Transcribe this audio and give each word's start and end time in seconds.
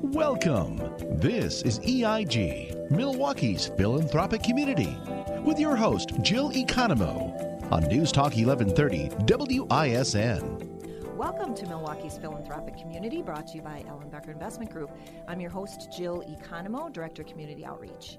Welcome. 0.00 0.78
This 1.18 1.62
is 1.62 1.80
EIG, 1.80 2.88
Milwaukee's 2.88 3.66
philanthropic 3.76 4.44
community, 4.44 4.96
with 5.44 5.58
your 5.58 5.74
host, 5.74 6.12
Jill 6.22 6.52
Economo, 6.52 7.72
on 7.72 7.82
News 7.88 8.12
Talk 8.12 8.36
1130 8.36 9.08
WISN. 9.26 11.16
Welcome 11.16 11.52
to 11.56 11.66
Milwaukee's 11.66 12.16
philanthropic 12.16 12.78
community, 12.78 13.22
brought 13.22 13.48
to 13.48 13.56
you 13.56 13.62
by 13.62 13.84
Ellenbecker 13.88 14.28
Investment 14.28 14.70
Group. 14.70 14.92
I'm 15.26 15.40
your 15.40 15.50
host, 15.50 15.88
Jill 15.90 16.22
Economo, 16.28 16.92
Director 16.92 17.22
of 17.22 17.28
Community 17.28 17.64
Outreach. 17.64 18.18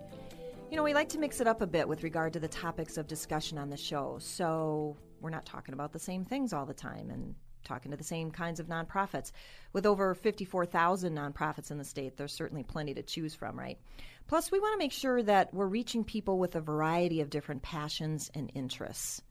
You 0.70 0.75
know, 0.75 0.84
we 0.84 0.93
like 0.93 1.07
to 1.09 1.18
mix 1.18 1.39
it 1.39 1.48
up 1.48 1.61
a 1.61 1.68
bit 1.68 1.88
with 1.88 2.04
regard 2.04 2.34
to 2.34 2.41
the 2.41 2.50
topics 2.50 2.98
of 2.98 3.07
discussion 3.07 3.57
on 3.57 3.70
the 3.70 3.77
show, 3.77 4.18
so 4.20 4.98
we're 5.21 5.30
not 5.30 5.46
talking 5.46 5.73
about 5.73 5.93
the 5.93 6.00
same 6.00 6.25
things 6.25 6.52
all 6.52 6.66
the 6.66 6.73
time 6.73 7.09
and 7.09 7.36
talking 7.70 7.91
to 7.91 7.97
the 7.97 8.04
same 8.04 8.31
kinds 8.31 8.59
of 8.59 8.67
nonprofits. 8.67 9.31
With 9.71 9.86
over 9.86 10.15
54,000 10.15 11.15
nonprofits 11.15 11.69
in 11.69 11.77
the 11.77 11.86
state, 11.86 12.18
there's 12.18 12.33
certainly 12.33 12.64
plenty 12.64 12.96
to 12.96 13.04
choose 13.04 13.36
from, 13.36 13.57
right? 13.57 13.77
Plus, 14.27 14.51
we 14.51 14.60
want 14.60 14.73
to 14.73 14.83
make 14.83 14.91
sure 14.91 15.21
that 15.23 15.54
we're 15.54 15.68
reaching 15.68 16.04
people 16.04 16.39
with 16.39 16.55
a 16.55 16.61
variety 16.61 17.21
of 17.21 17.29
different 17.29 17.61
passions 17.61 18.32
and 18.33 18.51
interests. 18.55 19.21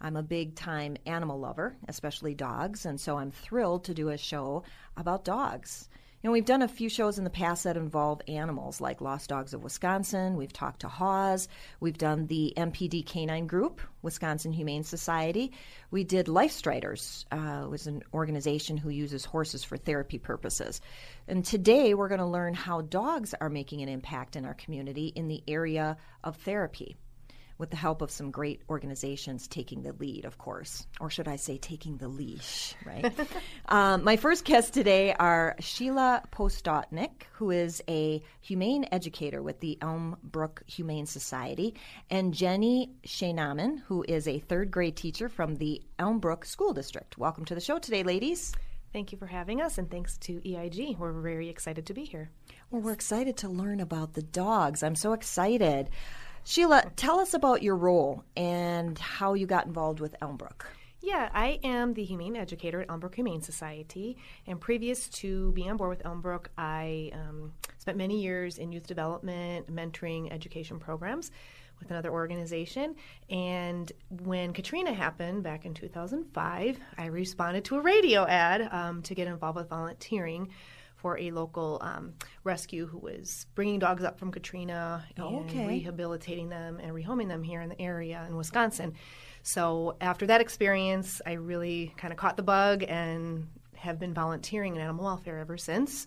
I'm 0.00 0.16
a 0.16 0.22
big 0.22 0.54
time 0.54 0.96
animal 1.06 1.38
lover, 1.38 1.76
especially 1.86 2.34
dogs, 2.34 2.86
and 2.86 3.00
so 3.00 3.18
I'm 3.18 3.30
thrilled 3.30 3.84
to 3.84 3.94
do 3.94 4.08
a 4.08 4.18
show 4.18 4.64
about 4.96 5.24
dogs. 5.24 5.88
Know, 6.24 6.32
we've 6.32 6.42
done 6.42 6.62
a 6.62 6.68
few 6.68 6.88
shows 6.88 7.18
in 7.18 7.24
the 7.24 7.28
past 7.28 7.64
that 7.64 7.76
involve 7.76 8.22
animals, 8.28 8.80
like 8.80 9.02
Lost 9.02 9.28
Dogs 9.28 9.52
of 9.52 9.62
Wisconsin. 9.62 10.38
We've 10.38 10.54
talked 10.54 10.80
to 10.80 10.88
HAWS. 10.88 11.48
We've 11.80 11.98
done 11.98 12.28
the 12.28 12.54
MPD 12.56 13.04
Canine 13.04 13.46
Group, 13.46 13.82
Wisconsin 14.00 14.50
Humane 14.50 14.84
Society. 14.84 15.52
We 15.90 16.02
did 16.02 16.28
Life 16.28 16.52
Striders, 16.52 17.26
uh, 17.30 17.66
was 17.68 17.86
an 17.86 18.04
organization 18.14 18.78
who 18.78 18.88
uses 18.88 19.26
horses 19.26 19.64
for 19.64 19.76
therapy 19.76 20.16
purposes. 20.16 20.80
And 21.28 21.44
today 21.44 21.92
we're 21.92 22.08
going 22.08 22.20
to 22.20 22.26
learn 22.26 22.54
how 22.54 22.80
dogs 22.80 23.34
are 23.38 23.50
making 23.50 23.82
an 23.82 23.90
impact 23.90 24.34
in 24.34 24.46
our 24.46 24.54
community 24.54 25.08
in 25.08 25.28
the 25.28 25.44
area 25.46 25.98
of 26.22 26.36
therapy 26.36 26.96
with 27.58 27.70
the 27.70 27.76
help 27.76 28.02
of 28.02 28.10
some 28.10 28.30
great 28.30 28.62
organizations 28.68 29.46
taking 29.46 29.82
the 29.82 29.92
lead, 29.92 30.24
of 30.24 30.38
course, 30.38 30.86
or 31.00 31.10
should 31.10 31.28
I 31.28 31.36
say, 31.36 31.56
taking 31.56 31.96
the 31.98 32.08
leash, 32.08 32.74
right? 32.84 33.12
um, 33.68 34.02
my 34.02 34.16
first 34.16 34.44
guests 34.44 34.70
today 34.70 35.14
are 35.14 35.54
Sheila 35.60 36.22
Postotnik, 36.32 37.22
who 37.32 37.50
is 37.50 37.82
a 37.88 38.22
humane 38.40 38.86
educator 38.90 39.42
with 39.42 39.60
the 39.60 39.78
Elmbrook 39.80 40.68
Humane 40.68 41.06
Society, 41.06 41.74
and 42.10 42.34
Jenny 42.34 42.90
Scheunemann, 43.06 43.82
who 43.86 44.04
is 44.08 44.26
a 44.26 44.40
third 44.40 44.70
grade 44.70 44.96
teacher 44.96 45.28
from 45.28 45.56
the 45.56 45.82
Elmbrook 45.98 46.44
School 46.44 46.72
District. 46.72 47.16
Welcome 47.18 47.44
to 47.46 47.54
the 47.54 47.60
show 47.60 47.78
today, 47.78 48.02
ladies. 48.02 48.52
Thank 48.92 49.10
you 49.10 49.18
for 49.18 49.26
having 49.26 49.60
us, 49.60 49.76
and 49.78 49.90
thanks 49.90 50.16
to 50.18 50.40
EIG. 50.48 50.96
We're 50.98 51.12
very 51.12 51.48
excited 51.48 51.86
to 51.86 51.94
be 51.94 52.04
here. 52.04 52.30
Well, 52.70 52.80
we're 52.80 52.92
excited 52.92 53.36
to 53.38 53.48
learn 53.48 53.80
about 53.80 54.14
the 54.14 54.22
dogs. 54.22 54.84
I'm 54.84 54.94
so 54.94 55.12
excited. 55.12 55.90
Sheila, 56.46 56.90
tell 56.94 57.20
us 57.20 57.32
about 57.32 57.62
your 57.62 57.74
role 57.74 58.22
and 58.36 58.98
how 58.98 59.32
you 59.32 59.46
got 59.46 59.66
involved 59.66 59.98
with 59.98 60.14
Elmbrook. 60.20 60.66
Yeah, 61.00 61.30
I 61.32 61.58
am 61.64 61.94
the 61.94 62.04
humane 62.04 62.36
educator 62.36 62.82
at 62.82 62.88
Elmbrook 62.88 63.14
Humane 63.14 63.40
Society. 63.40 64.18
And 64.46 64.60
previous 64.60 65.08
to 65.08 65.52
being 65.52 65.70
on 65.70 65.78
board 65.78 65.90
with 65.90 66.02
Elmbrook, 66.02 66.46
I 66.56 67.10
um, 67.14 67.52
spent 67.78 67.96
many 67.96 68.22
years 68.22 68.58
in 68.58 68.72
youth 68.72 68.86
development, 68.86 69.74
mentoring, 69.74 70.32
education 70.32 70.78
programs 70.78 71.30
with 71.78 71.90
another 71.90 72.10
organization. 72.10 72.94
And 73.30 73.90
when 74.08 74.52
Katrina 74.52 74.92
happened 74.92 75.42
back 75.42 75.64
in 75.64 75.74
2005, 75.74 76.78
I 76.98 77.06
responded 77.06 77.64
to 77.66 77.76
a 77.76 77.80
radio 77.80 78.26
ad 78.26 78.68
um, 78.70 79.02
to 79.02 79.14
get 79.14 79.28
involved 79.28 79.56
with 79.56 79.68
volunteering 79.68 80.50
for 81.04 81.18
a 81.18 81.30
local 81.32 81.76
um, 81.82 82.14
rescue 82.44 82.86
who 82.86 82.96
was 82.96 83.44
bringing 83.54 83.78
dogs 83.78 84.02
up 84.02 84.18
from 84.18 84.32
Katrina 84.32 85.04
and 85.18 85.26
okay. 85.26 85.66
rehabilitating 85.66 86.48
them 86.48 86.80
and 86.82 86.92
rehoming 86.92 87.28
them 87.28 87.42
here 87.42 87.60
in 87.60 87.68
the 87.68 87.78
area 87.78 88.24
in 88.26 88.34
Wisconsin. 88.38 88.94
So 89.42 89.96
after 90.00 90.26
that 90.28 90.40
experience, 90.40 91.20
I 91.26 91.32
really 91.32 91.92
kind 91.98 92.10
of 92.10 92.16
caught 92.16 92.38
the 92.38 92.42
bug 92.42 92.84
and 92.88 93.48
have 93.74 93.98
been 93.98 94.14
volunteering 94.14 94.76
in 94.76 94.80
animal 94.80 95.04
welfare 95.04 95.40
ever 95.40 95.58
since. 95.58 96.06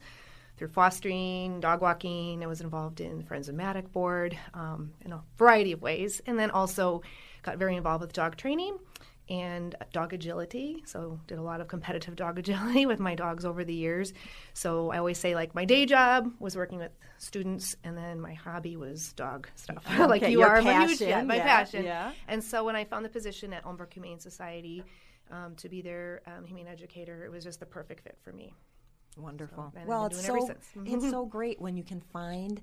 Through 0.58 0.70
fostering, 0.70 1.60
dog 1.60 1.80
walking, 1.80 2.44
I 2.44 2.48
was 2.48 2.62
involved 2.62 3.00
in 3.00 3.22
Friends 3.22 3.50
of 3.50 3.54
MADACC 3.54 3.92
Board 3.92 4.36
um, 4.56 4.94
in 5.06 5.12
a 5.12 5.22
variety 5.38 5.74
of 5.74 5.84
ways, 5.84 6.24
and 6.26 6.40
then 6.40 6.50
also 6.50 7.04
got 7.44 7.60
very 7.60 7.76
involved 7.76 8.02
with 8.02 8.14
dog 8.14 8.36
training 8.36 8.80
and 9.30 9.76
dog 9.92 10.14
agility. 10.14 10.84
So 10.86 11.20
did 11.28 11.38
a 11.38 11.42
lot 11.42 11.62
of 11.62 11.68
competitive 11.68 12.16
dog 12.16 12.40
agility 12.40 12.86
with 12.86 13.00
my 13.00 13.16
dogs 13.16 13.46
over 13.46 13.64
the 13.64 13.74
years. 13.74 14.14
So 14.54 14.92
I 14.92 14.98
always 14.98 15.18
say 15.18 15.36
like 15.36 15.54
my 15.54 15.66
day 15.66 15.86
job 15.86 16.32
was 16.40 16.56
working 16.56 16.80
with 16.80 16.92
students, 17.18 17.76
and 17.84 17.98
then 17.98 18.20
my 18.20 18.34
hobby 18.34 18.78
was 18.78 19.14
dog 19.14 19.48
stuff. 19.56 19.84
Okay, 19.98 20.06
like 20.06 20.28
you 20.30 20.44
are 20.44 20.62
passion, 20.62 20.66
my, 20.66 20.88
huge, 20.88 21.02
yeah, 21.02 21.24
my 21.24 21.36
yeah, 21.38 21.44
passion. 21.44 21.84
yeah. 21.84 22.12
And 22.28 22.44
so 22.44 22.64
when 22.64 22.76
I 22.76 22.84
found 22.84 23.04
the 23.04 23.10
position 23.10 23.54
at 23.54 23.64
Elmbrook 23.66 23.94
Humane 23.94 24.20
Society 24.20 24.84
um, 25.32 25.56
to 25.56 25.70
be 25.70 25.82
their 25.82 26.22
um, 26.28 26.46
humane 26.46 26.68
educator, 26.68 27.26
it 27.26 27.32
was 27.32 27.44
just 27.44 27.60
the 27.60 27.66
perfect 27.66 28.04
fit 28.04 28.18
for 28.24 28.32
me. 28.32 28.54
Wonderful. 29.18 29.72
So, 29.74 29.80
and 29.80 29.88
well, 29.88 30.06
it's 30.06 30.26
so 30.26 30.46
since. 30.46 30.68
it's 30.86 31.10
so 31.10 31.26
great 31.38 31.60
when 31.60 31.76
you 31.76 31.84
can 31.84 32.02
find 32.14 32.62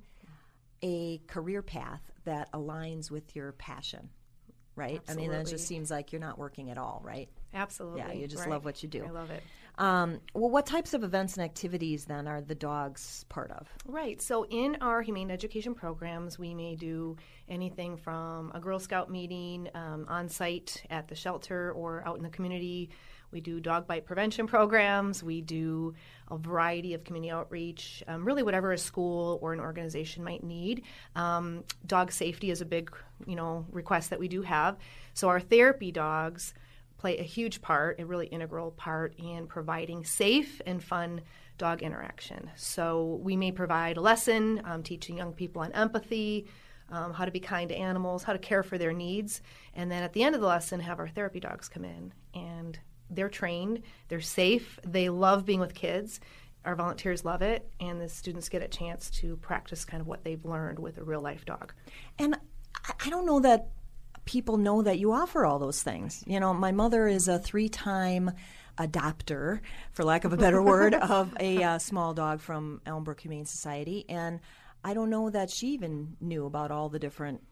a 0.82 1.20
career 1.26 1.62
path 1.62 2.02
that 2.24 2.52
aligns 2.52 3.10
with 3.10 3.34
your 3.34 3.52
passion. 3.52 4.10
Right? 4.76 5.00
I 5.08 5.14
mean, 5.14 5.30
that 5.30 5.46
just 5.46 5.68
seems 5.68 5.90
like 5.90 6.12
you're 6.12 6.20
not 6.20 6.38
working 6.38 6.70
at 6.70 6.78
all, 6.78 7.00
right? 7.04 7.28
Absolutely. 7.52 8.00
Yeah, 8.00 8.12
you 8.12 8.26
just 8.26 8.42
right. 8.42 8.50
love 8.50 8.64
what 8.64 8.82
you 8.82 8.88
do. 8.88 9.04
I 9.04 9.10
love 9.10 9.30
it. 9.30 9.42
Um, 9.76 10.20
well, 10.34 10.50
what 10.50 10.66
types 10.66 10.94
of 10.94 11.02
events 11.02 11.36
and 11.36 11.44
activities 11.44 12.04
then 12.04 12.28
are 12.28 12.40
the 12.40 12.54
dogs 12.54 13.24
part 13.28 13.50
of? 13.50 13.68
Right. 13.86 14.20
So 14.22 14.46
in 14.46 14.76
our 14.80 15.02
humane 15.02 15.30
education 15.30 15.74
programs, 15.74 16.38
we 16.38 16.54
may 16.54 16.76
do 16.76 17.16
anything 17.48 17.96
from 17.96 18.52
a 18.54 18.60
Girl 18.60 18.78
Scout 18.78 19.10
meeting 19.10 19.68
um, 19.74 20.06
on 20.08 20.28
site 20.28 20.84
at 20.90 21.08
the 21.08 21.14
shelter 21.14 21.72
or 21.72 22.06
out 22.06 22.16
in 22.16 22.22
the 22.22 22.30
community. 22.30 22.90
We 23.34 23.40
do 23.40 23.60
dog 23.60 23.86
bite 23.86 24.06
prevention 24.06 24.46
programs. 24.46 25.22
We 25.22 25.42
do 25.42 25.94
a 26.28 26.38
variety 26.38 26.94
of 26.94 27.04
community 27.04 27.32
outreach, 27.32 28.02
um, 28.06 28.24
really 28.24 28.44
whatever 28.44 28.72
a 28.72 28.78
school 28.78 29.38
or 29.42 29.52
an 29.52 29.60
organization 29.60 30.24
might 30.24 30.44
need. 30.44 30.84
Um, 31.16 31.64
dog 31.86 32.12
safety 32.12 32.50
is 32.50 32.60
a 32.60 32.64
big, 32.64 32.90
you 33.26 33.34
know, 33.34 33.66
request 33.72 34.10
that 34.10 34.20
we 34.20 34.28
do 34.28 34.40
have. 34.42 34.78
So 35.12 35.28
our 35.28 35.40
therapy 35.40 35.90
dogs 35.90 36.54
play 36.96 37.18
a 37.18 37.22
huge 37.22 37.60
part, 37.60 38.00
a 38.00 38.06
really 38.06 38.26
integral 38.28 38.70
part 38.70 39.14
in 39.18 39.46
providing 39.46 40.04
safe 40.04 40.62
and 40.64 40.82
fun 40.82 41.20
dog 41.58 41.82
interaction. 41.82 42.50
So 42.56 43.20
we 43.22 43.36
may 43.36 43.52
provide 43.52 43.96
a 43.96 44.00
lesson 44.00 44.62
um, 44.64 44.82
teaching 44.82 45.18
young 45.18 45.32
people 45.32 45.60
on 45.62 45.72
empathy, 45.72 46.46
um, 46.90 47.12
how 47.12 47.24
to 47.24 47.30
be 47.30 47.40
kind 47.40 47.68
to 47.68 47.76
animals, 47.76 48.22
how 48.22 48.32
to 48.32 48.38
care 48.38 48.62
for 48.62 48.78
their 48.78 48.92
needs, 48.92 49.42
and 49.74 49.90
then 49.90 50.02
at 50.02 50.12
the 50.12 50.22
end 50.22 50.34
of 50.34 50.40
the 50.40 50.46
lesson, 50.46 50.80
have 50.80 50.98
our 50.98 51.08
therapy 51.08 51.40
dogs 51.40 51.68
come 51.68 51.84
in 51.84 52.12
and 52.34 52.78
they're 53.10 53.28
trained, 53.28 53.82
they're 54.08 54.20
safe, 54.20 54.78
they 54.84 55.08
love 55.08 55.44
being 55.44 55.60
with 55.60 55.74
kids. 55.74 56.20
Our 56.64 56.74
volunteers 56.74 57.24
love 57.24 57.42
it, 57.42 57.70
and 57.78 58.00
the 58.00 58.08
students 58.08 58.48
get 58.48 58.62
a 58.62 58.68
chance 58.68 59.10
to 59.20 59.36
practice 59.36 59.84
kind 59.84 60.00
of 60.00 60.06
what 60.06 60.24
they've 60.24 60.44
learned 60.44 60.78
with 60.78 60.96
a 60.96 61.04
real 61.04 61.20
life 61.20 61.44
dog. 61.44 61.74
And 62.18 62.36
I, 63.04 63.10
don't 63.10 63.26
know 63.26 63.40
that 63.40 63.68
people 64.24 64.56
know 64.56 64.82
that 64.82 64.98
you 64.98 65.12
offer 65.12 65.44
all 65.44 65.58
those 65.58 65.82
things. 65.82 66.24
You 66.26 66.40
know, 66.40 66.54
my 66.54 66.72
mother 66.72 67.06
is 67.06 67.28
a 67.28 67.38
three 67.38 67.68
time 67.68 68.30
adopter, 68.78 69.60
for 69.92 70.04
lack 70.04 70.24
of 70.24 70.32
a 70.32 70.36
better 70.36 70.62
word, 70.72 70.94
of 70.94 71.36
a 71.38 71.62
uh, 71.62 71.78
small 71.78 72.14
dog 72.14 72.40
from 72.40 72.80
Elmbrook 72.86 73.20
Humane 73.20 73.46
Society. 73.46 74.04
And 74.08 74.40
I 74.82 74.94
don't 74.94 75.10
know 75.10 75.30
that 75.30 75.50
she 75.50 75.68
even 75.68 76.16
knew 76.20 76.46
about 76.46 76.70
all 76.70 76.88
the 76.88 76.98
different 76.98 77.42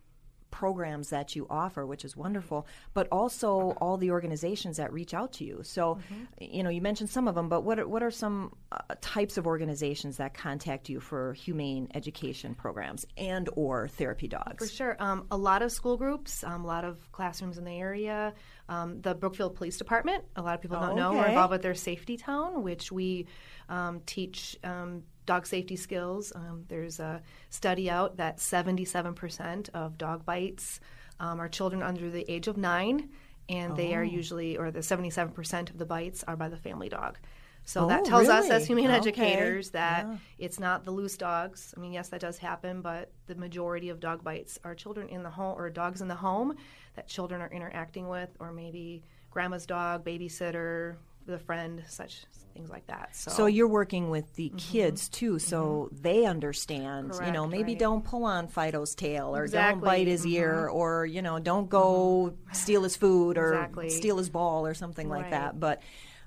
programs 0.53 1.09
that 1.09 1.35
you 1.35 1.49
offer, 1.51 1.85
which 1.85 2.05
is 2.05 2.17
wonderful, 2.17 2.69
but 2.95 3.09
also 3.11 3.73
all 3.81 3.97
the 3.97 4.13
organizations 4.13 4.77
that 4.77 4.93
reach 4.93 5.13
out 5.15 5.33
to 5.33 5.45
you. 5.45 5.61
So, 5.65 5.99
you 6.39 6.63
know, 6.63 6.71
you 6.71 6.81
mentioned 6.81 7.11
some 7.11 7.27
of 7.27 7.35
them, 7.35 7.49
but 7.49 7.63
what 7.63 7.81
are, 7.81 7.89
what 7.89 8.05
are 8.05 8.13
some 8.13 8.55
uh, 8.71 8.77
types 9.01 9.37
of 9.37 9.47
organizations 9.47 10.19
that 10.19 10.35
contact 10.35 10.89
you 10.89 11.01
for 11.01 11.33
humane 11.33 11.89
education 11.95 12.55
programs 12.55 13.05
and 13.17 13.49
or 13.57 13.89
therapy 13.89 14.29
dogs? 14.29 14.65
For 14.65 14.73
sure. 14.73 14.97
Um, 15.01 15.27
a 15.33 15.37
lot 15.37 15.63
of 15.63 15.73
school 15.73 15.97
groups, 15.97 16.45
um, 16.45 16.65
a 16.65 16.67
lot 16.69 16.85
of 16.85 17.11
classrooms 17.11 17.59
in 17.59 17.65
the 17.65 17.73
area. 17.73 18.35
Um, 18.69 19.01
the 19.01 19.15
Brookfield 19.15 19.57
Police 19.57 19.77
Department, 19.77 20.25
a 20.37 20.43
lot 20.43 20.55
of 20.55 20.61
people 20.61 20.79
don't 20.79 20.97
know, 20.97 21.13
we're 21.13 21.27
involved 21.27 21.51
with 21.51 21.63
their 21.63 21.75
Safety 21.75 22.17
Town, 22.17 22.63
which 22.63 22.93
we 22.93 23.27
um, 23.69 24.01
teach 24.07 24.57
um, 24.63 25.03
dog 25.27 25.47
safety 25.47 25.77
skills. 25.77 26.33
Um, 26.35 26.65
there's 26.69 26.99
a 27.01 27.23
study 27.51 27.89
out 27.91 28.17
that 28.17 28.39
77% 28.39 29.69
of 29.75 29.99
dog 29.99 30.25
bites 30.25 30.81
um, 31.21 31.41
are 31.41 31.49
children 31.49 31.83
under 31.83 32.11
the 32.11 32.29
age 32.31 32.49
of 32.49 32.57
nine, 32.57 33.11
and 33.49 33.77
they 33.77 33.93
Oh. 33.93 33.99
are 33.99 34.05
usually, 34.05 34.57
or 34.57 34.71
the 34.71 34.83
77% 34.83 35.71
of 35.71 35.79
the 35.79 35.87
bites 35.87 36.25
are 36.27 36.37
by 36.37 36.49
the 36.49 36.57
family 36.57 36.89
dog. 36.89 37.19
So 37.65 37.85
Oh, 37.85 37.87
that 37.87 38.05
tells 38.05 38.29
us 38.29 38.51
as 38.51 38.67
humane 38.67 38.87
Okay. 38.91 38.97
educators 38.97 39.71
that 39.71 40.05
Yeah. 40.07 40.17
it's 40.39 40.59
not 40.59 40.85
the 40.85 40.91
loose 40.91 41.17
dogs. 41.17 41.73
I 41.77 41.81
mean, 41.81 41.93
yes, 41.93 42.09
that 42.09 42.21
does 42.21 42.39
happen, 42.39 42.81
but 42.83 43.13
the 43.29 43.37
majority 43.37 43.89
of 43.89 44.01
dog 44.01 44.25
bites 44.25 44.59
are 44.65 44.75
children 44.75 45.09
in 45.09 45.23
the 45.23 45.31
home 45.31 45.57
or 45.57 45.71
dogs 45.71 46.01
in 46.01 46.09
the 46.09 46.17
home 46.17 46.57
that 46.97 47.07
children 47.07 47.41
are 47.41 47.51
interacting 47.53 48.09
with, 48.09 48.31
or 48.41 48.51
maybe 48.53 49.05
grandma's 49.31 49.65
dog, 49.65 50.05
babysitter, 50.05 50.97
the 51.27 51.39
friend, 51.39 51.83
such 51.89 52.25
things 52.55 52.69
like 52.71 52.87
that. 52.87 53.17
So, 53.17 53.31
So 53.31 53.47
you're 53.47 53.69
working 53.69 54.11
with 54.11 54.35
the 54.35 54.53
kids 54.57 55.09
too, 55.09 55.39
so 55.39 55.89
they 55.93 56.27
understand. 56.27 57.13
you 57.25 57.33
know, 57.33 57.47
maybe 57.47 57.73
right. 57.73 57.79
don't 57.79 58.05
pull 58.05 58.25
on 58.25 58.49
Fido's 58.49 58.95
tail, 58.95 59.35
or 59.35 59.47
don't 59.47 59.81
bite 59.83 60.07
his 60.07 60.27
ear, 60.27 60.69
or 60.69 61.07
you 61.07 61.23
know, 61.23 61.39
don't 61.39 61.69
go 61.69 62.35
steal 62.53 62.83
his 62.83 62.97
food 62.97 63.39
or 63.39 63.55
Exactly. 63.55 63.91
steal 63.91 64.19
his 64.19 64.29
ball 64.31 64.67
or 64.67 64.75
something 64.75 65.09
like 65.09 65.31
that. 65.31 65.59
But 65.59 65.83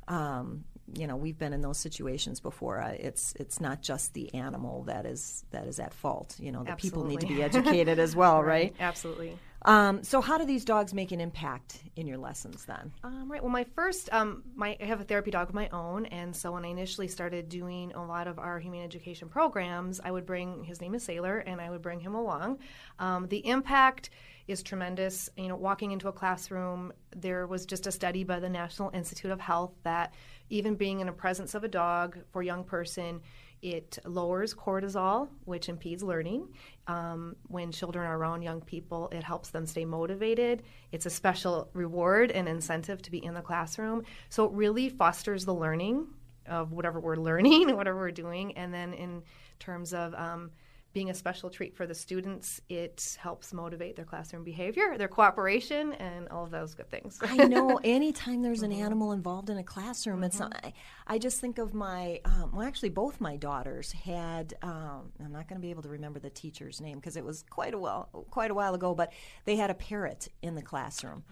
um, 0.07 0.65
you 0.93 1.07
know, 1.07 1.15
we've 1.15 1.37
been 1.37 1.53
in 1.53 1.61
those 1.61 1.77
situations 1.77 2.39
before. 2.39 2.81
Uh, 2.81 2.95
it's 2.97 3.33
it's 3.39 3.59
not 3.59 3.81
just 3.81 4.13
the 4.13 4.33
animal 4.33 4.83
that 4.83 5.05
is 5.05 5.43
that 5.51 5.67
is 5.67 5.79
at 5.79 5.93
fault. 5.93 6.35
You 6.39 6.51
know, 6.51 6.63
the 6.63 6.75
people 6.75 7.03
need 7.05 7.21
to 7.21 7.27
be 7.27 7.41
educated 7.43 7.99
as 7.99 8.15
well, 8.15 8.41
right? 8.53 8.75
Absolutely. 8.79 9.37
Um, 9.65 10.03
so 10.03 10.21
how 10.21 10.37
do 10.37 10.45
these 10.45 10.63
dogs 10.63 10.93
make 10.93 11.11
an 11.11 11.19
impact 11.19 11.81
in 11.95 12.05
your 12.05 12.19
lessons 12.19 12.65
then? 12.65 12.93
Um, 13.03 13.29
right. 13.29 13.41
Well, 13.41 13.51
my 13.51 13.63
first, 13.63 14.13
um, 14.13 14.43
my 14.55 14.77
I 14.79 14.85
have 14.85 15.01
a 15.01 15.03
therapy 15.03 15.31
dog 15.31 15.49
of 15.49 15.55
my 15.55 15.67
own, 15.69 16.05
and 16.05 16.35
so 16.35 16.51
when 16.51 16.63
I 16.63 16.67
initially 16.67 17.07
started 17.07 17.49
doing 17.49 17.91
a 17.93 18.05
lot 18.05 18.27
of 18.27 18.37
our 18.37 18.59
humane 18.59 18.83
education 18.83 19.27
programs, 19.27 19.99
I 19.99 20.11
would 20.11 20.25
bring 20.25 20.63
his 20.63 20.81
name 20.81 20.93
is 20.93 21.03
Sailor, 21.03 21.39
and 21.39 21.59
I 21.59 21.71
would 21.71 21.81
bring 21.81 21.99
him 21.99 22.13
along. 22.13 22.59
Um, 22.99 23.27
the 23.27 23.45
impact 23.47 24.11
is 24.47 24.61
tremendous. 24.61 25.31
You 25.35 25.47
know, 25.47 25.55
walking 25.55 25.91
into 25.91 26.09
a 26.09 26.13
classroom, 26.13 26.93
there 27.15 27.47
was 27.47 27.65
just 27.65 27.87
a 27.87 27.91
study 27.91 28.23
by 28.23 28.39
the 28.39 28.49
National 28.49 28.91
Institute 28.91 29.31
of 29.31 29.39
Health 29.39 29.73
that 29.81 30.13
even 30.49 30.75
being 30.75 30.99
in 30.99 31.07
the 31.07 31.13
presence 31.13 31.55
of 31.55 31.63
a 31.63 31.67
dog 31.67 32.19
for 32.31 32.43
a 32.43 32.45
young 32.45 32.63
person. 32.63 33.21
It 33.65 33.97
lowers 34.05 34.53
cortisol, 34.53 35.27
which 35.45 35.69
impedes 35.69 36.03
learning. 36.03 36.49
Um, 36.85 37.35
when 37.47 37.71
children 37.71 38.05
are 38.05 38.15
around 38.15 38.43
young 38.43 38.61
people, 38.61 39.09
it 39.11 39.23
helps 39.23 39.49
them 39.49 39.65
stay 39.65 39.85
motivated. 39.85 40.61
It's 40.91 41.07
a 41.07 41.09
special 41.09 41.71
reward 41.73 42.29
and 42.29 42.47
incentive 42.47 43.01
to 43.01 43.09
be 43.09 43.25
in 43.25 43.33
the 43.33 43.41
classroom. 43.41 44.03
So 44.29 44.45
it 44.45 44.51
really 44.51 44.89
fosters 44.89 45.45
the 45.45 45.53
learning 45.55 46.05
of 46.45 46.73
whatever 46.73 46.99
we're 46.99 47.15
learning, 47.29 47.75
whatever 47.75 47.97
we're 47.97 48.11
doing. 48.11 48.55
And 48.55 48.71
then 48.71 48.93
in 48.93 49.23
terms 49.57 49.95
of 49.95 50.13
um, 50.13 50.51
being 50.95 51.09
a 51.09 51.13
special 51.13 51.49
treat 51.49 51.75
for 51.75 51.85
the 51.85 51.93
students, 51.93 52.61
it 52.69 53.17
helps 53.19 53.51
motivate 53.51 53.97
their 53.97 54.05
classroom 54.05 54.45
behavior, 54.45 54.97
their 54.97 55.09
cooperation, 55.09 55.91
and 55.95 56.29
all 56.29 56.45
of 56.45 56.51
those 56.51 56.73
good 56.73 56.89
things. 56.89 57.19
I 57.21 57.35
know 57.35 57.77
anytime 57.83 58.41
there's 58.41 58.61
an 58.61 58.71
animal 58.71 59.11
involved 59.11 59.49
in 59.49 59.57
a 59.57 59.63
classroom, 59.63 60.23
it's 60.23 60.39
not, 60.39 60.55
I, 60.63 60.71
I 61.05 61.17
just 61.17 61.41
think 61.41 61.57
of 61.57 61.73
my, 61.73 62.21
um, 62.23 62.51
well, 62.53 62.65
actually, 62.65 62.89
both 62.89 63.19
my 63.19 63.35
daughters 63.35 63.91
had, 63.91 64.53
um, 64.61 65.11
I'm 65.21 65.33
not 65.33 65.49
going 65.49 65.59
to 65.59 65.61
be 65.61 65.69
able 65.69 65.83
to 65.83 65.89
remember 65.89 66.17
the 66.17 66.29
teacher's 66.29 66.79
name 66.79 66.95
because 66.95 67.17
it 67.17 67.25
was 67.25 67.43
quite 67.49 67.73
a 67.73 67.77
while, 67.77 68.07
quite 68.31 68.49
a 68.49 68.53
while 68.53 68.73
ago, 68.73 68.95
but 68.95 69.11
they 69.43 69.57
had 69.57 69.69
a 69.69 69.75
parrot 69.75 70.29
in 70.41 70.55
the 70.55 70.61
classroom. 70.61 71.25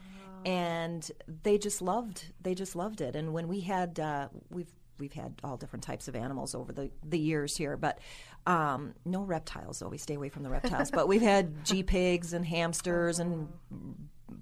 And 0.45 1.10
they 1.42 1.57
just 1.57 1.81
loved, 1.81 2.33
they 2.42 2.54
just 2.54 2.75
loved 2.75 3.00
it. 3.00 3.15
And 3.15 3.31
when 3.31 3.48
we 3.48 3.62
had, 3.62 3.98
uh, 3.98 4.27
we've, 4.50 4.74
we've 5.00 5.13
had 5.13 5.33
all 5.44 5.57
different 5.57 5.83
types 5.83 6.07
of 6.07 6.15
animals 6.15 6.54
over 6.54 6.71
the, 6.71 6.92
the 7.07 7.18
years 7.18 7.57
here, 7.57 7.77
but 7.77 8.00
um, 8.45 8.94
no 9.06 9.22
reptiles, 9.24 9.80
though. 9.80 9.90
We 9.90 9.98
stay 9.98 10.16
away 10.16 10.30
from 10.30 10.44
the 10.44 10.50
reptiles. 10.50 10.92
but 10.92 11.07
we've 11.07 11.22
had 11.22 11.63
G 11.66 11.84
pigs 11.84 12.34
and 12.34 12.45
hamsters 12.45 13.19
and 13.19 13.48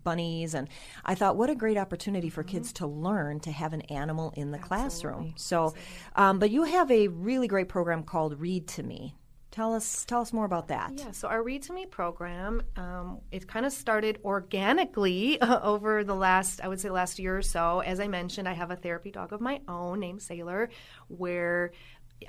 bunnies 0.03 0.53
and 0.55 0.67
i 1.05 1.13
thought 1.13 1.35
what 1.35 1.49
a 1.49 1.55
great 1.55 1.77
opportunity 1.77 2.29
for 2.29 2.43
kids 2.43 2.73
to 2.73 2.87
learn 2.87 3.39
to 3.39 3.51
have 3.51 3.73
an 3.73 3.81
animal 3.81 4.33
in 4.35 4.49
the 4.51 4.57
classroom 4.57 5.33
so 5.35 5.75
um, 6.15 6.39
but 6.39 6.49
you 6.49 6.63
have 6.63 6.89
a 6.89 7.07
really 7.09 7.47
great 7.47 7.67
program 7.69 8.01
called 8.01 8.39
read 8.39 8.67
to 8.67 8.81
me 8.81 9.13
tell 9.51 9.75
us 9.75 10.05
tell 10.05 10.21
us 10.21 10.31
more 10.33 10.45
about 10.45 10.69
that 10.69 10.93
Yeah, 10.95 11.11
so 11.11 11.27
our 11.27 11.43
Read 11.43 11.63
to 11.63 11.73
Me 11.73 11.85
program, 11.85 12.63
um, 12.77 13.19
it 13.31 13.47
kind 13.47 13.65
of 13.65 13.73
started 13.73 14.19
organically 14.23 15.41
over 15.41 16.03
the 16.05 16.15
last, 16.15 16.61
I 16.61 16.69
would 16.69 16.79
say, 16.79 16.89
last 16.89 17.19
year 17.19 17.37
or 17.37 17.41
so. 17.41 17.81
As 17.81 17.99
I 17.99 18.07
mentioned, 18.07 18.47
I 18.47 18.53
have 18.53 18.71
a 18.71 18.77
therapy 18.77 19.11
dog 19.11 19.33
of 19.33 19.41
my 19.41 19.59
own 19.67 19.99
named 19.99 20.21
Sailor, 20.21 20.69
where 21.09 21.73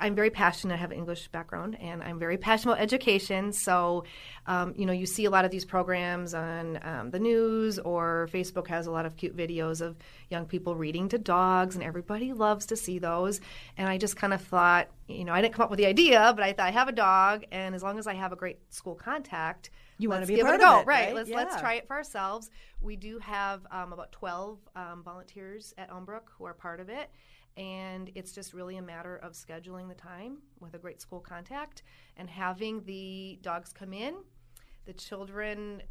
I'm 0.00 0.14
very 0.14 0.30
passionate. 0.30 0.74
I 0.74 0.76
have 0.78 0.90
an 0.90 0.98
English 0.98 1.28
background, 1.28 1.76
and 1.80 2.02
I'm 2.02 2.18
very 2.18 2.38
passionate 2.38 2.72
about 2.74 2.82
education. 2.82 3.52
So, 3.52 4.04
um, 4.46 4.74
you 4.76 4.86
know, 4.86 4.92
you 4.92 5.06
see 5.06 5.24
a 5.26 5.30
lot 5.30 5.44
of 5.44 5.50
these 5.50 5.64
programs 5.64 6.34
on 6.34 6.78
um, 6.82 7.10
the 7.10 7.18
news, 7.18 7.78
or 7.78 8.28
Facebook 8.32 8.68
has 8.68 8.86
a 8.86 8.90
lot 8.90 9.06
of 9.06 9.16
cute 9.16 9.36
videos 9.36 9.80
of 9.80 9.96
young 10.30 10.46
people 10.46 10.74
reading 10.76 11.08
to 11.10 11.18
dogs, 11.18 11.74
and 11.74 11.84
everybody 11.84 12.32
loves 12.32 12.66
to 12.66 12.76
see 12.76 12.98
those. 12.98 13.40
And 13.76 13.88
I 13.88 13.98
just 13.98 14.16
kind 14.16 14.32
of 14.32 14.40
thought, 14.42 14.88
you 15.08 15.24
know, 15.24 15.32
I 15.32 15.42
didn't 15.42 15.54
come 15.54 15.64
up 15.64 15.70
with 15.70 15.78
the 15.78 15.86
idea, 15.86 16.32
but 16.34 16.42
I 16.44 16.52
thought 16.52 16.66
I 16.66 16.70
have 16.70 16.88
a 16.88 16.92
dog, 16.92 17.44
and 17.52 17.74
as 17.74 17.82
long 17.82 17.98
as 17.98 18.06
I 18.06 18.14
have 18.14 18.32
a 18.32 18.36
great 18.36 18.58
school 18.72 18.94
contact, 18.94 19.70
You 19.98 20.08
wanna 20.08 20.20
let's 20.20 20.28
be 20.28 20.34
a 20.34 20.36
give 20.38 20.46
part 20.46 20.60
it 20.60 20.64
a 20.64 20.66
of 20.66 20.72
go. 20.74 20.80
it, 20.80 20.86
right? 20.86 21.06
right? 21.06 21.14
Let's 21.14 21.30
let's 21.30 21.60
try 21.60 21.74
it 21.74 21.86
for 21.86 21.94
ourselves. 21.96 22.50
We 22.80 22.96
do 22.96 23.18
have 23.18 23.66
um, 23.70 23.92
about 23.92 24.10
12 24.12 24.58
um, 24.74 25.02
volunteers 25.04 25.74
at 25.76 25.90
Elmbrook 25.90 26.22
who 26.38 26.44
are 26.46 26.54
part 26.54 26.80
of 26.80 26.88
it. 26.88 27.10
And 27.56 28.10
it's 28.14 28.32
just 28.32 28.54
really 28.54 28.78
a 28.78 28.82
matter 28.82 29.16
of 29.16 29.32
scheduling 29.32 29.88
the 29.88 29.94
time 29.94 30.38
with 30.60 30.74
a 30.74 30.78
great 30.78 31.00
school 31.00 31.20
contact 31.20 31.82
and 32.16 32.30
having 32.30 32.82
the 32.84 33.38
dogs 33.42 33.72
come 33.72 33.92
in. 33.92 34.14
The 34.86 34.94
children, 34.94 35.82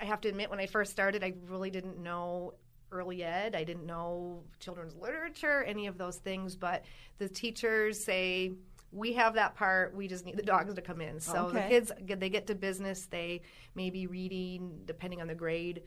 I 0.00 0.04
have 0.04 0.20
to 0.22 0.28
admit, 0.28 0.50
when 0.50 0.60
I 0.60 0.66
first 0.66 0.92
started, 0.92 1.24
I 1.24 1.32
really 1.48 1.70
didn't 1.70 1.98
know 1.98 2.54
early 2.92 3.24
ed. 3.24 3.56
I 3.56 3.64
didn't 3.64 3.86
know 3.86 4.44
children's 4.60 4.94
literature, 4.94 5.64
any 5.64 5.86
of 5.86 5.98
those 5.98 6.16
things. 6.16 6.54
But 6.54 6.84
the 7.18 7.28
teachers 7.28 8.04
say, 8.04 8.52
we 8.92 9.14
have 9.14 9.34
that 9.34 9.56
part. 9.56 9.96
We 9.96 10.08
just 10.08 10.24
need 10.24 10.36
the 10.36 10.42
dogs 10.42 10.74
to 10.74 10.80
come 10.80 11.00
in. 11.00 11.18
So 11.18 11.50
the 11.50 11.62
kids 11.62 11.90
they 12.06 12.28
get 12.28 12.46
to 12.46 12.54
business. 12.54 13.06
They 13.06 13.42
may 13.74 13.90
be 13.90 14.06
reading, 14.06 14.82
depending 14.84 15.20
on 15.20 15.26
the 15.26 15.34
grade, 15.34 15.82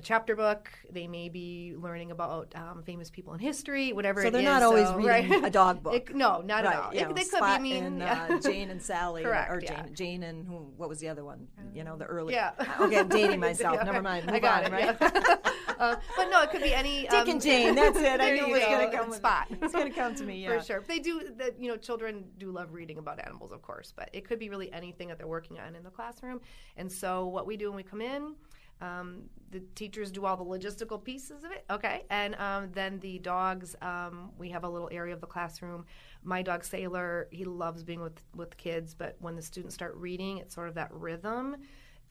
a 0.00 0.02
chapter 0.02 0.34
book. 0.34 0.70
They 0.90 1.06
may 1.06 1.28
be 1.28 1.74
learning 1.76 2.10
about 2.10 2.54
um, 2.56 2.82
famous 2.84 3.10
people 3.10 3.34
in 3.34 3.38
history, 3.38 3.92
whatever. 3.92 4.22
so 4.22 4.30
they're 4.30 4.40
is. 4.40 4.44
not 4.46 4.62
always 4.62 4.88
So, 4.88 4.96
reading 4.96 5.30
right. 5.30 5.44
a 5.44 5.50
dog 5.62 5.82
book 5.82 5.94
It- 5.94 6.16
no, 6.16 6.40
not 6.40 6.64
right, 6.64 6.74
at 6.74 6.80
all. 6.82 6.90
It- 6.90 7.02
know, 7.02 7.12
they 7.12 7.24
could 7.24 7.34
Spot 7.34 7.58
be 7.58 7.62
mean. 7.74 7.84
and, 7.84 8.02
uh, 8.02 8.40
Jane 8.40 8.70
and 8.70 8.82
Sally, 8.82 9.22
Correct, 9.26 9.50
or 9.50 9.60
yeah. 9.62 9.82
Jane, 9.82 9.94
Jane 9.94 10.22
and 10.22 10.46
who? 10.46 10.72
What 10.78 10.88
was 10.88 11.00
the 11.00 11.08
other 11.08 11.22
one? 11.22 11.48
You 11.74 11.84
know, 11.84 11.96
the 11.98 12.06
early. 12.06 12.32
Yeah. 12.32 12.52
Okay, 12.80 12.98
I'm 12.98 13.08
dating 13.08 13.40
myself. 13.48 13.76
Yeah. 13.76 13.84
Never 13.84 14.00
mind. 14.02 14.24
Move 14.26 14.36
I 14.36 14.38
got 14.38 14.64
on, 14.64 14.72
it. 14.72 14.74
right? 14.74 14.96
yeah. 15.00 15.36
uh, 15.78 15.96
but 16.16 16.30
no, 16.30 16.40
it 16.42 16.50
could 16.50 16.62
be 16.62 16.72
any. 16.72 17.02
Dick 17.02 17.12
um, 17.12 17.28
and 17.28 17.42
Jane. 17.42 17.74
That's 17.74 17.98
it. 17.98 18.20
I 18.22 18.30
knew 18.32 18.46
it 18.46 18.50
was 18.52 18.60
go. 18.60 18.68
going 18.70 18.90
to 18.90 18.96
come. 18.96 19.12
Spot. 19.12 19.46
It's 19.50 19.74
going 19.74 19.90
to 19.92 19.94
come 19.94 20.14
to 20.14 20.24
me. 20.24 20.42
Yeah. 20.42 20.58
For 20.58 20.64
sure. 20.64 20.84
They 20.88 20.98
do 20.98 21.30
that 21.36 21.60
you 21.60 21.68
know, 21.68 21.76
children 21.76 22.24
do 22.38 22.50
love 22.50 22.72
reading 22.72 22.96
about 22.96 23.22
animals, 23.22 23.52
of 23.52 23.60
course, 23.60 23.92
but 23.94 24.08
it 24.14 24.24
could 24.26 24.38
be 24.38 24.48
really 24.48 24.72
anything 24.72 25.08
that 25.08 25.18
they're 25.18 25.26
working 25.26 25.58
on 25.58 25.74
in 25.76 25.82
the 25.82 25.90
classroom. 25.90 26.40
And 26.78 26.90
so 26.90 27.26
what 27.26 27.46
we 27.46 27.58
do 27.58 27.68
when 27.68 27.76
we 27.76 27.82
come 27.82 28.00
in, 28.00 28.34
um, 28.80 29.22
the 29.50 29.60
teachers 29.74 30.10
do 30.10 30.24
all 30.24 30.36
the 30.36 30.44
logistical 30.44 31.02
pieces 31.02 31.44
of 31.44 31.50
it. 31.50 31.64
Okay. 31.70 32.04
And 32.10 32.34
um, 32.36 32.70
then 32.72 32.98
the 33.00 33.18
dogs, 33.18 33.76
um, 33.82 34.30
we 34.38 34.50
have 34.50 34.64
a 34.64 34.68
little 34.68 34.88
area 34.92 35.12
of 35.12 35.20
the 35.20 35.26
classroom. 35.26 35.86
My 36.22 36.42
dog 36.42 36.64
Sailor, 36.64 37.28
he 37.30 37.44
loves 37.44 37.82
being 37.82 38.00
with, 38.00 38.22
with 38.34 38.56
kids, 38.56 38.94
but 38.94 39.16
when 39.18 39.36
the 39.36 39.42
students 39.42 39.74
start 39.74 39.96
reading, 39.96 40.38
it's 40.38 40.54
sort 40.54 40.68
of 40.68 40.74
that 40.74 40.92
rhythm. 40.92 41.56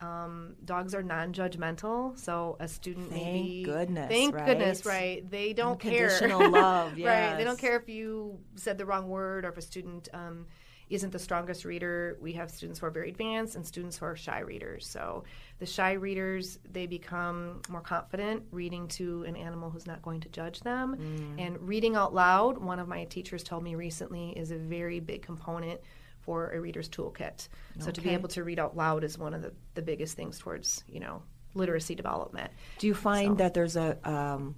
Um, 0.00 0.54
dogs 0.64 0.94
are 0.94 1.02
non-judgmental, 1.02 2.18
so 2.18 2.56
a 2.58 2.66
student 2.66 3.10
Thank 3.10 3.22
maybe 3.22 3.62
goodness, 3.64 4.08
thank 4.08 4.34
goodness, 4.34 4.86
right? 4.86 4.94
right? 4.94 5.30
They 5.30 5.52
don't 5.52 5.78
care. 5.78 6.10
Unconditional 6.10 6.50
love, 6.50 6.92
right? 6.98 7.36
They 7.36 7.44
don't 7.44 7.58
care 7.58 7.76
if 7.76 7.86
you 7.86 8.38
said 8.54 8.78
the 8.78 8.86
wrong 8.86 9.08
word 9.08 9.44
or 9.44 9.50
if 9.50 9.58
a 9.58 9.62
student 9.62 10.08
um, 10.14 10.46
isn't 10.90 11.12
the 11.12 11.18
strongest 11.18 11.64
reader. 11.64 12.18
We 12.20 12.32
have 12.34 12.50
students 12.50 12.80
who 12.80 12.86
are 12.86 12.90
very 12.90 13.08
advanced 13.10 13.54
and 13.56 13.64
students 13.64 13.96
who 13.96 14.04
are 14.06 14.16
shy 14.16 14.40
readers. 14.40 14.86
So 14.86 15.24
the 15.60 15.66
shy 15.66 15.92
readers 15.92 16.58
they 16.70 16.86
become 16.86 17.62
more 17.68 17.80
confident 17.80 18.42
reading 18.50 18.88
to 18.88 19.22
an 19.24 19.36
animal 19.36 19.70
who's 19.70 19.86
not 19.86 20.02
going 20.02 20.20
to 20.20 20.28
judge 20.28 20.60
them, 20.60 20.96
Mm. 20.96 21.40
and 21.46 21.68
reading 21.68 21.94
out 21.96 22.12
loud. 22.12 22.58
One 22.58 22.78
of 22.80 22.88
my 22.88 23.04
teachers 23.04 23.42
told 23.44 23.62
me 23.62 23.74
recently 23.76 24.30
is 24.30 24.50
a 24.50 24.56
very 24.58 25.00
big 25.00 25.22
component 25.22 25.80
for 26.20 26.50
a 26.52 26.60
reader's 26.60 26.88
toolkit. 26.88 27.48
So 27.78 27.90
to 27.90 28.00
be 28.00 28.10
able 28.10 28.28
to 28.30 28.44
read 28.44 28.58
out 28.58 28.76
loud 28.76 29.04
is 29.04 29.16
one 29.16 29.32
of 29.32 29.40
the, 29.42 29.52
the 29.74 29.82
biggest 29.82 30.16
things 30.16 30.38
towards 30.38 30.84
you 30.88 31.00
know 31.00 31.22
literacy 31.54 31.94
development. 31.94 32.50
Do 32.78 32.86
you 32.88 32.94
find 32.94 33.32
So- 33.32 33.34
that 33.36 33.54
there's 33.54 33.76
a 33.76 33.96
um, 34.08 34.56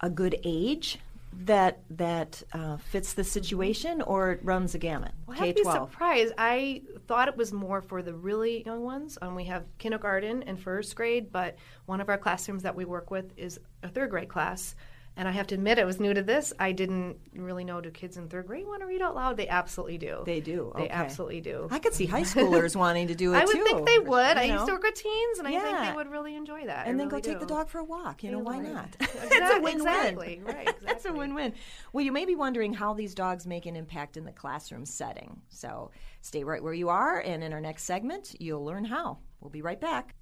a 0.00 0.10
good 0.10 0.38
age 0.44 0.98
that 1.32 1.80
that 1.90 2.42
uh, 2.52 2.76
fits 2.76 3.12
the 3.14 3.24
situation, 3.24 4.02
or 4.02 4.32
it 4.32 4.40
runs 4.42 4.72
the 4.72 4.78
gamut? 4.78 5.12
Well, 5.26 5.36
I 5.36 5.38
have 5.38 5.46
K 5.46 5.52
to 5.52 5.54
be 5.56 5.62
twelve. 5.62 5.90
surprised. 5.90 6.34
I 6.38 6.82
thought 7.06 7.28
it 7.28 7.36
was 7.36 7.52
more 7.52 7.80
for 7.80 8.02
the 8.02 8.14
really 8.14 8.64
young 8.64 8.82
ones. 8.82 9.18
Um, 9.22 9.34
we 9.34 9.44
have 9.44 9.64
kindergarten 9.78 10.42
and 10.44 10.60
first 10.60 10.94
grade, 10.96 11.30
but 11.32 11.56
one 11.86 12.00
of 12.00 12.08
our 12.08 12.18
classrooms 12.18 12.62
that 12.62 12.74
we 12.74 12.84
work 12.84 13.10
with 13.10 13.32
is 13.36 13.60
a 13.82 13.88
third 13.88 14.10
grade 14.10 14.28
class. 14.28 14.74
And 15.18 15.26
I 15.26 15.32
have 15.32 15.48
to 15.48 15.56
admit, 15.56 15.80
I 15.80 15.84
was 15.84 15.98
new 15.98 16.14
to 16.14 16.22
this. 16.22 16.52
I 16.60 16.70
didn't 16.70 17.16
really 17.34 17.64
know 17.64 17.80
do 17.80 17.90
kids 17.90 18.16
in 18.16 18.28
third 18.28 18.46
grade 18.46 18.68
want 18.68 18.82
to 18.82 18.86
read 18.86 19.02
out 19.02 19.16
loud? 19.16 19.36
They 19.36 19.48
absolutely 19.48 19.98
do. 19.98 20.22
They 20.24 20.38
do. 20.38 20.72
They 20.76 20.84
okay. 20.84 20.92
absolutely 20.92 21.40
do. 21.40 21.66
I 21.72 21.80
could 21.80 21.92
see 21.92 22.06
high 22.06 22.22
schoolers 22.34 22.76
wanting 22.76 23.08
to 23.08 23.16
do 23.16 23.34
it 23.34 23.38
I 23.38 23.44
would 23.44 23.56
too. 23.56 23.64
think 23.64 23.84
they 23.84 23.98
would. 23.98 24.36
you 24.36 24.42
I 24.42 24.46
know? 24.46 24.54
used 24.54 24.66
to 24.66 24.72
work 24.74 24.84
with 24.84 24.94
teens, 24.94 25.40
and 25.40 25.48
I 25.48 25.58
think 25.60 25.88
they 25.88 25.92
would 25.92 26.08
really 26.08 26.36
enjoy 26.36 26.66
that. 26.66 26.86
I 26.86 26.90
and 26.90 27.00
then 27.00 27.08
go 27.08 27.16
really 27.16 27.30
take 27.30 27.40
the 27.40 27.46
dog 27.46 27.68
for 27.68 27.78
a 27.78 27.84
walk. 27.84 28.22
You 28.22 28.30
know, 28.30 28.38
why 28.38 28.60
Right. 28.60 28.72
not? 28.72 28.96
Exact- 29.00 29.24
it's 29.32 29.50
a 29.56 29.60
win-win. 29.60 29.88
Exactly. 29.88 30.40
Right. 30.44 30.74
That's 30.86 31.04
a 31.04 31.12
win-win. 31.12 31.52
Well, 31.92 32.04
you 32.04 32.12
may 32.12 32.24
be 32.24 32.36
wondering 32.36 32.72
how 32.72 32.94
these 32.94 33.12
dogs 33.12 33.44
make 33.44 33.66
an 33.66 33.74
impact 33.74 34.16
in 34.16 34.24
the 34.24 34.30
classroom 34.30 34.84
setting. 34.86 35.40
So 35.48 35.90
stay 36.20 36.44
right 36.44 36.62
where 36.62 36.74
you 36.74 36.90
are, 36.90 37.18
and 37.18 37.42
in 37.42 37.52
our 37.52 37.60
next 37.60 37.82
segment, 37.82 38.36
you'll 38.38 38.64
learn 38.64 38.84
how. 38.84 39.18
We'll 39.40 39.50
be 39.50 39.62
right 39.62 39.80
back. 39.80 40.14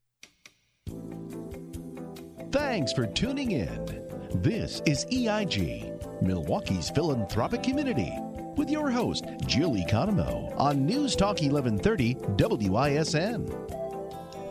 Thanks 2.51 2.95
for 2.95 3.07
tuning 3.07 3.51
in. 3.51 4.07
This 4.35 4.83
is 4.87 5.05
EIG, 5.13 6.23
Milwaukee's 6.23 6.91
philanthropic 6.91 7.63
community, 7.63 8.13
with 8.57 8.71
your 8.71 8.91
host, 8.91 9.25
Jill 9.47 9.73
Economo, 9.73 10.55
on 10.59 10.85
News 10.85 11.15
Talk 11.17 11.41
1130 11.41 12.15
WISN. 12.37 13.49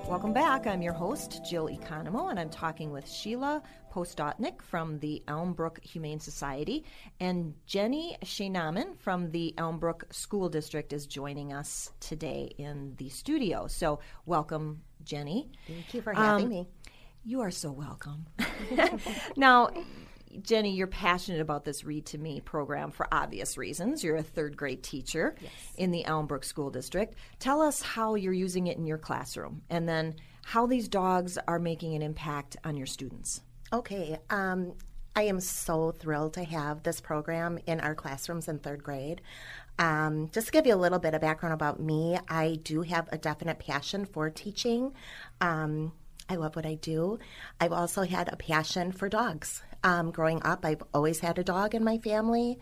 Welcome 0.07 0.33
back. 0.33 0.67
I'm 0.67 0.81
your 0.83 0.93
host, 0.93 1.43
Jill 1.43 1.67
Economo, 1.67 2.29
and 2.29 2.39
I'm 2.39 2.49
talking 2.49 2.91
with 2.91 3.09
Sheila 3.09 3.63
Postotnik 3.91 4.61
from 4.61 4.99
the 4.99 5.23
Elmbrook 5.27 5.83
Humane 5.83 6.19
Society, 6.19 6.85
and 7.19 7.55
Jenny 7.65 8.15
Scheunemann 8.23 8.97
from 8.99 9.31
the 9.31 9.53
Elmbrook 9.57 10.13
School 10.13 10.47
District 10.49 10.93
is 10.93 11.07
joining 11.07 11.53
us 11.53 11.91
today 11.99 12.51
in 12.57 12.93
the 12.97 13.09
studio. 13.09 13.65
So, 13.67 13.99
welcome, 14.25 14.81
Jenny. 15.03 15.51
Thank 15.67 15.93
you 15.93 16.01
for 16.01 16.13
having 16.13 16.45
Um, 16.45 16.49
me. 16.51 16.67
You 17.27 17.41
are 17.41 17.49
so 17.49 17.71
welcome. 17.71 18.27
now, 19.35 19.71
Jenny, 20.43 20.75
you're 20.75 20.85
passionate 20.85 21.41
about 21.41 21.65
this 21.65 21.83
Read 21.83 22.05
to 22.07 22.19
Me 22.19 22.39
program 22.39 22.91
for 22.91 23.07
obvious 23.11 23.57
reasons. 23.57 24.03
You're 24.03 24.17
a 24.17 24.23
third 24.23 24.55
grade 24.55 24.83
teacher 24.83 25.35
in 25.75 25.89
the 25.89 26.03
Elmbrook 26.03 26.45
School 26.45 26.69
District. 26.69 27.15
Tell 27.39 27.63
us 27.63 27.81
how 27.81 28.13
you're 28.13 28.31
using 28.31 28.67
it 28.67 28.77
in 28.77 28.85
your 28.85 28.99
classroom 28.99 29.63
and 29.71 29.89
then 29.89 30.17
how 30.43 30.67
these 30.67 30.87
dogs 30.87 31.39
are 31.47 31.57
making 31.57 31.95
an 31.95 32.03
impact 32.03 32.57
on 32.63 32.77
your 32.77 32.85
students. 32.85 33.41
Okay. 33.73 34.19
Um, 34.29 34.73
I 35.15 35.23
am 35.23 35.39
so 35.39 35.89
thrilled 35.89 36.35
to 36.35 36.43
have 36.43 36.83
this 36.83 37.01
program 37.01 37.57
in 37.65 37.79
our 37.79 37.95
classrooms 37.95 38.47
in 38.47 38.59
third 38.59 38.83
grade. 38.83 39.21
Um, 39.79 40.29
just 40.31 40.47
to 40.47 40.51
give 40.51 40.67
you 40.67 40.75
a 40.75 40.77
little 40.77 40.99
bit 40.99 41.15
of 41.15 41.21
background 41.21 41.53
about 41.53 41.79
me, 41.79 42.19
I 42.29 42.59
do 42.61 42.83
have 42.83 43.09
a 43.11 43.17
definite 43.17 43.57
passion 43.57 44.05
for 44.05 44.29
teaching. 44.29 44.93
Um, 45.41 45.91
I 46.27 46.35
love 46.35 46.55
what 46.55 46.65
I 46.65 46.75
do. 46.75 47.19
I've 47.61 47.71
also 47.71 48.01
had 48.01 48.31
a 48.31 48.35
passion 48.35 48.91
for 48.91 49.09
dogs. 49.09 49.61
Um, 49.83 50.09
growing 50.09 50.41
up, 50.41 50.65
I've 50.65 50.81
always 50.91 51.19
had 51.19 51.37
a 51.37 51.43
dog 51.43 51.75
in 51.75 51.83
my 51.83 51.99
family. 51.99 52.57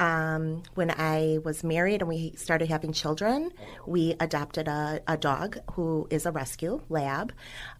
Um, 0.00 0.64
when 0.74 0.90
I 0.90 1.38
was 1.44 1.62
married 1.62 2.02
and 2.02 2.08
we 2.08 2.32
started 2.36 2.68
having 2.68 2.92
children, 2.92 3.52
we 3.86 4.16
adopted 4.18 4.66
a, 4.66 5.00
a 5.06 5.16
dog 5.16 5.58
who 5.72 6.08
is 6.10 6.26
a 6.26 6.32
rescue 6.32 6.80
lab. 6.88 7.32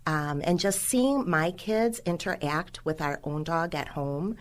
Um, 0.06 0.40
and 0.44 0.60
just 0.60 0.82
seeing 0.82 1.28
my 1.28 1.50
kids 1.50 1.98
interact 2.06 2.84
with 2.84 3.02
our 3.02 3.18
own 3.24 3.42
dog 3.42 3.74
at 3.74 3.88
home, 3.88 4.36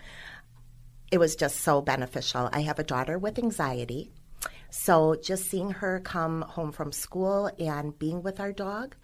it 1.10 1.18
was 1.18 1.34
just 1.34 1.62
so 1.62 1.82
beneficial. 1.82 2.48
I 2.52 2.60
have 2.60 2.78
a 2.78 2.84
daughter 2.84 3.18
with 3.18 3.38
anxiety. 3.40 4.12
So 4.70 5.16
just 5.20 5.46
seeing 5.46 5.70
her 5.70 6.00
come 6.00 6.42
home 6.42 6.72
from 6.72 6.92
school 6.92 7.50
and 7.58 7.96
being 7.98 8.22
with 8.22 8.38
our 8.40 8.52
dog, 8.52 8.96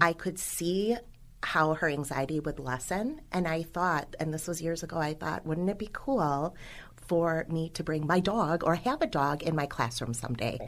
I 0.00 0.12
could 0.12 0.38
see 0.38 0.96
how 1.42 1.74
her 1.74 1.88
anxiety 1.88 2.40
would 2.40 2.58
lessen. 2.58 3.20
And 3.32 3.46
I 3.46 3.62
thought, 3.62 4.14
and 4.20 4.32
this 4.32 4.46
was 4.46 4.62
years 4.62 4.82
ago, 4.82 4.98
I 4.98 5.14
thought, 5.14 5.46
wouldn't 5.46 5.70
it 5.70 5.78
be 5.78 5.90
cool 5.92 6.56
for 6.96 7.46
me 7.48 7.68
to 7.70 7.82
bring 7.82 8.06
my 8.06 8.20
dog 8.20 8.64
or 8.64 8.76
have 8.76 9.02
a 9.02 9.06
dog 9.06 9.42
in 9.42 9.56
my 9.56 9.66
classroom 9.66 10.14
someday? 10.14 10.58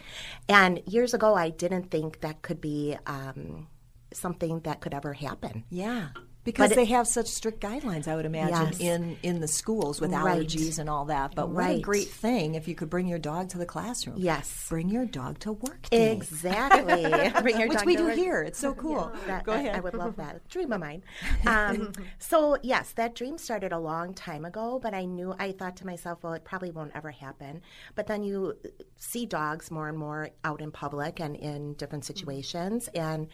And 0.48 0.82
years 0.86 1.14
ago, 1.14 1.34
I 1.34 1.50
didn't 1.50 1.90
think 1.90 2.20
that 2.20 2.42
could 2.42 2.60
be 2.60 2.96
um, 3.06 3.68
something 4.12 4.60
that 4.60 4.80
could 4.80 4.94
ever 4.94 5.12
happen. 5.12 5.64
Yeah. 5.70 6.08
Because 6.44 6.70
it- 6.72 6.76
they 6.76 6.84
have 6.86 7.06
such 7.08 7.26
strict 7.26 7.60
guidelines, 7.60 8.06
I 8.06 8.16
would 8.16 8.26
imagine, 8.26 8.66
Yes. 8.72 8.80
in, 8.80 9.16
in 9.22 9.40
the 9.40 9.48
schools 9.48 10.00
with 10.00 10.12
Right. 10.12 10.40
allergies 10.46 10.78
and 10.78 10.88
all 10.90 11.06
that. 11.06 11.34
But 11.34 11.48
what 11.50 11.70
a 11.70 11.80
great 11.80 12.08
thing 12.08 12.54
if 12.54 12.68
you 12.68 12.74
could 12.74 12.90
bring 12.90 13.06
your 13.08 13.18
dog 13.18 13.48
to 13.50 13.58
the 13.58 13.66
classroom. 13.66 14.16
Yes. 14.18 14.66
Bring 14.68 14.88
your 14.90 15.06
dog 15.06 15.38
to 15.40 15.52
work 15.52 15.88
day. 15.90 16.12
Exactly. 16.12 17.06
Bring 17.42 17.58
your 17.58 17.68
Which 17.68 17.78
dog 17.78 17.86
we 17.86 17.96
to 17.96 18.02
do 18.02 18.06
work. 18.08 18.14
here. 18.16 18.42
It's 18.42 18.58
so 18.58 18.74
cool. 18.84 19.10
That, 19.26 19.44
Go 19.44 19.52
I- 19.52 19.56
ahead. 19.56 19.76
I 19.76 19.80
would 19.80 19.94
love 19.94 20.16
that. 20.16 20.46
Dream 20.48 20.72
of 20.72 20.80
mine. 20.80 21.02
Um, 21.46 21.92
so, 22.18 22.56
yes, 22.62 22.92
that 22.92 23.14
dream 23.14 23.38
started 23.38 23.72
a 23.72 23.78
long 23.78 24.14
time 24.14 24.44
ago, 24.44 24.78
but 24.82 24.94
I 24.94 25.04
knew, 25.04 25.34
I 25.38 25.52
thought 25.52 25.76
to 25.78 25.86
myself, 25.86 26.22
well, 26.22 26.34
it 26.34 26.44
probably 26.44 26.70
won't 26.70 26.92
ever 26.94 27.10
happen. 27.10 27.62
But 27.94 28.06
then 28.06 28.22
you 28.22 28.56
see 28.96 29.26
dogs 29.26 29.70
more 29.70 29.88
and 29.88 29.98
more 29.98 30.30
out 30.44 30.60
in 30.60 30.70
public 30.70 31.20
and 31.20 31.36
in 31.36 31.74
different 31.74 32.04
situations. 32.04 32.88
And 32.94 33.28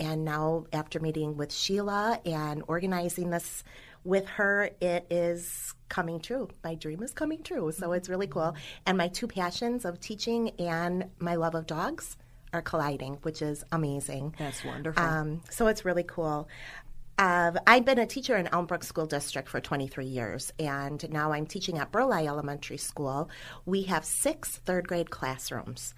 and 0.00 0.24
now, 0.24 0.64
after 0.72 0.98
meeting 0.98 1.36
with 1.36 1.52
Sheila 1.52 2.18
and 2.24 2.62
organizing 2.66 3.28
this 3.28 3.62
with 4.02 4.26
her, 4.30 4.70
it 4.80 5.06
is 5.10 5.74
coming 5.90 6.20
true. 6.20 6.48
My 6.64 6.74
dream 6.74 7.02
is 7.02 7.12
coming 7.12 7.42
true. 7.42 7.70
So 7.70 7.92
it's 7.92 8.08
really 8.08 8.26
cool. 8.26 8.54
And 8.86 8.96
my 8.96 9.08
two 9.08 9.26
passions 9.26 9.84
of 9.84 10.00
teaching 10.00 10.52
and 10.58 11.10
my 11.18 11.34
love 11.34 11.54
of 11.54 11.66
dogs 11.66 12.16
are 12.54 12.62
colliding, 12.62 13.18
which 13.22 13.42
is 13.42 13.62
amazing. 13.72 14.34
That's 14.38 14.64
wonderful. 14.64 15.04
Um, 15.04 15.42
so 15.50 15.66
it's 15.66 15.84
really 15.84 16.04
cool. 16.04 16.48
Uh, 17.20 17.52
I've 17.66 17.84
been 17.84 17.98
a 17.98 18.06
teacher 18.06 18.34
in 18.38 18.46
Elmbrook 18.46 18.82
School 18.82 19.04
District 19.04 19.46
for 19.46 19.60
23 19.60 20.06
years, 20.06 20.54
and 20.58 21.04
now 21.10 21.32
I'm 21.32 21.44
teaching 21.44 21.76
at 21.76 21.92
Burleigh 21.92 22.26
Elementary 22.26 22.78
School. 22.78 23.28
We 23.66 23.82
have 23.82 24.06
six 24.06 24.56
third 24.56 24.88
grade 24.88 25.10
classrooms. 25.10 25.92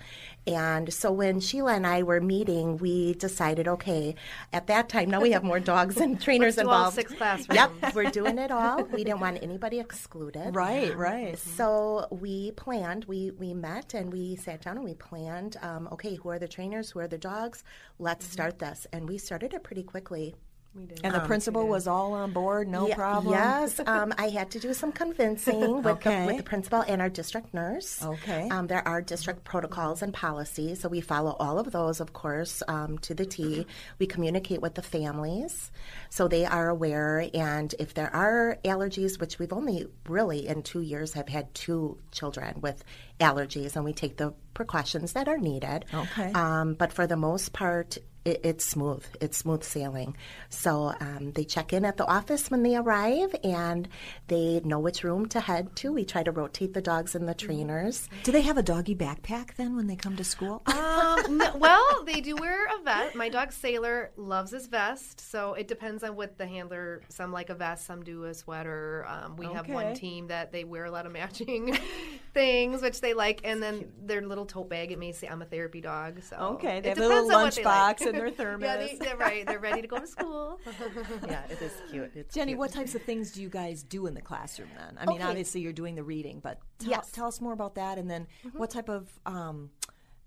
And 0.48 0.92
so 0.92 1.12
when 1.12 1.38
Sheila 1.38 1.74
and 1.74 1.86
I 1.86 2.02
were 2.02 2.20
meeting, 2.20 2.76
we 2.78 3.14
decided, 3.14 3.68
okay, 3.68 4.16
at 4.52 4.66
that 4.66 4.88
time, 4.88 5.10
now 5.10 5.20
we 5.20 5.30
have 5.30 5.44
more 5.44 5.60
dogs 5.60 5.96
and 5.98 6.20
trainers 6.20 6.58
involved. 6.58 6.96
six 6.96 7.14
classrooms. 7.14 7.54
Yep, 7.54 7.70
we're 7.94 8.10
doing 8.10 8.38
it 8.38 8.50
all. 8.50 8.82
We 8.82 9.04
didn't 9.04 9.20
want 9.20 9.40
anybody 9.44 9.78
excluded. 9.78 10.56
right, 10.56 10.96
right. 10.96 11.38
So 11.38 12.08
we 12.10 12.50
planned, 12.50 13.04
we, 13.04 13.30
we 13.30 13.54
met 13.54 13.94
and 13.94 14.12
we 14.12 14.34
sat 14.34 14.62
down 14.62 14.74
and 14.76 14.84
we 14.84 14.94
planned, 14.94 15.56
um, 15.62 15.88
okay, 15.92 16.16
who 16.16 16.30
are 16.30 16.40
the 16.40 16.48
trainers, 16.48 16.90
who 16.90 16.98
are 16.98 17.06
the 17.06 17.16
dogs? 17.16 17.62
Let's 18.00 18.24
Mm-hmm. 18.26 18.32
start 18.32 18.58
this. 18.58 18.88
And 18.92 19.08
we 19.08 19.18
started 19.18 19.54
it 19.54 19.62
pretty 19.62 19.84
quickly. 19.84 20.34
We 20.74 20.86
did. 20.86 21.00
And 21.04 21.14
the 21.14 21.20
principal 21.20 21.68
was 21.68 21.86
all 21.86 22.14
on 22.14 22.32
board, 22.32 22.66
no 22.68 22.88
Ye- 22.88 22.94
problem. 22.94 23.34
Yes, 23.34 23.78
um, 23.86 24.14
I 24.16 24.28
had 24.30 24.50
to 24.52 24.58
do 24.58 24.72
some 24.72 24.90
convincing 24.92 25.76
with, 25.82 25.86
Okay. 25.86 26.20
the, 26.20 26.26
with 26.26 26.36
the 26.38 26.42
principal 26.42 26.80
and 26.80 27.02
our 27.02 27.10
district 27.10 27.52
nurse. 27.52 28.02
Okay. 28.02 28.48
Um, 28.48 28.66
there 28.68 28.86
are 28.88 29.02
district 29.02 29.44
protocols 29.44 30.00
and 30.02 30.14
policies, 30.14 30.80
so 30.80 30.88
we 30.88 31.00
follow 31.00 31.36
all 31.38 31.58
of 31.58 31.72
those, 31.72 32.00
of 32.00 32.12
course, 32.14 32.62
um, 32.68 32.98
to 32.98 33.12
the 33.14 33.26
T. 33.26 33.66
We 33.98 34.06
communicate 34.06 34.62
with 34.62 34.74
the 34.74 34.82
families 34.82 35.70
so 36.08 36.28
they 36.28 36.44
are 36.44 36.68
aware. 36.68 37.28
And 37.34 37.74
if 37.78 37.94
there 37.94 38.14
are 38.14 38.58
allergies, 38.64 39.18
which 39.20 39.38
we've 39.38 39.52
only 39.52 39.86
really 40.08 40.46
in 40.46 40.62
two 40.62 40.80
years 40.80 41.14
have 41.14 41.28
had 41.28 41.52
two 41.54 41.98
children 42.10 42.60
with 42.60 42.84
allergies, 43.20 43.76
and 43.76 43.84
we 43.84 43.92
take 43.92 44.16
the 44.16 44.34
precautions 44.54 45.12
that 45.12 45.28
are 45.28 45.38
needed. 45.38 45.84
Okay. 45.92 46.32
Um, 46.32 46.74
but 46.74 46.92
for 46.92 47.06
the 47.06 47.16
most 47.16 47.52
part, 47.52 47.98
it, 48.24 48.40
it's 48.44 48.68
smooth. 48.68 49.04
It's 49.20 49.38
smooth 49.38 49.62
sailing. 49.62 50.16
So 50.48 50.94
um, 51.00 51.32
they 51.32 51.44
check 51.44 51.72
in 51.72 51.84
at 51.84 51.96
the 51.96 52.06
office 52.06 52.50
when 52.50 52.62
they 52.62 52.76
arrive, 52.76 53.34
and 53.44 53.88
they 54.28 54.60
know 54.64 54.78
which 54.78 55.04
room 55.04 55.26
to 55.30 55.40
head 55.40 55.74
to. 55.76 55.92
We 55.92 56.04
try 56.04 56.22
to 56.22 56.30
rotate 56.30 56.74
the 56.74 56.82
dogs 56.82 57.14
and 57.14 57.28
the 57.28 57.34
trainers. 57.34 58.08
Do 58.24 58.32
they 58.32 58.42
have 58.42 58.56
a 58.58 58.62
doggy 58.62 58.94
backpack 58.94 59.54
then 59.56 59.76
when 59.76 59.86
they 59.86 59.96
come 59.96 60.16
to 60.16 60.24
school? 60.24 60.62
Um, 60.66 61.36
no- 61.38 61.56
well, 61.56 62.04
they 62.04 62.20
do 62.20 62.36
wear 62.36 62.66
a 62.66 62.82
vest. 62.82 63.14
My 63.14 63.28
dog 63.28 63.52
Sailor 63.52 64.10
loves 64.16 64.50
his 64.50 64.66
vest, 64.66 65.20
so 65.20 65.54
it 65.54 65.68
depends 65.68 66.02
on 66.02 66.16
what 66.16 66.38
the 66.38 66.46
handler. 66.46 67.02
Some 67.08 67.32
like 67.32 67.50
a 67.50 67.54
vest, 67.54 67.86
some 67.86 68.02
do 68.02 68.24
a 68.24 68.34
sweater. 68.34 69.06
Um, 69.08 69.36
we 69.36 69.46
have 69.46 69.68
one 69.68 69.94
team 69.94 70.28
that 70.28 70.52
they 70.52 70.64
wear 70.64 70.84
a 70.84 70.90
lot 70.90 71.06
of 71.06 71.12
matching 71.12 71.78
things, 72.34 72.82
which 72.82 73.00
they 73.00 73.14
like, 73.14 73.40
and 73.44 73.62
then 73.62 73.92
their 74.02 74.22
little 74.22 74.46
tote 74.46 74.68
bag. 74.70 74.90
It 74.92 74.98
may 74.98 75.12
say 75.12 75.26
I'm 75.28 75.42
a 75.42 75.44
therapy 75.44 75.80
dog. 75.80 76.22
So 76.22 76.36
Okay, 76.54 76.80
they 76.80 76.90
it 76.90 76.96
have 76.96 76.98
a 76.98 77.08
little 77.08 77.28
depends 77.28 77.34
on 77.34 77.42
what 77.42 77.64
like. 77.64 78.00
and 78.00 78.14
their 78.14 78.26
yeah, 78.28 78.32
thermos. 78.34 78.60
they, 78.90 78.96
they're 79.00 79.16
right. 79.16 79.46
They're 79.46 79.58
ready 79.58 79.82
to 79.82 79.88
go 79.88 79.98
to 79.98 80.06
school. 80.06 80.60
yeah, 81.28 81.42
it 81.50 81.60
is 81.60 81.72
cute. 81.90 82.10
It's 82.14 82.34
Jenny, 82.34 82.52
cute. 82.52 82.58
what 82.58 82.72
types 82.72 82.94
of 82.94 83.02
things 83.02 83.32
do 83.32 83.42
you 83.42 83.48
guys 83.48 83.82
do 83.82 84.06
in 84.06 84.14
the 84.14 84.22
classroom 84.22 84.68
then? 84.76 84.96
I 84.98 85.06
mean, 85.06 85.20
Okay. 85.20 85.28
obviously 85.28 85.60
you're 85.60 85.72
doing 85.72 85.94
the 85.94 86.04
reading, 86.04 86.40
but 86.42 86.58
tell, 86.78 86.90
Yes. 86.90 87.10
tell 87.12 87.26
us 87.26 87.40
more 87.40 87.52
about 87.52 87.74
that 87.76 87.98
and 87.98 88.10
then 88.10 88.26
Mm-hmm. 88.46 88.58
what 88.58 88.70
type 88.70 88.88
of 88.88 89.08
um, 89.26 89.70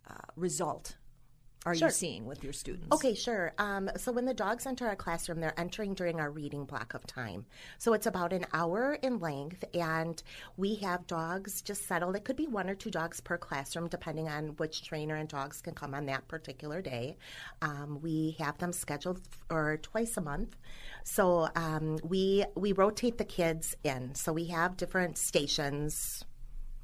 uh, 0.10 0.14
result 0.36 0.96
are 1.66 1.74
Sure. 1.74 1.88
you 1.88 1.94
seeing 1.94 2.26
with 2.26 2.44
your 2.44 2.54
students? 2.54 2.88
Okay, 2.94 3.16
sure. 3.16 3.54
Um, 3.58 3.90
so 3.98 4.12
when 4.12 4.26
the 4.26 4.34
dogs 4.34 4.66
enter 4.66 4.88
our 4.88 4.96
classroom, 4.96 5.40
they're 5.40 5.60
entering 5.60 5.94
during 5.96 6.20
our 6.20 6.30
reading 6.30 6.66
block 6.66 6.94
of 6.94 7.06
time. 7.08 7.46
So 7.80 7.94
it's 7.94 8.06
about 8.06 8.34
an 8.34 8.46
hour 8.54 8.94
in 9.02 9.20
length, 9.20 9.66
and 9.74 10.22
we 10.58 10.76
have 10.76 11.08
dogs 11.08 11.62
just 11.62 11.88
settled. 11.88 12.16
It 12.16 12.24
could 12.24 12.36
be 12.36 12.48
one 12.48 12.70
or 12.70 12.76
two 12.76 12.92
dogs 12.92 13.20
per 13.20 13.38
classroom, 13.38 13.88
depending 13.88 14.30
on 14.30 14.50
which 14.58 14.84
trainer 14.84 15.16
and 15.16 15.28
dogs 15.28 15.62
can 15.62 15.74
come 15.74 15.94
on 15.96 16.06
that 16.06 16.28
particular 16.28 16.82
day. 16.82 17.18
Um, 17.62 18.00
we 18.02 18.36
have 18.40 18.58
them 18.60 18.72
scheduled 18.72 19.22
for 19.50 19.78
twice 19.78 20.18
a 20.18 20.22
month. 20.22 20.56
So 21.04 21.50
um, 21.56 22.00
we 22.04 22.46
we 22.56 22.74
rotate 22.74 23.18
the 23.18 23.26
kids 23.26 23.76
in. 23.84 24.16
So 24.16 24.34
we 24.34 24.46
have 24.48 24.78
different 24.78 25.18
stations 25.18 26.26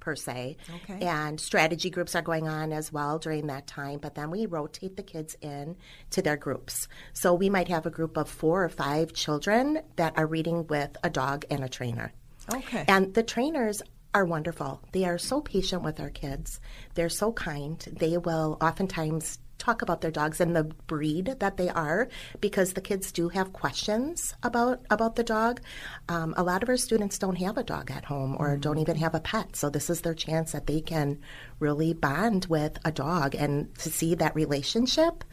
per 0.02 0.18
se. 0.18 0.58
Okay. 0.76 1.06
And 1.06 1.40
strategy 1.40 1.90
groups 1.90 2.14
are 2.16 2.22
going 2.22 2.50
on 2.50 2.74
as 2.74 2.92
well 2.92 3.18
during 3.18 3.48
that 3.48 3.68
time, 3.68 4.00
but 4.00 4.16
then 4.16 4.30
we 4.30 4.46
rotate 4.46 4.98
the 4.98 5.04
kids 5.04 5.38
in 5.40 5.78
to 6.10 6.22
their 6.22 6.36
groups. 6.36 6.90
So 7.14 7.34
we 7.34 7.50
might 7.50 7.70
have 7.70 7.86
a 7.86 7.90
group 7.90 8.18
of 8.18 8.30
four 8.30 8.66
or 8.66 8.70
five 8.70 9.14
children 9.14 9.82
that 9.96 10.18
are 10.18 10.28
reading 10.28 10.68
with 10.68 10.98
a 11.04 11.10
dog 11.10 11.46
and 11.50 11.64
a 11.64 11.70
trainer. 11.70 12.12
Okay. 12.54 12.84
And 12.90 13.14
the 13.14 13.24
trainers 13.24 13.82
are 14.14 14.26
wonderful. 14.26 14.82
They 14.92 15.06
are 15.06 15.18
so 15.18 15.40
patient 15.40 15.84
with 15.84 16.02
our 16.02 16.10
kids. 16.10 16.60
They're 16.96 17.08
so 17.08 17.32
kind. 17.32 17.80
They 17.98 18.18
will 18.18 18.58
oftentimes 18.60 19.40
talk 19.62 19.82
about 19.82 20.02
their 20.02 20.12
dogs 20.12 20.42
and 20.42 20.56
the 20.56 20.64
breed 20.64 21.36
that 21.40 21.58
they 21.58 21.70
are 21.70 22.10
because 22.42 22.74
the 22.74 22.82
kids 22.82 23.12
do 23.12 23.30
have 23.30 23.54
questions 23.54 24.34
about 24.44 24.82
about 24.90 25.16
the 25.16 25.24
dog. 25.24 25.62
Um, 26.10 26.34
a 26.36 26.44
lot 26.44 26.64
of 26.64 26.70
our 26.70 26.78
students 26.78 27.20
don't 27.20 27.38
have 27.38 27.58
a 27.58 27.64
dog 27.64 27.92
at 27.92 28.06
home 28.06 28.36
or 28.40 28.58
don't 28.58 28.80
even 28.80 28.98
have 28.98 29.16
a 29.16 29.20
pet, 29.20 29.56
so 29.56 29.70
this 29.70 29.90
is 29.90 30.02
their 30.02 30.14
chance 30.14 30.52
that 30.52 30.68
they 30.68 30.82
can 30.82 31.20
really 31.60 31.94
bond 31.94 32.48
with 32.48 32.78
a 32.84 32.92
dog 32.92 33.36
and 33.36 33.74
to 33.80 33.90
see 33.90 34.16
that 34.16 34.36
relationship 34.36 35.24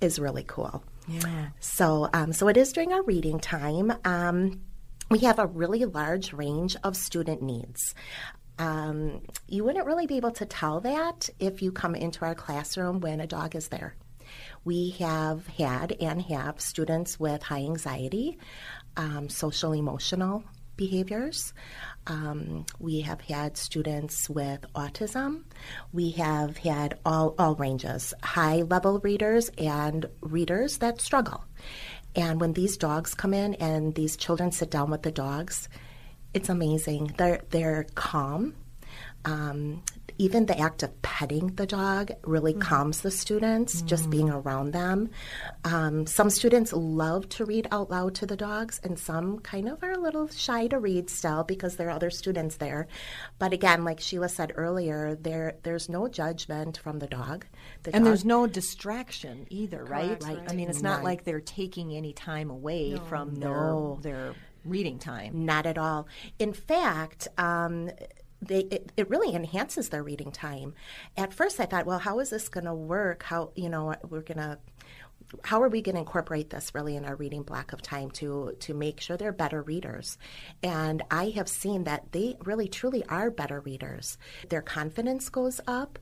is 0.00 0.18
really 0.18 0.44
cool. 0.46 0.82
Yeah. 1.06 1.48
So, 1.60 2.08
um, 2.12 2.32
so 2.32 2.48
it 2.48 2.56
is 2.56 2.72
during 2.72 2.92
our 2.92 3.02
reading 3.02 3.40
time. 3.40 3.92
Um, 4.04 4.60
we 5.10 5.18
have 5.20 5.38
a 5.38 5.46
really 5.46 5.84
large 5.84 6.32
range 6.32 6.76
of 6.84 6.96
student 6.96 7.42
needs. 7.42 7.94
Um, 8.60 9.22
you 9.48 9.64
wouldn't 9.64 9.86
really 9.86 10.06
be 10.06 10.18
able 10.18 10.32
to 10.32 10.44
tell 10.44 10.80
that 10.80 11.30
if 11.38 11.62
you 11.62 11.72
come 11.72 11.94
into 11.94 12.26
our 12.26 12.34
classroom 12.34 13.00
when 13.00 13.18
a 13.20 13.26
dog 13.26 13.56
is 13.56 13.68
there. 13.68 13.96
We 14.66 14.90
have 14.98 15.46
had 15.46 15.92
and 15.92 16.20
have 16.22 16.60
students 16.60 17.18
with 17.18 17.42
high 17.42 17.62
anxiety, 17.62 18.38
um, 18.98 19.30
social 19.30 19.72
emotional 19.72 20.44
behaviors. 20.76 21.54
Um, 22.06 22.66
we 22.78 23.00
have 23.00 23.22
had 23.22 23.56
students 23.56 24.28
with 24.28 24.60
autism. 24.74 25.44
We 25.94 26.10
have 26.12 26.58
had 26.58 26.98
all, 27.04 27.34
all 27.38 27.54
ranges 27.54 28.12
high 28.22 28.62
level 28.62 28.98
readers 28.98 29.48
and 29.56 30.04
readers 30.20 30.78
that 30.78 31.00
struggle. 31.00 31.44
And 32.14 32.42
when 32.42 32.52
these 32.52 32.76
dogs 32.76 33.14
come 33.14 33.32
in 33.32 33.54
and 33.54 33.94
these 33.94 34.18
children 34.18 34.52
sit 34.52 34.70
down 34.70 34.90
with 34.90 35.02
the 35.02 35.12
dogs, 35.12 35.70
it's 36.34 36.48
amazing. 36.48 37.14
They're 37.16 37.40
they're 37.50 37.86
calm. 37.94 38.54
Um, 39.24 39.82
even 40.20 40.44
the 40.44 40.58
act 40.58 40.82
of 40.82 41.00
petting 41.00 41.46
the 41.54 41.66
dog 41.66 42.12
really 42.24 42.52
mm. 42.52 42.60
calms 42.60 43.00
the 43.00 43.10
students, 43.10 43.80
mm. 43.80 43.86
just 43.86 44.10
being 44.10 44.28
around 44.28 44.72
them. 44.72 45.08
Um, 45.64 46.06
some 46.06 46.28
students 46.28 46.74
love 46.74 47.26
to 47.30 47.46
read 47.46 47.66
out 47.72 47.90
loud 47.90 48.14
to 48.16 48.26
the 48.26 48.36
dogs, 48.36 48.80
and 48.84 48.98
some 48.98 49.38
kind 49.38 49.66
of 49.66 49.82
are 49.82 49.92
a 49.92 49.98
little 49.98 50.28
shy 50.28 50.66
to 50.66 50.78
read 50.78 51.08
still 51.08 51.42
because 51.44 51.76
there 51.76 51.88
are 51.88 51.92
other 51.92 52.10
students 52.10 52.56
there. 52.56 52.86
But 53.38 53.54
again, 53.54 53.82
like 53.82 53.98
Sheila 53.98 54.28
said 54.28 54.52
earlier, 54.56 55.14
there 55.14 55.56
there's 55.62 55.88
no 55.88 56.06
judgment 56.06 56.76
from 56.76 56.98
the 56.98 57.06
dog. 57.06 57.46
The 57.84 57.94
and 57.94 58.04
dog, 58.04 58.04
there's 58.04 58.24
no 58.26 58.46
distraction 58.46 59.46
either, 59.48 59.82
right? 59.84 60.22
right? 60.22 60.38
I 60.48 60.52
mean, 60.52 60.68
it's 60.68 60.82
not 60.82 61.02
like 61.02 61.24
they're 61.24 61.40
taking 61.40 61.96
any 61.96 62.12
time 62.12 62.50
away 62.50 62.90
no. 62.90 63.00
from 63.04 63.34
no. 63.36 63.98
their 64.02 64.12
their 64.12 64.34
reading 64.64 64.98
time. 64.98 65.44
Not 65.44 65.66
at 65.66 65.78
all. 65.78 66.08
In 66.38 66.52
fact, 66.52 67.28
um, 67.38 67.90
they 68.42 68.60
it, 68.60 68.92
it, 68.96 69.10
really 69.10 69.34
enhances 69.34 69.90
their 69.90 70.02
reading 70.02 70.32
time. 70.32 70.74
At 71.16 71.34
first, 71.34 71.60
I 71.60 71.66
thought, 71.66 71.86
well, 71.86 71.98
how 71.98 72.20
is 72.20 72.30
this 72.30 72.48
going 72.48 72.64
to 72.64 72.74
work? 72.74 73.22
How 73.22 73.50
you 73.54 73.68
know 73.68 73.94
we're 74.08 74.22
going 74.22 74.38
to 74.38 74.58
how 75.44 75.62
are 75.62 75.68
we 75.68 75.80
going 75.80 75.94
to 75.94 76.00
incorporate 76.00 76.50
this 76.50 76.74
really 76.74 76.96
in 76.96 77.04
our 77.04 77.14
reading 77.14 77.42
block 77.42 77.72
of 77.72 77.82
time 77.82 78.10
to 78.10 78.56
to 78.60 78.74
make 78.74 79.00
sure 79.00 79.16
they're 79.16 79.32
better 79.32 79.62
readers 79.62 80.18
and 80.62 81.02
i 81.10 81.30
have 81.30 81.48
seen 81.48 81.84
that 81.84 82.10
they 82.12 82.36
really 82.44 82.68
truly 82.68 83.04
are 83.06 83.30
better 83.30 83.60
readers 83.60 84.18
their 84.48 84.62
confidence 84.62 85.28
goes 85.28 85.60
up 85.66 85.98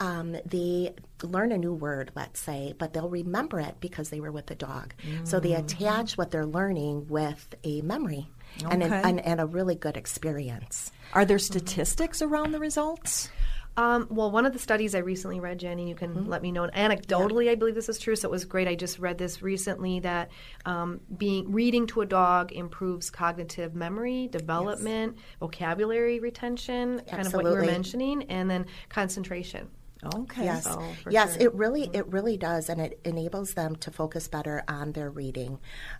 um, 0.00 0.36
they 0.44 0.94
learn 1.22 1.52
a 1.52 1.58
new 1.58 1.72
word 1.72 2.10
let's 2.14 2.40
say 2.40 2.74
but 2.78 2.92
they'll 2.92 3.08
remember 3.08 3.60
it 3.60 3.76
because 3.80 4.10
they 4.10 4.20
were 4.20 4.32
with 4.32 4.46
the 4.46 4.54
dog 4.54 4.94
mm. 5.02 5.26
so 5.26 5.40
they 5.40 5.50
mm. 5.50 5.58
attach 5.58 6.18
what 6.18 6.30
they're 6.30 6.46
learning 6.46 7.06
with 7.08 7.54
a 7.64 7.80
memory 7.82 8.28
okay. 8.62 8.72
and, 8.72 8.82
an, 8.82 9.18
and 9.20 9.40
a 9.40 9.46
really 9.46 9.74
good 9.74 9.96
experience 9.96 10.90
are 11.14 11.24
there 11.24 11.38
statistics 11.38 12.22
around 12.22 12.52
the 12.52 12.58
results? 12.58 13.30
Um, 13.76 14.06
well, 14.08 14.30
one 14.30 14.46
of 14.46 14.52
the 14.52 14.58
studies 14.58 14.94
I 14.94 14.98
recently 14.98 15.40
read, 15.40 15.58
Jenny, 15.58 15.88
you 15.88 15.96
can 15.96 16.14
mm-hmm. 16.14 16.28
let 16.28 16.42
me 16.42 16.52
know. 16.52 16.68
Anecdotally, 16.68 17.46
yeah. 17.46 17.52
I 17.52 17.54
believe 17.56 17.74
this 17.74 17.88
is 17.88 17.98
true, 17.98 18.14
so 18.14 18.28
it 18.28 18.30
was 18.30 18.44
great. 18.44 18.68
I 18.68 18.76
just 18.76 19.00
read 19.00 19.18
this 19.18 19.42
recently 19.42 20.00
that 20.00 20.30
um, 20.64 21.00
being 21.16 21.50
reading 21.50 21.86
to 21.88 22.02
a 22.02 22.06
dog 22.06 22.52
improves 22.52 23.10
cognitive 23.10 23.74
memory, 23.74 24.28
development, 24.28 25.14
yes. 25.16 25.24
vocabulary 25.40 26.20
retention, 26.20 27.00
Absolutely. 27.00 27.10
kind 27.10 27.26
of 27.26 27.32
what 27.32 27.44
you 27.44 27.50
were 27.50 27.64
mentioning, 27.64 28.22
and 28.24 28.48
then 28.48 28.66
concentration. 28.88 29.68
Okay. 30.06 30.44
Yes. 30.44 30.64
So, 30.64 30.82
yes, 31.08 31.34
sure. 31.34 31.42
it 31.42 31.54
really 31.54 31.90
it 31.92 32.06
really 32.08 32.36
does, 32.36 32.68
and 32.68 32.80
it 32.80 33.00
enables 33.04 33.54
them 33.54 33.76
to 33.76 33.90
focus 33.90 34.28
better 34.28 34.62
on 34.68 34.92
their 34.92 35.10
reading. 35.10 35.58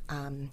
Um, 0.09 0.51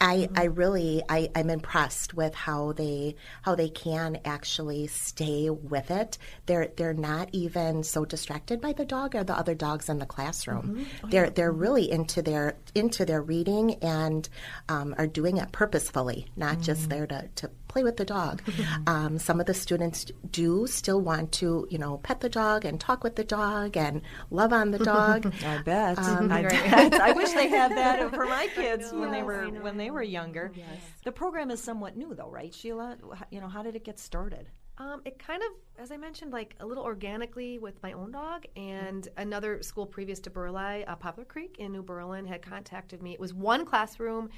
I, 0.00 0.30
I 0.34 0.44
really 0.44 1.02
I, 1.08 1.30
I'm 1.34 1.50
impressed 1.50 2.14
with 2.14 2.34
how 2.34 2.72
they 2.72 3.16
how 3.42 3.54
they 3.54 3.68
can 3.68 4.18
actually 4.24 4.86
stay 4.86 5.50
with 5.50 5.90
it. 5.90 6.16
They're 6.46 6.68
they're 6.74 6.94
not 6.94 7.28
even 7.32 7.82
so 7.82 8.06
distracted 8.06 8.62
by 8.62 8.72
the 8.72 8.86
dog 8.86 9.14
or 9.14 9.24
the 9.24 9.36
other 9.36 9.54
dogs 9.54 9.90
in 9.90 9.98
the 9.98 10.06
classroom. 10.06 10.62
Mm-hmm. 10.62 10.84
Oh, 11.04 11.08
they're 11.08 11.24
yeah. 11.26 11.30
they're 11.34 11.52
really 11.52 11.90
into 11.90 12.22
their 12.22 12.56
into 12.74 13.04
their 13.04 13.20
reading 13.20 13.74
and 13.82 14.26
um, 14.70 14.94
are 14.96 15.06
doing 15.06 15.36
it 15.36 15.52
purposefully, 15.52 16.28
not 16.34 16.54
mm-hmm. 16.54 16.62
just 16.62 16.88
there 16.88 17.06
to, 17.06 17.28
to 17.36 17.50
play 17.70 17.82
with 17.84 17.96
the 17.96 18.04
dog. 18.04 18.42
Mm-hmm. 18.44 18.88
Um, 18.88 19.18
some 19.18 19.40
of 19.40 19.46
the 19.46 19.54
students 19.54 20.06
do 20.30 20.66
still 20.66 21.00
want 21.00 21.32
to, 21.32 21.66
you 21.70 21.78
know, 21.78 21.98
pet 21.98 22.20
the 22.20 22.28
dog 22.28 22.64
and 22.64 22.80
talk 22.80 23.04
with 23.04 23.16
the 23.16 23.24
dog 23.24 23.76
and 23.76 24.02
love 24.30 24.52
on 24.52 24.72
the 24.72 24.78
dog. 24.78 25.32
I 25.46 25.62
bet. 25.62 25.98
Um, 25.98 26.30
I 26.30 26.42
bet. 26.42 26.94
I 27.00 27.12
wish 27.12 27.32
they 27.32 27.48
had 27.48 27.72
that 27.72 28.10
for 28.14 28.26
my 28.26 28.48
kids 28.54 28.92
when 28.92 29.12
they 29.12 29.22
were 29.22 29.46
when 29.46 29.76
they 29.76 29.90
were 29.90 30.02
younger. 30.02 30.52
Yes. 30.54 30.66
The 31.04 31.12
program 31.12 31.50
is 31.50 31.62
somewhat 31.62 31.96
new, 31.96 32.14
though, 32.14 32.28
right, 32.28 32.52
Sheila? 32.52 32.98
You 33.30 33.40
know, 33.40 33.48
how 33.48 33.62
did 33.62 33.76
it 33.76 33.84
get 33.84 33.98
started? 33.98 34.46
Um, 34.78 35.02
it 35.04 35.18
kind 35.18 35.42
of, 35.42 35.82
as 35.82 35.92
I 35.92 35.98
mentioned, 35.98 36.32
like 36.32 36.56
a 36.58 36.66
little 36.66 36.84
organically 36.84 37.58
with 37.58 37.82
my 37.82 37.92
own 37.92 38.12
dog, 38.12 38.46
and 38.56 39.06
another 39.18 39.62
school 39.62 39.84
previous 39.84 40.20
to 40.20 40.30
Burleigh, 40.30 40.84
uh, 40.86 40.96
Poplar 40.96 41.26
Creek 41.26 41.56
in 41.58 41.72
New 41.72 41.82
Berlin, 41.82 42.24
had 42.24 42.40
contacted 42.40 43.02
me. 43.02 43.12
It 43.12 43.20
was 43.20 43.34
one 43.34 43.66
classroom 43.66 44.30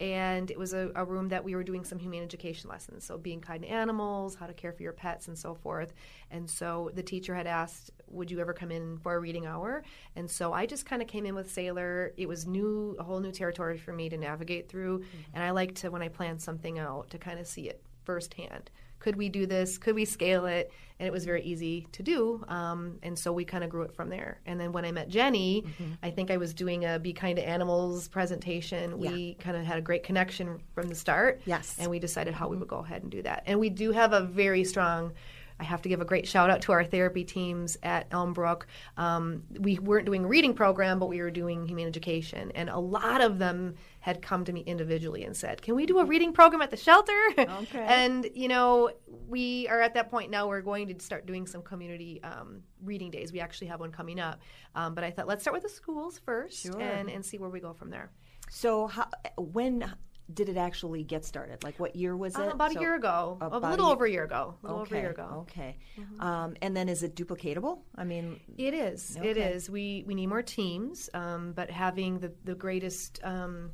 and 0.00 0.50
it 0.50 0.58
was 0.58 0.72
a, 0.72 0.90
a, 0.94 1.04
room 1.04 1.28
that 1.28 1.42
we 1.42 1.56
were 1.56 1.64
doing 1.64 1.84
some 1.84 1.98
humane 1.98 2.22
education 2.22 2.70
lessons. 2.70 3.04
So 3.04 3.18
being 3.18 3.40
kind 3.40 3.62
to 3.62 3.68
animals 3.68 4.36
how 4.36 4.46
to 4.46 4.54
care 4.54 4.72
for 4.72 4.82
your 4.82 4.92
pets 4.92 5.26
and 5.26 5.36
so 5.36 5.54
forth. 5.54 5.92
And 6.30 6.48
so 6.48 6.90
the 6.94 7.02
teacher 7.02 7.34
had 7.34 7.46
asked 7.46 7.90
would 8.06 8.30
you 8.30 8.40
ever 8.40 8.52
come 8.52 8.70
in 8.70 8.98
for 8.98 9.14
a 9.14 9.18
reading 9.18 9.46
hour? 9.46 9.82
And 10.16 10.30
so 10.30 10.52
i 10.52 10.66
just 10.66 10.86
kind 10.86 11.02
of 11.02 11.08
came 11.08 11.26
in 11.26 11.34
with 11.34 11.50
sailor. 11.50 12.12
It 12.16 12.28
was 12.28 12.46
new 12.46 12.96
a 12.98 13.02
whole 13.02 13.20
new 13.20 13.32
territory 13.32 13.78
for 13.78 13.92
me 13.92 14.08
to 14.08 14.16
navigate 14.16 14.68
through. 14.68 14.98
Mm-hmm. 14.98 15.34
and 15.34 15.42
i 15.42 15.50
like 15.50 15.74
to 15.76 15.90
when 15.90 16.02
i 16.02 16.08
plan 16.08 16.38
something 16.38 16.78
out 16.78 17.10
to 17.10 17.18
kind 17.18 17.38
of 17.40 17.46
see 17.46 17.68
it 17.68 17.82
firsthand 18.04 18.70
could 18.98 19.16
we 19.16 19.28
do 19.28 19.46
this? 19.46 19.78
Could 19.78 19.94
we 19.94 20.04
scale 20.04 20.46
it? 20.46 20.72
And 20.98 21.06
it 21.06 21.12
was 21.12 21.24
very 21.24 21.42
easy 21.42 21.86
to 21.92 22.02
do. 22.02 22.44
Um, 22.48 22.98
and 23.04 23.16
so 23.16 23.32
we 23.32 23.44
kind 23.44 23.62
of 23.62 23.70
grew 23.70 23.82
it 23.82 23.94
from 23.94 24.08
there. 24.08 24.40
And 24.46 24.58
then 24.58 24.72
when 24.72 24.84
I 24.84 24.90
met 24.90 25.08
Jenny, 25.08 25.62
mm-hmm. 25.62 25.92
I 26.02 26.10
think 26.10 26.30
I 26.30 26.36
was 26.36 26.52
doing 26.52 26.84
a 26.84 26.98
Be 26.98 27.12
Kind 27.12 27.36
to 27.36 27.48
Animals 27.48 28.08
presentation. 28.08 29.00
Yeah. 29.00 29.10
We 29.10 29.34
kind 29.34 29.56
of 29.56 29.64
had 29.64 29.78
a 29.78 29.82
great 29.82 30.02
connection 30.02 30.58
from 30.74 30.88
the 30.88 30.96
start. 30.96 31.40
Yes. 31.44 31.76
And 31.78 31.88
we 31.90 32.00
decided 32.00 32.34
how 32.34 32.48
we 32.48 32.56
would 32.56 32.68
go 32.68 32.78
ahead 32.78 33.02
and 33.02 33.12
do 33.12 33.22
that. 33.22 33.44
And 33.46 33.60
we 33.60 33.70
do 33.70 33.92
have 33.92 34.12
a 34.12 34.22
very 34.22 34.64
strong 34.64 35.12
I 35.60 35.64
have 35.64 35.82
to 35.82 35.88
give 35.88 36.00
a 36.00 36.04
great 36.04 36.26
shout 36.26 36.50
out 36.50 36.62
to 36.62 36.72
our 36.72 36.84
therapy 36.84 37.24
teams 37.24 37.76
at 37.82 38.08
Elmbrook. 38.10 38.62
Um, 38.96 39.42
we 39.58 39.78
weren't 39.78 40.06
doing 40.06 40.24
a 40.24 40.28
reading 40.28 40.54
program, 40.54 40.98
but 40.98 41.08
we 41.08 41.20
were 41.20 41.30
doing 41.30 41.66
humane 41.66 41.88
education, 41.88 42.52
and 42.54 42.70
a 42.70 42.78
lot 42.78 43.20
of 43.20 43.38
them 43.38 43.74
had 44.08 44.22
come 44.22 44.42
to 44.46 44.52
me 44.52 44.60
individually 44.62 45.22
and 45.24 45.36
said, 45.36 45.60
"Can 45.60 45.74
we 45.76 45.84
do 45.84 45.98
a 45.98 46.04
reading 46.04 46.32
program 46.32 46.62
at 46.62 46.70
the 46.70 46.76
shelter?" 46.76 47.12
Okay. 47.38 47.84
and 47.88 48.26
you 48.34 48.48
know, 48.48 48.90
we 49.28 49.68
are 49.68 49.80
at 49.80 49.94
that 49.94 50.10
point 50.10 50.30
now. 50.30 50.48
We're 50.48 50.62
going 50.62 50.88
to 50.88 51.04
start 51.04 51.26
doing 51.26 51.46
some 51.46 51.62
community 51.62 52.22
um, 52.22 52.62
reading 52.82 53.10
days. 53.10 53.32
We 53.32 53.40
actually 53.40 53.66
have 53.68 53.80
one 53.80 53.92
coming 53.92 54.18
up, 54.18 54.40
um, 54.74 54.94
but 54.94 55.04
I 55.04 55.10
thought 55.10 55.26
let's 55.28 55.42
start 55.42 55.52
with 55.52 55.62
the 55.62 55.68
schools 55.68 56.20
first 56.24 56.62
sure. 56.62 56.80
and 56.80 57.10
and 57.10 57.24
see 57.24 57.36
where 57.38 57.50
we 57.50 57.60
go 57.60 57.74
from 57.74 57.90
there. 57.90 58.10
So, 58.50 58.86
how, 58.86 59.08
when 59.36 59.92
did 60.32 60.48
it 60.48 60.56
actually 60.56 61.04
get 61.04 61.24
started? 61.24 61.62
Like 61.64 61.78
what 61.80 61.96
year 61.96 62.16
was 62.16 62.36
uh, 62.36 62.42
it? 62.42 62.48
Uh, 62.48 62.54
about 62.54 62.72
so, 62.72 62.78
a 62.78 62.82
year 62.82 62.94
ago. 62.94 63.38
A 63.40 63.58
little 63.58 63.86
a 63.86 63.92
over 63.92 64.04
a 64.04 64.10
year 64.10 64.24
ago. 64.24 64.54
A 64.62 64.66
little 64.66 64.82
okay, 64.82 64.88
over 64.88 64.96
a 64.96 65.00
year 65.00 65.10
ago. 65.10 65.46
Okay. 65.50 65.76
Mm-hmm. 65.98 66.20
Um, 66.20 66.56
and 66.62 66.76
then 66.76 66.88
is 66.88 67.02
it 67.02 67.14
duplicatable? 67.14 67.80
I 67.96 68.04
mean, 68.04 68.40
it 68.56 68.74
is. 68.74 69.16
Okay. 69.18 69.30
It 69.30 69.36
is. 69.36 69.70
We 69.70 70.04
we 70.06 70.14
need 70.14 70.28
more 70.28 70.42
teams, 70.42 71.08
um, 71.14 71.52
but 71.52 71.70
having 71.70 72.18
the 72.18 72.32
the 72.44 72.54
greatest. 72.54 73.20
Um, 73.22 73.70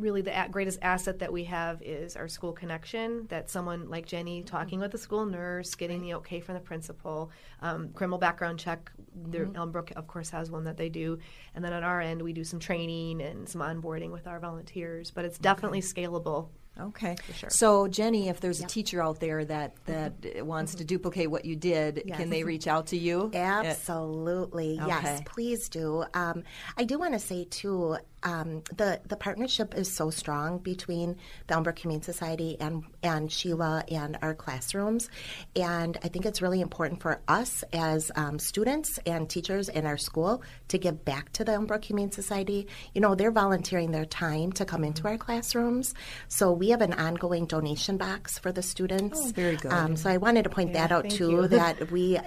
really 0.00 0.22
the 0.22 0.32
greatest 0.50 0.78
asset 0.82 1.18
that 1.18 1.32
we 1.32 1.44
have 1.44 1.80
is 1.82 2.16
our 2.16 2.28
school 2.28 2.52
connection 2.52 3.26
that 3.28 3.50
someone 3.50 3.88
like 3.88 4.06
jenny 4.06 4.40
mm-hmm. 4.40 4.46
talking 4.46 4.80
with 4.80 4.90
the 4.90 4.98
school 4.98 5.26
nurse 5.26 5.74
getting 5.74 6.02
the 6.02 6.14
okay 6.14 6.40
from 6.40 6.54
the 6.54 6.60
principal 6.60 7.30
um, 7.60 7.90
criminal 7.90 8.18
background 8.18 8.58
check 8.58 8.90
mm-hmm. 9.18 9.52
elmbrook 9.52 9.92
of 9.92 10.06
course 10.06 10.30
has 10.30 10.50
one 10.50 10.64
that 10.64 10.76
they 10.76 10.88
do 10.88 11.18
and 11.54 11.64
then 11.64 11.72
on 11.72 11.84
our 11.84 12.00
end 12.00 12.22
we 12.22 12.32
do 12.32 12.44
some 12.44 12.58
training 12.58 13.20
and 13.20 13.48
some 13.48 13.60
onboarding 13.60 14.10
with 14.10 14.26
our 14.26 14.40
volunteers 14.40 15.10
but 15.10 15.24
it's 15.24 15.38
definitely 15.38 15.78
okay. 15.78 16.02
scalable 16.06 16.48
Okay. 16.78 17.16
Sure. 17.34 17.50
So, 17.50 17.88
Jenny, 17.88 18.28
if 18.28 18.40
there's 18.40 18.60
yep. 18.60 18.68
a 18.68 18.72
teacher 18.72 19.02
out 19.02 19.20
there 19.20 19.44
that 19.44 19.74
that 19.86 20.20
mm-hmm. 20.20 20.46
wants 20.46 20.72
mm-hmm. 20.72 20.78
to 20.78 20.84
duplicate 20.84 21.30
what 21.30 21.44
you 21.44 21.56
did, 21.56 22.02
yes. 22.06 22.16
can 22.16 22.30
they 22.30 22.44
reach 22.44 22.66
out 22.66 22.88
to 22.88 22.96
you? 22.96 23.30
Absolutely. 23.34 24.74
Yes, 24.86 25.20
please 25.26 25.68
do. 25.68 26.04
Um, 26.14 26.44
I 26.76 26.84
do 26.84 26.98
want 26.98 27.12
to 27.14 27.18
say 27.18 27.44
too 27.44 27.98
um, 28.22 28.62
the 28.76 29.00
the 29.06 29.16
partnership 29.16 29.74
is 29.74 29.92
so 29.92 30.10
strong 30.10 30.58
between 30.58 31.16
the 31.46 31.54
Elmbrook 31.54 31.78
Humane 31.78 32.02
Society 32.02 32.56
and 32.60 32.84
and 33.02 33.30
Sheila 33.30 33.84
and 33.90 34.18
our 34.22 34.34
classrooms, 34.34 35.08
and 35.56 35.96
I 36.02 36.08
think 36.08 36.26
it's 36.26 36.42
really 36.42 36.60
important 36.60 37.00
for 37.00 37.20
us 37.28 37.64
as 37.72 38.10
um, 38.16 38.38
students 38.38 38.98
and 39.06 39.28
teachers 39.28 39.68
in 39.68 39.86
our 39.86 39.96
school 39.96 40.42
to 40.68 40.78
give 40.78 41.04
back 41.04 41.32
to 41.32 41.44
the 41.44 41.52
Elmbrook 41.52 41.84
Humane 41.84 42.10
Society. 42.12 42.66
You 42.94 43.00
know, 43.00 43.14
they're 43.14 43.30
volunteering 43.30 43.90
their 43.90 44.04
time 44.04 44.52
to 44.52 44.64
come 44.64 44.84
into 44.84 45.06
our 45.06 45.18
classrooms, 45.18 45.94
so 46.28 46.52
we 46.52 46.70
have 46.70 46.80
an 46.82 46.92
ongoing 46.92 47.46
donation 47.46 47.96
box 47.96 48.38
for 48.38 48.52
the 48.52 48.62
students. 48.62 49.20
Oh, 49.22 49.32
very 49.34 49.56
good. 49.56 49.72
Um, 49.72 49.96
so 49.96 50.10
I 50.10 50.18
wanted 50.18 50.44
to 50.44 50.50
point 50.50 50.70
Yeah, 50.74 50.86
that 50.86 50.92
out 50.92 51.10
too. 51.10 51.48
That 51.50 51.90
we 51.90 52.18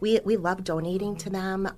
we 0.00 0.20
we 0.24 0.36
love 0.36 0.64
donating 0.64 1.16
to 1.16 1.30
them. 1.30 1.68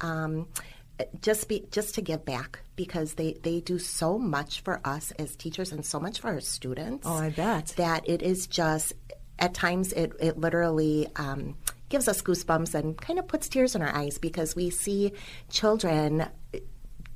Just 1.21 1.49
be 1.49 1.67
just 1.71 1.95
to 1.97 2.03
give 2.03 2.25
back 2.25 2.61
because 2.77 3.15
they 3.15 3.37
they 3.43 3.61
do 3.61 3.79
so 3.79 4.19
much 4.19 4.61
for 4.61 4.81
us 4.85 5.11
as 5.19 5.35
teachers 5.35 5.73
and 5.73 5.85
so 5.85 5.99
much 5.99 6.21
for 6.21 6.29
our 6.29 6.41
students. 6.41 7.07
Oh, 7.07 7.15
I 7.15 7.31
bet. 7.31 7.75
that 7.77 8.09
it 8.09 8.23
is 8.23 8.47
just 8.47 8.93
at 9.39 9.55
times 9.55 9.93
it 9.93 10.13
it 10.21 10.39
literally. 10.39 11.09
Um, 11.17 11.57
gives 11.91 12.09
us 12.09 12.23
goosebumps 12.23 12.75
and 12.75 12.97
kind 13.01 13.21
of 13.21 13.29
puts 13.29 13.49
tears 13.49 13.77
in 13.77 13.83
our 13.83 13.95
eyes 13.95 14.19
because 14.19 14.57
we 14.57 14.69
see 14.69 15.13
children 15.49 16.27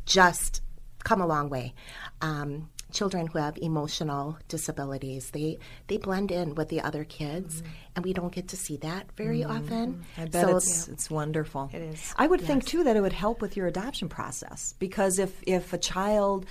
just 0.06 0.62
come 1.02 1.20
a 1.20 1.26
long 1.26 1.48
way. 1.48 1.74
Um, 2.20 2.68
children 2.92 3.26
who 3.26 3.38
have 3.38 3.58
emotional 3.58 4.38
disabilities, 4.48 5.30
they 5.30 5.58
they 5.86 5.96
blend 5.96 6.30
in 6.30 6.54
with 6.54 6.68
the 6.68 6.80
other 6.80 7.04
kids, 7.04 7.62
mm-hmm. 7.62 7.72
and 7.96 8.04
we 8.04 8.12
don't 8.12 8.32
get 8.32 8.48
to 8.48 8.56
see 8.56 8.76
that 8.78 9.10
very 9.16 9.40
mm-hmm. 9.40 9.56
often. 9.56 10.04
I 10.16 10.26
bet 10.26 10.46
So- 10.46 10.56
it's 10.56 10.88
it's 10.88 11.10
wonderful. 11.10 11.70
It 11.72 11.82
is. 11.82 12.14
I 12.16 12.26
would 12.26 12.40
think 12.40 12.64
too 12.64 12.84
that 12.84 12.96
it 12.96 13.00
would 13.00 13.12
help 13.12 13.40
with 13.40 13.56
your 13.56 13.66
adoption 13.66 14.08
process 14.08 14.74
because 14.78 15.18
if 15.18 15.42
if 15.46 15.72
a 15.72 15.78
child 15.78 16.46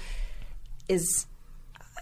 is 0.88 1.26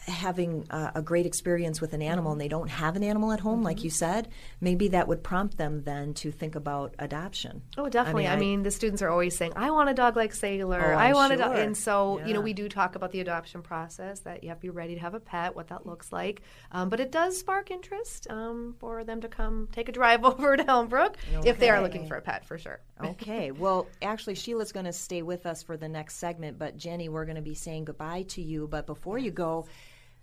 having 0.02 0.66
a, 0.70 0.94
a 0.96 1.02
great 1.02 1.26
experience 1.26 1.82
with 1.82 1.94
an 1.94 2.02
animal 2.02 2.32
and 2.32 2.40
they 2.42 2.48
don't 2.48 2.70
have 2.70 2.96
an 2.96 3.04
animal 3.04 3.32
at 3.32 3.40
home, 3.40 3.64
like 3.64 3.84
you 3.84 3.90
said, 3.90 4.28
maybe 4.62 4.88
that 4.90 5.08
would 5.08 5.24
prompt 5.24 5.58
them 5.58 5.84
then 5.84 6.14
to 6.16 6.32
think 6.32 6.56
about 6.56 6.94
adoption. 7.00 7.62
Oh, 7.78 7.90
definitely. 7.90 8.28
I 8.28 8.36
mean, 8.36 8.60
I- 8.62 8.64
the 8.64 8.72
students 8.72 9.02
are 9.02 9.10
always 9.10 9.36
saying, 9.36 9.54
"I 9.56 9.72
want 9.72 9.90
a 9.90 9.94
dog 9.94 10.16
like 10.16 10.34
Sailor. 10.34 10.94
Oh, 10.94 10.98
I 10.98 11.14
want 11.14 11.34
a 11.34 11.38
dog." 11.38 11.58
And 11.58 11.76
so, 11.76 12.22
you 12.26 12.34
know, 12.34 12.42
we 12.42 12.54
do 12.54 12.68
talk 12.70 12.96
about 12.96 13.12
the 13.12 13.20
adoption 13.22 13.62
process 13.62 14.20
that 14.22 14.44
you 14.44 14.50
have 14.50 14.58
to 14.60 14.62
be 14.62 14.70
ready 14.70 14.96
to 14.96 15.02
have 15.02 15.14
a 15.14 15.20
pet, 15.20 15.56
what 15.56 15.68
that 15.68 15.86
looks 15.86 16.12
like. 16.12 16.42
Um, 16.72 16.90
but 16.90 17.00
it 17.00 17.12
does 17.12 17.38
spark 17.38 17.72
interest 17.72 18.28
um, 18.30 18.76
for 18.80 19.04
them 19.04 19.22
to 19.22 19.28
come 19.28 19.68
take 19.72 19.90
a 19.90 19.92
drive 19.92 20.24
over 20.32 20.56
to 20.58 20.64
Elmbrook 20.64 21.16
if 21.46 21.60
they 21.60 21.70
are 21.70 21.82
looking 21.82 22.08
for 22.08 22.16
a 22.18 22.22
pet, 22.22 22.46
for 22.46 22.58
sure. 22.58 22.80
Okay. 23.04 23.52
Well, 23.52 23.88
actually, 24.02 24.36
Sheila's 24.36 24.72
going 24.72 24.86
to 24.86 24.94
stay 24.94 25.22
with 25.22 25.46
us 25.46 25.64
for 25.64 25.76
the 25.76 25.90
next 25.90 26.16
segment, 26.16 26.58
but 26.58 26.78
Jenny, 26.78 27.10
we're 27.10 27.26
going 27.26 27.36
to 27.36 27.42
be 27.42 27.54
saying 27.56 27.86
goodbye 27.86 28.24
to 28.30 28.42
you. 28.42 28.68
But 28.68 28.86
before 28.86 29.18
you 29.18 29.32
go, 29.32 29.68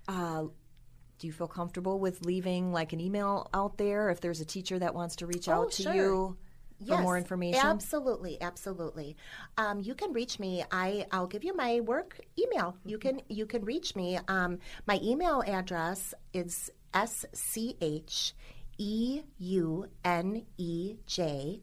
uh, 0.08 0.44
do 1.18 1.26
you 1.26 1.32
feel 1.32 1.48
comfortable 1.48 1.98
with 2.00 2.24
leaving 2.24 2.72
like 2.72 2.92
an 2.92 3.00
email 3.00 3.48
out 3.52 3.76
there 3.78 4.10
if 4.10 4.20
there's 4.20 4.40
a 4.40 4.44
teacher 4.44 4.78
that 4.78 4.94
wants 4.94 5.16
to 5.16 5.26
reach 5.26 5.48
Oh, 5.48 5.52
out 5.52 5.72
to 5.72 5.82
sure. 5.82 5.94
you 5.94 6.36
for 6.86 6.98
more 6.98 7.16
information? 7.18 7.60
Absolutely, 7.64 8.40
absolutely. 8.40 9.16
Um, 9.56 9.80
you 9.80 9.94
can 9.94 10.12
reach 10.12 10.40
me. 10.40 10.64
I 10.72 11.06
I'll 11.12 11.28
give 11.28 11.44
you 11.44 11.54
my 11.54 11.80
work 11.80 12.18
email. 12.38 12.76
You 12.84 12.98
can 12.98 13.20
you 13.28 13.46
can 13.46 13.64
reach 13.64 13.94
me. 13.94 14.18
Um, 14.28 14.58
my 14.86 14.98
email 15.02 15.44
address 15.46 16.14
is 16.32 16.70
s 16.94 17.24
c 17.34 17.76
h 17.80 18.34
e 18.78 19.22
u 19.38 19.86
n 20.04 20.44
e 20.56 20.96
j 21.06 21.60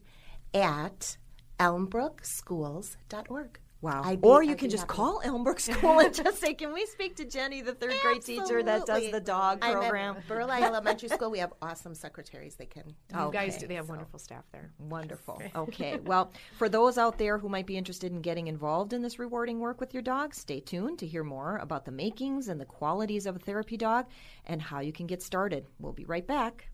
at 0.54 1.16
elmbrookschools.org. 1.58 3.58
Wow. 3.82 4.14
Or 4.20 4.42
you 4.42 4.56
can 4.56 4.68
just 4.68 4.82
happy. 4.82 4.92
call 4.92 5.22
Elmbrook 5.24 5.58
School 5.58 6.00
and 6.00 6.14
just 6.14 6.38
say, 6.38 6.52
can 6.52 6.74
we 6.74 6.84
speak 6.84 7.16
to 7.16 7.24
Jenny, 7.24 7.62
the 7.62 7.72
third 7.74 7.94
grade 8.02 8.20
teacher 8.20 8.62
that 8.62 8.84
does 8.84 9.10
the 9.10 9.20
dog 9.20 9.60
I'm 9.62 9.72
program? 9.72 10.16
at 10.18 10.28
Burleigh 10.28 10.60
Elementary 10.60 11.08
School. 11.08 11.30
We 11.30 11.38
have 11.38 11.54
awesome 11.62 11.94
secretaries. 11.94 12.56
They 12.56 12.66
can. 12.66 12.94
You 13.10 13.30
guys 13.32 13.52
Okay, 13.54 13.60
do. 13.60 13.66
They 13.68 13.76
have 13.76 13.88
wonderful 13.88 14.18
staff 14.18 14.44
there. 14.52 14.70
Wonderful. 14.78 15.40
Okay. 15.56 15.96
Well, 16.04 16.30
for 16.58 16.68
those 16.68 16.98
out 16.98 17.16
there 17.16 17.38
who 17.38 17.48
might 17.48 17.66
be 17.66 17.78
interested 17.78 18.12
in 18.12 18.20
getting 18.20 18.48
involved 18.48 18.92
in 18.92 19.00
this 19.00 19.18
rewarding 19.18 19.60
work 19.60 19.80
with 19.80 19.94
your 19.94 20.02
dog, 20.02 20.34
stay 20.34 20.60
tuned 20.60 20.98
to 20.98 21.06
hear 21.06 21.24
more 21.24 21.56
about 21.56 21.86
the 21.86 21.92
makings 21.92 22.48
and 22.48 22.60
the 22.60 22.66
qualities 22.66 23.24
of 23.24 23.36
a 23.36 23.38
therapy 23.38 23.78
dog 23.78 24.04
and 24.44 24.60
how 24.60 24.80
you 24.80 24.92
can 24.92 25.06
get 25.06 25.22
started. 25.22 25.64
We'll 25.78 25.94
be 25.94 26.04
right 26.04 26.26
back. 26.26 26.68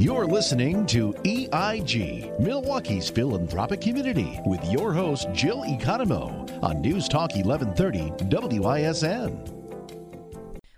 You're 0.00 0.24
listening 0.24 0.86
to 0.86 1.12
EIG, 1.26 2.40
Milwaukee's 2.40 3.10
philanthropic 3.10 3.82
community, 3.82 4.40
with 4.46 4.64
your 4.64 4.94
host, 4.94 5.28
Jill 5.34 5.62
Economo, 5.64 6.50
on 6.62 6.80
News 6.80 7.06
Talk 7.06 7.34
1130 7.36 8.58
WISN. 8.60 9.60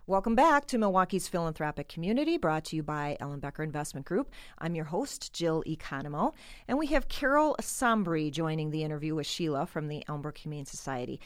Welcome 0.08 0.34
back 0.34 0.66
to 0.66 0.76
Milwaukee's 0.76 1.28
Philanthropic 1.28 1.88
Community, 1.88 2.36
brought 2.36 2.64
to 2.64 2.76
you 2.76 2.82
by 2.82 3.16
Ellenbecker 3.20 3.62
Investment 3.62 4.04
Group. 4.06 4.28
I'm 4.58 4.74
your 4.74 4.86
host, 4.86 5.32
Jill 5.32 5.62
Economo, 5.68 6.34
and 6.66 6.76
we 6.76 6.88
have 6.88 7.06
Carol 7.06 7.54
Sombri 7.60 8.28
joining 8.32 8.72
the 8.72 8.82
interview 8.82 9.14
with 9.14 9.28
Sheila 9.28 9.66
from 9.66 9.86
the 9.86 10.02
Elmbrook 10.08 10.38
Humane 10.38 10.66
Society. 10.66 11.20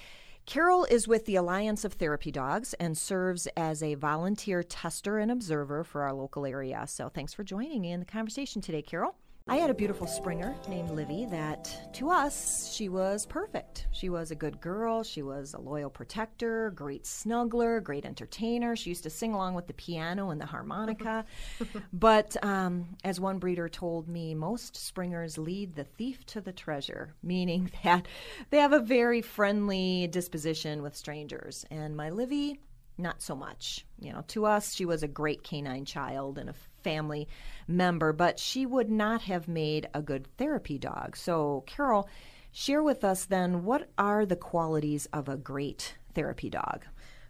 Carol 0.47 0.85
is 0.85 1.09
with 1.09 1.27
the 1.27 1.35
Alliance 1.35 1.85
of 1.85 1.95
Therapy 1.95 2.31
Dogs 2.31 2.73
and 2.75 2.97
serves 2.97 3.49
as 3.57 3.83
a 3.83 3.95
volunteer 3.95 4.63
tester 4.63 5.19
and 5.19 5.29
observer 5.29 5.83
for 5.83 6.03
our 6.03 6.13
local 6.13 6.47
area. 6.47 6.85
So 6.87 7.09
thanks 7.09 7.35
for 7.35 7.43
joining 7.43 7.81
me 7.81 7.91
in 7.91 7.99
the 7.99 8.07
conversation 8.07 8.63
today, 8.63 8.81
Carol. 8.81 9.17
I 9.49 9.59
had 9.59 9.71
a 9.71 9.75
beautiful 9.75 10.09
Springer 10.09 10.57
named 10.69 10.91
Livy 10.91 11.25
that 11.27 11.93
to 11.95 12.11
us, 12.11 12.69
she 12.75 12.89
was 12.89 13.27
perfect. 13.27 13.87
She 13.93 14.09
was 14.09 14.33
a 14.33 14.35
good 14.35 14.61
girl. 14.61 15.05
She 15.05 15.23
was 15.23 15.55
a 15.55 15.61
loyal 15.61 15.89
protector, 15.89 16.73
great 16.73 17.05
snuggler, 17.05 17.81
great 17.81 18.05
entertainer. 18.05 18.75
She 18.75 18.91
used 18.91 19.05
to 19.05 19.11
sing 19.11 19.35
along 19.35 19.55
with 19.55 19.69
the 19.69 19.73
piano 19.75 20.31
and 20.31 20.41
the 20.41 20.47
harmonica. 20.47 21.25
but 21.93 22.37
um, 22.45 22.97
as 23.05 23.21
one 23.21 23.39
breeder 23.39 23.69
told 23.69 24.09
me, 24.09 24.35
most 24.35 24.75
Springers 24.75 25.39
lead 25.39 25.77
the 25.77 25.85
thief 25.85 26.27
to 26.27 26.41
the 26.41 26.53
treasure, 26.53 27.15
meaning 27.23 27.71
that 27.85 28.09
they 28.51 28.59
have 28.59 28.73
a 28.73 28.81
very 28.81 29.23
friendly 29.23 30.09
disposition 30.09 30.83
with 30.83 30.97
strangers. 30.97 31.65
And 31.71 31.97
my 31.97 32.11
Livy, 32.11 32.59
not 32.99 33.23
so 33.23 33.37
much. 33.37 33.87
You 34.01 34.13
know, 34.13 34.25
to 34.29 34.47
us, 34.47 34.75
she 34.75 34.87
was 34.87 35.05
a 35.05 35.09
great 35.09 35.45
canine 35.45 35.85
child 35.85 36.37
and 36.37 36.51
a 36.51 36.55
family 36.87 37.27
member, 37.67 38.13
but 38.13 38.39
she 38.39 38.65
would 38.65 38.89
not 38.89 39.23
have 39.23 39.49
made 39.49 39.89
a 39.93 40.01
good 40.01 40.29
therapy 40.39 40.79
dog. 40.79 41.17
So, 41.17 41.65
Carol, 41.67 42.09
share 42.53 42.81
with 42.81 43.03
us 43.03 43.25
then 43.25 43.65
what 43.65 43.91
are 43.99 44.25
the 44.25 44.37
qualities 44.37 45.07
of 45.13 45.29
a 45.29 45.37
great 45.37 45.97
therapy 46.15 46.49
dog? 46.49 46.85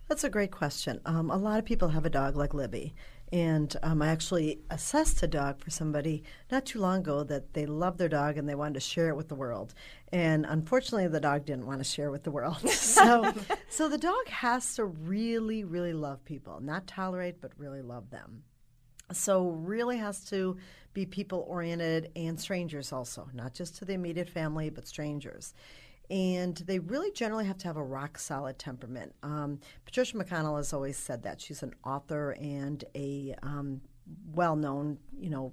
That's 0.09 0.25
a 0.25 0.29
great 0.29 0.51
question. 0.51 1.01
Um, 1.07 1.31
a 1.31 1.39
lot 1.39 1.59
of 1.59 1.65
people 1.65 1.89
have 1.89 2.05
a 2.05 2.11
dog 2.11 2.37
like 2.37 2.53
Libby. 2.53 2.95
And 3.33 3.75
um, 3.83 4.03
I 4.03 4.09
actually 4.09 4.61
assessed 4.71 5.23
a 5.23 5.27
dog 5.27 5.59
for 5.59 5.71
somebody 5.71 6.23
not 6.53 6.67
too 6.67 6.79
long 6.79 7.01
ago 7.01 7.25
that 7.25 7.55
they 7.55 7.65
loved 7.65 7.99
their 7.99 8.11
dog 8.11 8.37
and 8.37 8.47
they 8.47 8.55
wanted 8.55 8.75
to 8.75 8.81
share 8.81 9.09
it 9.09 9.17
with 9.17 9.29
the 9.29 9.35
world. 9.35 9.75
And 10.13 10.45
unfortunately, 10.47 11.09
the 11.09 11.19
dog 11.19 11.47
didn't 11.47 11.67
want 11.67 11.79
to 11.79 11.85
share 11.85 12.11
with 12.11 12.25
the 12.25 12.31
world. 12.31 12.61
so, 12.71 13.33
so 13.71 13.89
the 13.89 13.99
dog 13.99 14.29
has 14.29 14.77
to 14.77 14.85
really, 14.85 15.65
really 15.65 15.95
love 15.95 16.25
people, 16.27 16.61
not 16.61 16.87
tolerate, 16.87 17.41
but 17.41 17.53
really 17.57 17.83
love 17.83 18.11
them. 18.11 18.45
So, 19.13 19.51
really 19.51 19.99
has 19.99 20.25
to 20.27 20.57
be 20.93 21.07
people 21.07 21.45
oriented 21.49 22.11
and 22.17 22.41
strangers 22.41 22.93
also, 22.93 23.29
not 23.35 23.55
just 23.55 23.77
to 23.77 23.85
the 23.85 23.93
immediate 23.93 24.29
family, 24.29 24.71
but 24.71 24.89
strangers. 24.89 25.55
And 26.11 26.57
they 26.57 26.79
really 26.79 27.11
generally 27.11 27.47
have 27.47 27.59
to 27.59 27.67
have 27.67 27.77
a 27.77 27.83
rock 27.83 28.19
solid 28.19 28.59
temperament. 28.59 29.15
Um, 29.23 29.61
Patricia 29.85 30.17
McConnell 30.17 30.57
has 30.57 30.73
always 30.73 30.97
said 30.97 31.23
that. 31.25 31.41
She's 31.41 31.63
an 31.63 31.75
author 31.85 32.37
and 32.41 32.85
a 32.95 33.35
um, 33.43 33.81
well 34.33 34.57
known, 34.57 34.99
you 35.19 35.31
know, 35.31 35.53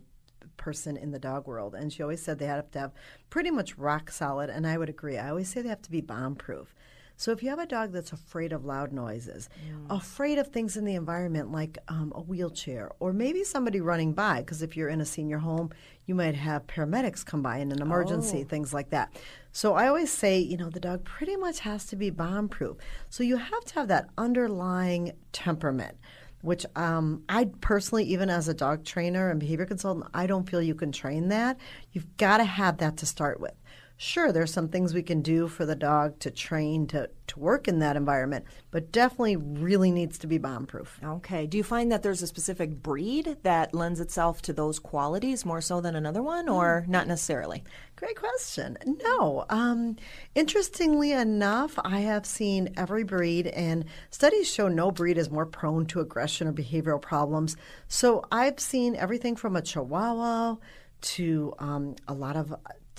person 0.57 0.97
in 0.97 1.11
the 1.11 1.19
dog 1.19 1.47
world. 1.47 1.73
And 1.73 1.91
she 1.91 2.03
always 2.03 2.21
said 2.21 2.37
they 2.37 2.45
have 2.45 2.69
to 2.71 2.79
have 2.79 2.91
pretty 3.29 3.49
much 3.51 3.77
rock 3.77 4.11
solid. 4.11 4.49
And 4.49 4.67
I 4.67 4.77
would 4.77 4.89
agree. 4.89 5.17
I 5.17 5.29
always 5.29 5.49
say 5.49 5.61
they 5.61 5.69
have 5.69 5.81
to 5.83 5.91
be 5.91 6.01
bomb 6.01 6.35
proof. 6.35 6.75
So 7.15 7.31
if 7.31 7.43
you 7.43 7.49
have 7.49 7.59
a 7.59 7.65
dog 7.65 7.91
that's 7.91 8.11
afraid 8.11 8.51
of 8.51 8.65
loud 8.65 8.91
noises, 8.91 9.47
afraid 9.89 10.39
of 10.39 10.47
things 10.47 10.75
in 10.75 10.83
the 10.83 10.95
environment 10.95 11.51
like 11.51 11.77
um, 11.87 12.11
a 12.15 12.21
wheelchair, 12.21 12.91
or 12.99 13.13
maybe 13.13 13.43
somebody 13.43 13.79
running 13.81 14.13
by, 14.13 14.39
because 14.39 14.61
if 14.61 14.75
you're 14.75 14.89
in 14.89 14.99
a 14.99 15.05
senior 15.05 15.37
home, 15.37 15.71
you 16.05 16.15
might 16.15 16.35
have 16.35 16.67
paramedics 16.67 17.25
come 17.25 17.41
by 17.41 17.57
in 17.57 17.71
an 17.71 17.81
emergency, 17.81 18.43
things 18.43 18.73
like 18.73 18.89
that. 18.89 19.13
So 19.51 19.75
I 19.75 19.87
always 19.87 20.11
say, 20.11 20.39
you 20.39 20.57
know, 20.57 20.69
the 20.69 20.79
dog 20.79 21.03
pretty 21.05 21.35
much 21.35 21.59
has 21.59 21.85
to 21.87 21.95
be 21.95 22.09
bomb 22.09 22.49
proof. 22.49 22.77
So 23.09 23.23
you 23.23 23.37
have 23.37 23.65
to 23.65 23.73
have 23.75 23.87
that 23.89 24.09
underlying 24.17 25.13
temperament 25.31 25.97
which 26.43 26.65
um, 26.75 27.23
I 27.29 27.45
personally, 27.61 28.03
even 28.03 28.29
as 28.29 28.49
a 28.49 28.53
dog 28.53 28.83
trainer 28.83 29.31
and 29.31 29.39
behavior 29.39 29.65
consultant, 29.65 30.07
I 30.13 30.27
don't 30.27 30.47
feel 30.47 30.61
you 30.61 30.75
can 30.75 30.91
train 30.91 31.29
that. 31.29 31.57
You've 31.93 32.17
got 32.17 32.37
to 32.39 32.43
have 32.43 32.79
that 32.79 32.97
to 32.97 33.05
start 33.05 33.39
with. 33.39 33.53
Sure, 34.03 34.31
there's 34.31 34.51
some 34.51 34.67
things 34.67 34.93
we 34.93 35.01
can 35.01 35.21
do 35.21 35.47
for 35.47 35.65
the 35.65 35.75
dog 35.75 36.19
to 36.19 36.29
train 36.29 36.85
to, 36.87 37.09
to 37.25 37.39
work 37.39 37.67
in 37.67 37.79
that 37.79 37.95
environment, 37.95 38.45
but 38.69 38.91
definitely 38.91 39.37
really 39.37 39.91
needs 39.91 40.17
to 40.17 40.27
be 40.27 40.37
bomb 40.37 40.65
proof. 40.65 40.99
Okay. 41.03 41.47
Do 41.47 41.57
you 41.57 41.63
find 41.63 41.91
that 41.91 42.03
there's 42.03 42.21
a 42.21 42.27
specific 42.27 42.83
breed 42.83 43.37
that 43.43 43.73
lends 43.73 44.01
itself 44.01 44.41
to 44.43 44.53
those 44.53 44.77
qualities 44.77 45.45
more 45.45 45.61
so 45.61 45.79
than 45.79 45.95
another 45.95 46.21
one, 46.21 46.49
or 46.49 46.85
not 46.87 47.07
necessarily? 47.07 47.63
Great 47.95 48.17
question. 48.17 48.77
No. 49.05 49.45
Um, 49.49 49.95
interestingly 50.35 51.13
enough, 51.13 51.79
I 51.83 52.01
have 52.01 52.25
seen 52.25 52.73
every 52.75 53.03
breed, 53.03 53.47
and 53.47 53.85
studies 54.09 54.51
show 54.51 54.67
no 54.67 54.91
breed 54.91 55.17
is 55.17 55.31
more 55.31 55.45
prone 55.45 55.85
to 55.87 56.01
aggression 56.01 56.47
or 56.47 56.53
behavioral 56.53 57.01
problems. 57.01 57.55
So 57.87 58.25
I've 58.31 58.59
seen 58.59 58.97
everything 58.97 59.37
from 59.37 59.55
a 59.55 59.61
Chihuahua 59.61 60.57
to 61.01 61.53
um, 61.59 61.95
a 62.07 62.13
lot 62.13 62.35
of 62.35 62.53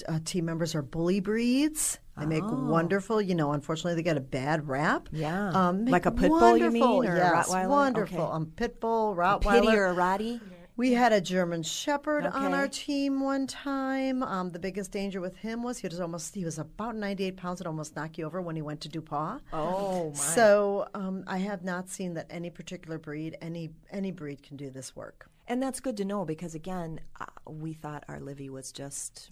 uh, 0.09 0.19
team 0.25 0.45
members 0.45 0.75
are 0.75 0.83
bully 0.83 1.21
breeds. 1.21 1.99
They 2.17 2.27
make 2.27 2.45
wonderful, 2.47 3.21
you 3.21 3.35
know, 3.35 3.53
unfortunately 3.53 3.97
they 3.97 4.05
get 4.05 4.17
a 4.17 4.21
bad 4.21 4.69
rap. 4.69 5.09
Oh. 5.13 5.17
Yeah. 5.17 5.51
Um, 5.51 5.85
Like 5.87 6.07
a 6.07 6.13
pit 6.13 6.29
bull, 6.29 6.57
you 6.57 6.71
mean, 6.71 6.83
or 6.85 7.15
a 7.15 7.19
yes, 7.19 7.49
Rottweiler? 7.49 7.69
Wonderful. 7.69 8.21
Okay. 8.21 8.33
Um, 8.33 8.47
pit 8.55 8.81
bull, 8.81 9.17
Rottweiler. 9.17 9.63
Pity 9.63 9.77
or 9.77 9.87
a 9.87 9.95
Rottie? 9.95 10.41
We 10.77 10.93
had 10.93 11.13
a 11.13 11.21
German 11.21 11.63
Shepherd 11.63 12.27
on 12.27 12.53
our 12.53 12.67
team 12.67 13.21
one 13.21 13.47
time. 13.47 14.25
Um, 14.25 14.51
the 14.51 14.59
biggest 14.59 14.91
danger 14.91 15.21
with 15.21 15.37
him 15.37 15.63
was 15.63 15.79
he 15.79 15.87
was 15.87 16.01
almost 16.01 16.35
he 16.35 16.45
was 16.45 16.59
about 16.59 16.97
98 16.97 17.37
pounds 17.37 17.61
and 17.61 17.69
almost 17.69 17.95
knock 17.95 18.19
you 18.19 18.27
over 18.27 18.43
when 18.43 18.57
he 18.57 18.63
went 18.63 18.81
to 18.81 18.89
do 18.89 19.01
paw. 19.01 19.39
Oh, 19.53 20.11
my. 20.11 20.17
So 20.17 20.89
um, 20.95 21.23
I 21.29 21.39
have 21.39 21.63
not 21.63 21.89
seen 21.89 22.15
that 22.15 22.27
any 22.29 22.51
particular 22.51 22.99
breed, 22.99 23.37
any 23.41 23.71
any 23.91 24.11
breed 24.11 24.43
can 24.43 24.57
do 24.57 24.69
this 24.69 24.97
work. 24.97 25.31
And 25.47 25.63
that's 25.63 25.79
good 25.79 25.97
to 25.99 26.05
know 26.05 26.25
because, 26.25 26.55
again, 26.57 27.01
uh, 27.21 27.27
we 27.49 27.73
thought 27.75 28.05
our 28.09 28.19
Livy 28.19 28.49
was 28.51 28.73
just 28.73 29.31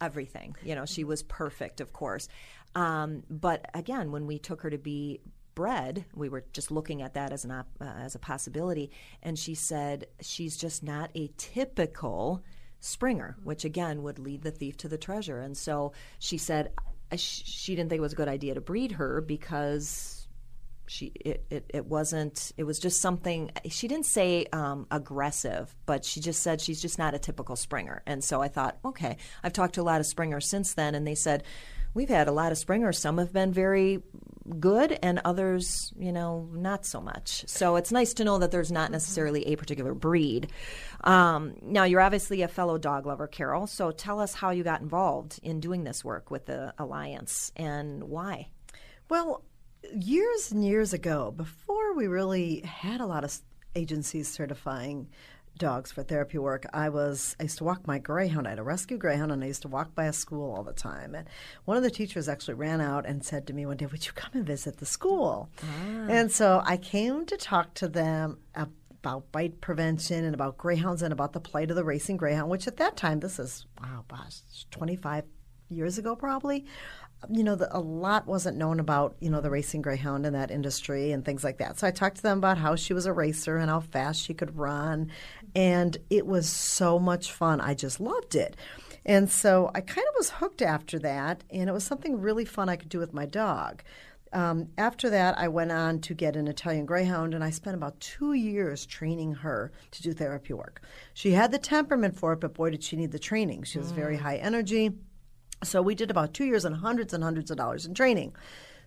everything. 0.00 0.56
You 0.62 0.74
know, 0.74 0.86
she 0.86 1.04
was 1.04 1.22
perfect, 1.22 1.80
of 1.80 1.92
course. 1.92 2.28
Um, 2.74 3.22
but 3.30 3.70
again, 3.74 4.12
when 4.12 4.26
we 4.26 4.38
took 4.38 4.62
her 4.62 4.70
to 4.70 4.78
be 4.78 5.20
bred, 5.54 6.04
we 6.14 6.28
were 6.28 6.44
just 6.52 6.70
looking 6.70 7.02
at 7.02 7.14
that 7.14 7.32
as 7.32 7.44
an 7.44 7.50
op- 7.50 7.68
uh, 7.80 7.84
as 7.84 8.14
a 8.14 8.18
possibility, 8.18 8.90
and 9.22 9.38
she 9.38 9.54
said 9.54 10.06
she's 10.20 10.56
just 10.56 10.82
not 10.82 11.10
a 11.14 11.30
typical 11.36 12.42
Springer, 12.80 13.36
which 13.42 13.64
again 13.64 14.02
would 14.04 14.18
lead 14.20 14.42
the 14.42 14.52
thief 14.52 14.76
to 14.78 14.88
the 14.88 14.98
treasure. 14.98 15.40
And 15.40 15.56
so 15.56 15.92
she 16.20 16.38
said 16.38 16.72
she 17.16 17.74
didn't 17.74 17.90
think 17.90 17.98
it 17.98 18.02
was 18.02 18.12
a 18.12 18.16
good 18.16 18.28
idea 18.28 18.54
to 18.54 18.60
breed 18.60 18.92
her 18.92 19.20
because 19.20 20.17
she 20.88 21.12
it, 21.14 21.44
it, 21.50 21.70
it 21.70 21.86
wasn't 21.86 22.52
it 22.56 22.64
was 22.64 22.78
just 22.78 23.00
something 23.00 23.50
she 23.68 23.88
didn't 23.88 24.06
say 24.06 24.46
um, 24.52 24.86
aggressive 24.90 25.74
but 25.86 26.04
she 26.04 26.20
just 26.20 26.42
said 26.42 26.60
she's 26.60 26.80
just 26.80 26.98
not 26.98 27.14
a 27.14 27.18
typical 27.18 27.56
springer. 27.56 28.02
And 28.06 28.22
so 28.22 28.40
i 28.40 28.48
thought 28.48 28.78
okay 28.84 29.16
i've 29.42 29.52
talked 29.52 29.74
to 29.74 29.80
a 29.80 29.82
lot 29.82 30.00
of 30.00 30.06
springers 30.06 30.48
since 30.48 30.74
then 30.74 30.94
and 30.94 31.06
they 31.06 31.14
said 31.14 31.44
we've 31.94 32.08
had 32.08 32.28
a 32.28 32.32
lot 32.32 32.52
of 32.52 32.58
springers. 32.58 32.98
Some 32.98 33.18
have 33.18 33.32
been 33.32 33.52
very 33.52 34.02
good 34.60 34.98
and 35.02 35.20
others 35.24 35.92
you 35.98 36.12
know 36.12 36.48
not 36.52 36.86
so 36.86 37.00
much. 37.00 37.44
So 37.48 37.76
it's 37.76 37.92
nice 37.92 38.14
to 38.14 38.24
know 38.24 38.38
that 38.38 38.50
there's 38.50 38.72
not 38.72 38.90
necessarily 38.90 39.46
a 39.48 39.56
particular 39.56 39.94
breed. 39.94 40.50
Um, 41.04 41.56
now 41.62 41.84
you're 41.84 42.00
obviously 42.00 42.42
a 42.42 42.48
fellow 42.48 42.78
dog 42.78 43.06
lover 43.06 43.26
carol 43.26 43.66
so 43.66 43.90
tell 43.90 44.20
us 44.20 44.34
how 44.34 44.50
you 44.50 44.64
got 44.64 44.80
involved 44.80 45.38
in 45.42 45.60
doing 45.60 45.84
this 45.84 46.04
work 46.04 46.30
with 46.30 46.46
the 46.46 46.72
alliance 46.78 47.52
and 47.56 48.04
why. 48.04 48.48
Well, 49.10 49.42
years 49.94 50.52
and 50.52 50.64
years 50.64 50.92
ago, 50.92 51.32
before 51.36 51.94
we 51.94 52.06
really 52.06 52.60
had 52.60 53.00
a 53.00 53.06
lot 53.06 53.24
of 53.24 53.36
agencies 53.74 54.28
certifying 54.28 55.08
dogs 55.58 55.90
for 55.90 56.02
therapy 56.02 56.38
work, 56.38 56.66
I 56.72 56.88
was 56.88 57.36
I 57.40 57.44
used 57.44 57.58
to 57.58 57.64
walk 57.64 57.86
my 57.86 57.98
greyhound. 57.98 58.46
I 58.46 58.50
had 58.50 58.58
a 58.58 58.62
rescue 58.62 58.96
greyhound, 58.96 59.32
and 59.32 59.42
I 59.42 59.48
used 59.48 59.62
to 59.62 59.68
walk 59.68 59.94
by 59.94 60.04
a 60.04 60.12
school 60.12 60.54
all 60.54 60.62
the 60.62 60.72
time. 60.72 61.14
And 61.14 61.28
one 61.64 61.76
of 61.76 61.82
the 61.82 61.90
teachers 61.90 62.28
actually 62.28 62.54
ran 62.54 62.80
out 62.80 63.06
and 63.06 63.24
said 63.24 63.46
to 63.48 63.52
me 63.52 63.66
one 63.66 63.76
day, 63.76 63.86
"Would 63.86 64.06
you 64.06 64.12
come 64.12 64.30
and 64.34 64.46
visit 64.46 64.78
the 64.78 64.86
school?" 64.86 65.50
Ah. 65.62 66.06
And 66.08 66.30
so 66.30 66.62
I 66.64 66.76
came 66.76 67.26
to 67.26 67.36
talk 67.36 67.74
to 67.74 67.88
them 67.88 68.38
about 68.54 69.30
bite 69.32 69.60
prevention 69.60 70.24
and 70.24 70.34
about 70.34 70.58
greyhounds 70.58 71.02
and 71.02 71.12
about 71.12 71.32
the 71.32 71.40
plight 71.40 71.70
of 71.70 71.76
the 71.76 71.84
racing 71.84 72.16
greyhound, 72.16 72.50
which 72.50 72.68
at 72.68 72.76
that 72.76 72.96
time, 72.96 73.20
this 73.20 73.38
is 73.38 73.66
wow, 73.80 74.04
gosh, 74.08 74.40
twenty 74.70 74.96
five 74.96 75.24
years 75.70 75.98
ago 75.98 76.16
probably 76.16 76.64
you 77.30 77.42
know, 77.42 77.56
the, 77.56 77.74
a 77.76 77.80
lot 77.80 78.26
wasn't 78.26 78.56
known 78.56 78.78
about, 78.80 79.16
you 79.20 79.28
know, 79.28 79.40
the 79.40 79.50
racing 79.50 79.82
greyhound 79.82 80.24
in 80.24 80.32
that 80.34 80.50
industry 80.50 81.10
and 81.10 81.24
things 81.24 81.42
like 81.42 81.58
that. 81.58 81.78
So 81.78 81.86
I 81.86 81.90
talked 81.90 82.16
to 82.16 82.22
them 82.22 82.38
about 82.38 82.58
how 82.58 82.76
she 82.76 82.94
was 82.94 83.06
a 83.06 83.12
racer 83.12 83.56
and 83.56 83.68
how 83.68 83.80
fast 83.80 84.22
she 84.22 84.34
could 84.34 84.56
run. 84.56 85.10
And 85.54 85.96
it 86.10 86.26
was 86.26 86.48
so 86.48 86.98
much 86.98 87.32
fun. 87.32 87.60
I 87.60 87.74
just 87.74 87.98
loved 87.98 88.34
it. 88.34 88.56
And 89.04 89.30
so 89.30 89.70
I 89.74 89.80
kind 89.80 90.06
of 90.06 90.14
was 90.16 90.30
hooked 90.30 90.62
after 90.62 90.98
that. 91.00 91.42
And 91.50 91.68
it 91.68 91.72
was 91.72 91.84
something 91.84 92.20
really 92.20 92.44
fun 92.44 92.68
I 92.68 92.76
could 92.76 92.88
do 92.88 92.98
with 93.00 93.12
my 93.12 93.26
dog. 93.26 93.82
Um, 94.32 94.68
after 94.76 95.10
that, 95.10 95.38
I 95.38 95.48
went 95.48 95.72
on 95.72 96.00
to 96.02 96.14
get 96.14 96.36
an 96.36 96.48
Italian 96.48 96.84
Greyhound, 96.84 97.34
and 97.34 97.42
I 97.42 97.50
spent 97.50 97.76
about 97.76 97.98
two 97.98 98.34
years 98.34 98.84
training 98.84 99.32
her 99.36 99.72
to 99.90 100.02
do 100.02 100.12
therapy 100.12 100.52
work. 100.52 100.82
She 101.14 101.32
had 101.32 101.50
the 101.50 101.58
temperament 101.58 102.16
for 102.16 102.34
it, 102.34 102.40
but 102.40 102.54
boy, 102.54 102.70
did 102.70 102.84
she 102.84 102.96
need 102.96 103.12
the 103.12 103.18
training. 103.18 103.62
She 103.62 103.78
was 103.78 103.90
very 103.90 104.18
high 104.18 104.36
energy. 104.36 104.92
So 105.62 105.82
we 105.82 105.94
did 105.94 106.10
about 106.10 106.34
two 106.34 106.44
years 106.44 106.64
and 106.64 106.76
hundreds 106.76 107.12
and 107.12 107.22
hundreds 107.24 107.50
of 107.50 107.56
dollars 107.56 107.86
in 107.86 107.94
training. 107.94 108.34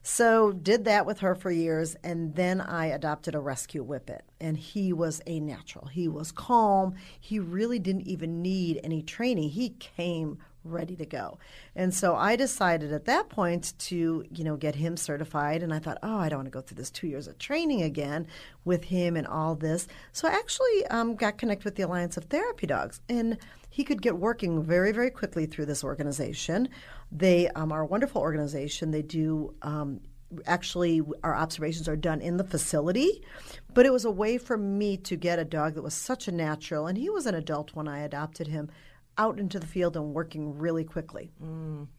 So 0.04 0.52
did 0.52 0.86
that 0.86 1.06
with 1.06 1.20
her 1.20 1.36
for 1.36 1.52
years, 1.52 1.96
and 2.04 2.34
then 2.34 2.60
I 2.60 2.88
adopted 2.88 3.36
a 3.36 3.40
rescue 3.40 3.84
whippet, 3.84 4.24
and 4.40 4.58
he 4.58 4.94
was 4.94 5.22
a 5.28 5.40
natural. 5.40 5.86
He 5.86 6.08
was 6.08 6.32
calm. 6.32 6.96
He 7.20 7.38
really 7.38 7.78
didn't 7.78 8.08
even 8.08 8.42
need 8.42 8.80
any 8.84 9.04
training. 9.04 9.50
He 9.50 9.70
came 9.70 10.40
ready 10.64 10.96
to 10.96 11.06
go. 11.06 11.38
And 11.76 11.94
so 11.94 12.16
I 12.16 12.36
decided 12.36 12.92
at 12.94 13.06
that 13.06 13.30
point 13.30 13.74
to, 13.80 14.26
you 14.32 14.44
know, 14.44 14.58
get 14.58 14.76
him 14.76 14.96
certified 14.96 15.64
and 15.64 15.74
I 15.74 15.80
thought, 15.80 15.98
"Oh, 16.04 16.18
I 16.18 16.30
don't 16.30 16.40
want 16.40 16.48
to 16.48 16.52
go 16.52 16.62
through 16.62 16.78
this 16.78 16.92
2 16.92 17.08
years 17.08 17.28
of 17.28 17.40
training 17.40 17.82
again 17.82 18.28
with 18.64 18.86
him 18.86 19.16
and 19.16 19.26
all 19.26 19.56
this." 19.56 19.88
So 20.12 20.28
I 20.28 20.32
actually 20.34 20.86
um, 20.88 21.16
got 21.16 21.38
connected 21.38 21.66
with 21.66 21.76
the 21.76 21.84
Alliance 21.84 22.16
of 22.18 22.26
Therapy 22.26 22.68
Dogs 22.68 23.02
and 23.10 23.38
he 23.72 23.84
could 23.84 24.02
get 24.02 24.18
working 24.20 24.62
very, 24.62 24.92
very 24.92 25.10
quickly 25.10 25.48
through 25.48 25.66
this 25.66 25.84
organization. 25.84 26.70
They 27.12 27.48
um, 27.50 27.72
are 27.72 27.82
a 27.82 27.86
wonderful 27.88 28.22
organization. 28.22 28.92
They 28.92 29.02
do 29.02 29.56
um, 29.64 30.02
actually 30.46 31.02
our 31.24 31.36
observations 31.36 31.88
are 31.88 31.96
done 31.96 32.22
in 32.22 32.38
the 32.38 32.44
facility, 32.44 33.24
but 33.74 33.86
it 33.86 33.92
was 33.92 34.06
a 34.06 34.12
way 34.12 34.38
for 34.38 34.58
me 34.58 34.98
to 34.98 35.16
get 35.16 35.40
a 35.40 35.46
dog 35.46 35.74
that 35.76 35.82
was 35.82 35.96
such 35.96 36.28
a 36.28 36.32
natural, 36.32 36.86
and 36.86 36.98
he 36.98 37.10
was 37.10 37.26
an 37.26 37.34
adult 37.34 37.74
when 37.74 37.88
I 37.88 38.02
adopted 38.02 38.48
him. 38.48 38.70
Out 39.18 39.40
into 39.40 39.60
the 39.60 39.68
field 39.68 39.98
and 39.98 40.14
working 40.14 40.58
really 40.58 40.86
quickly. 40.86 41.32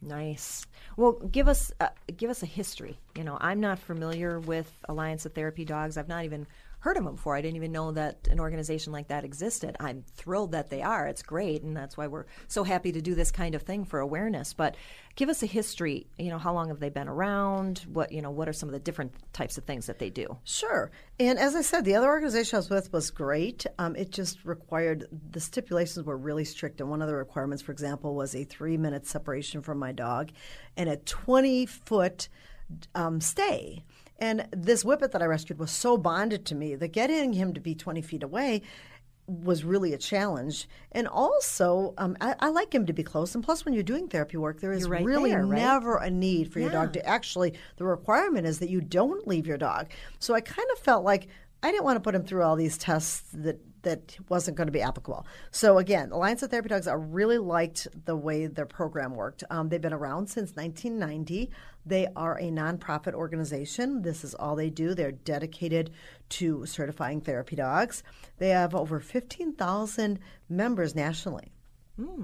Nice. 0.01 0.65
Well, 0.97 1.11
give 1.11 1.47
us 1.47 1.71
uh, 1.79 1.89
give 2.17 2.31
us 2.31 2.41
a 2.41 2.47
history. 2.47 2.97
You 3.15 3.23
know, 3.23 3.37
I'm 3.39 3.59
not 3.59 3.77
familiar 3.77 4.39
with 4.39 4.69
Alliance 4.89 5.23
of 5.25 5.33
Therapy 5.33 5.63
Dogs. 5.63 5.95
I've 5.95 6.07
not 6.07 6.25
even 6.25 6.47
heard 6.83 6.97
of 6.97 7.05
them 7.05 7.15
before. 7.15 7.33
I 7.33 7.41
didn't 7.41 7.55
even 7.55 7.71
know 7.71 7.93
that 7.93 8.27
an 8.29 8.41
organization 8.41 8.91
like 8.91 9.07
that 9.07 9.23
existed. 9.23 9.77
I'm 9.79 10.03
thrilled 10.15 10.51
that 10.51 10.69
they 10.69 10.81
are. 10.81 11.07
It's 11.07 11.23
great, 11.23 11.63
and 11.63 11.77
that's 11.77 11.95
why 11.95 12.07
we're 12.07 12.25
so 12.49 12.65
happy 12.65 12.91
to 12.91 13.01
do 13.01 13.15
this 13.15 13.31
kind 13.31 13.55
of 13.55 13.61
thing 13.61 13.85
for 13.85 14.01
awareness. 14.01 14.53
But 14.53 14.75
give 15.15 15.29
us 15.29 15.41
a 15.43 15.45
history. 15.45 16.07
You 16.17 16.29
know, 16.29 16.37
how 16.37 16.53
long 16.53 16.67
have 16.67 16.81
they 16.81 16.89
been 16.89 17.07
around? 17.07 17.85
What 17.87 18.11
you 18.11 18.21
know, 18.21 18.31
what 18.31 18.49
are 18.49 18.53
some 18.53 18.67
of 18.67 18.73
the 18.73 18.79
different 18.79 19.13
types 19.31 19.57
of 19.57 19.63
things 19.63 19.85
that 19.85 19.99
they 19.99 20.09
do? 20.09 20.37
Sure. 20.43 20.91
And 21.21 21.39
as 21.39 21.55
I 21.55 21.61
said, 21.61 21.85
the 21.85 21.95
other 21.95 22.09
organization 22.09 22.57
I 22.57 22.59
was 22.59 22.69
with 22.69 22.91
was 22.91 23.11
great. 23.11 23.65
Um, 23.79 23.95
it 23.95 24.11
just 24.11 24.43
required 24.43 25.07
the 25.31 25.39
stipulations 25.39 26.05
were 26.05 26.17
really 26.17 26.43
strict. 26.43 26.81
And 26.81 26.89
one 26.89 27.01
of 27.01 27.07
the 27.07 27.15
requirements, 27.15 27.63
for 27.63 27.71
example, 27.71 28.13
was 28.13 28.35
a 28.35 28.43
three 28.43 28.75
minute 28.75 29.07
separation 29.07 29.61
from 29.61 29.79
my 29.79 29.93
dog 29.93 30.31
and 30.75 30.89
a 30.89 30.97
20 30.97 31.65
foot 31.65 32.27
um, 32.93 33.21
stay. 33.21 33.83
And 34.23 34.47
this 34.51 34.85
whippet 34.85 35.11
that 35.11 35.21
I 35.21 35.25
rescued 35.25 35.59
was 35.59 35.69
so 35.69 35.97
bonded 35.97 36.45
to 36.45 36.55
me 36.55 36.75
that 36.75 36.93
getting 36.93 37.33
him 37.33 37.53
to 37.55 37.59
be 37.59 37.75
20 37.75 38.01
feet 38.01 38.23
away 38.23 38.61
was 39.27 39.65
really 39.65 39.91
a 39.91 39.97
challenge. 39.97 40.69
And 40.93 41.09
also, 41.09 41.93
um, 41.97 42.15
I, 42.21 42.33
I 42.39 42.47
like 42.47 42.73
him 42.73 42.85
to 42.85 42.93
be 42.93 43.03
close. 43.03 43.35
And 43.35 43.43
plus, 43.43 43.65
when 43.65 43.73
you're 43.73 43.83
doing 43.83 44.07
therapy 44.07 44.37
work, 44.37 44.61
there 44.61 44.71
is 44.71 44.87
right 44.87 45.03
really 45.03 45.31
there, 45.31 45.45
right? 45.45 45.59
never 45.59 45.97
a 45.97 46.09
need 46.09 46.53
for 46.53 46.61
your 46.61 46.69
dog 46.69 46.93
to 46.93 47.05
actually, 47.05 47.55
the 47.75 47.83
requirement 47.83 48.47
is 48.47 48.59
that 48.59 48.69
you 48.69 48.79
don't 48.79 49.27
leave 49.27 49.45
your 49.45 49.57
dog. 49.57 49.91
So 50.19 50.33
I 50.33 50.39
kind 50.39 50.69
of 50.71 50.79
felt 50.79 51.03
like 51.03 51.27
I 51.61 51.71
didn't 51.71 51.83
want 51.83 51.97
to 51.97 52.01
put 52.01 52.15
him 52.15 52.23
through 52.23 52.43
all 52.43 52.55
these 52.55 52.77
tests 52.77 53.23
that 53.33 53.59
that 53.83 54.17
wasn't 54.29 54.57
going 54.57 54.67
to 54.67 54.71
be 54.71 54.81
applicable. 54.81 55.25
So 55.51 55.77
again, 55.77 56.11
Alliance 56.11 56.41
of 56.43 56.49
Therapy 56.49 56.69
Dogs, 56.69 56.87
I 56.87 56.93
really 56.93 57.37
liked 57.37 57.87
the 58.05 58.15
way 58.15 58.47
their 58.47 58.65
program 58.65 59.15
worked. 59.15 59.43
Um, 59.49 59.69
they've 59.69 59.81
been 59.81 59.93
around 59.93 60.27
since 60.27 60.55
1990. 60.55 61.51
They 61.85 62.07
are 62.15 62.37
a 62.37 62.49
nonprofit 62.49 63.13
organization. 63.13 64.01
This 64.01 64.23
is 64.23 64.33
all 64.33 64.55
they 64.55 64.69
do. 64.69 64.93
They're 64.95 65.11
dedicated 65.11 65.91
to 66.29 66.65
certifying 66.65 67.21
therapy 67.21 67.55
dogs. 67.55 68.03
They 68.37 68.49
have 68.49 68.73
over 68.73 68.99
15,000 68.99 70.19
members 70.49 70.95
nationally. 70.95 71.51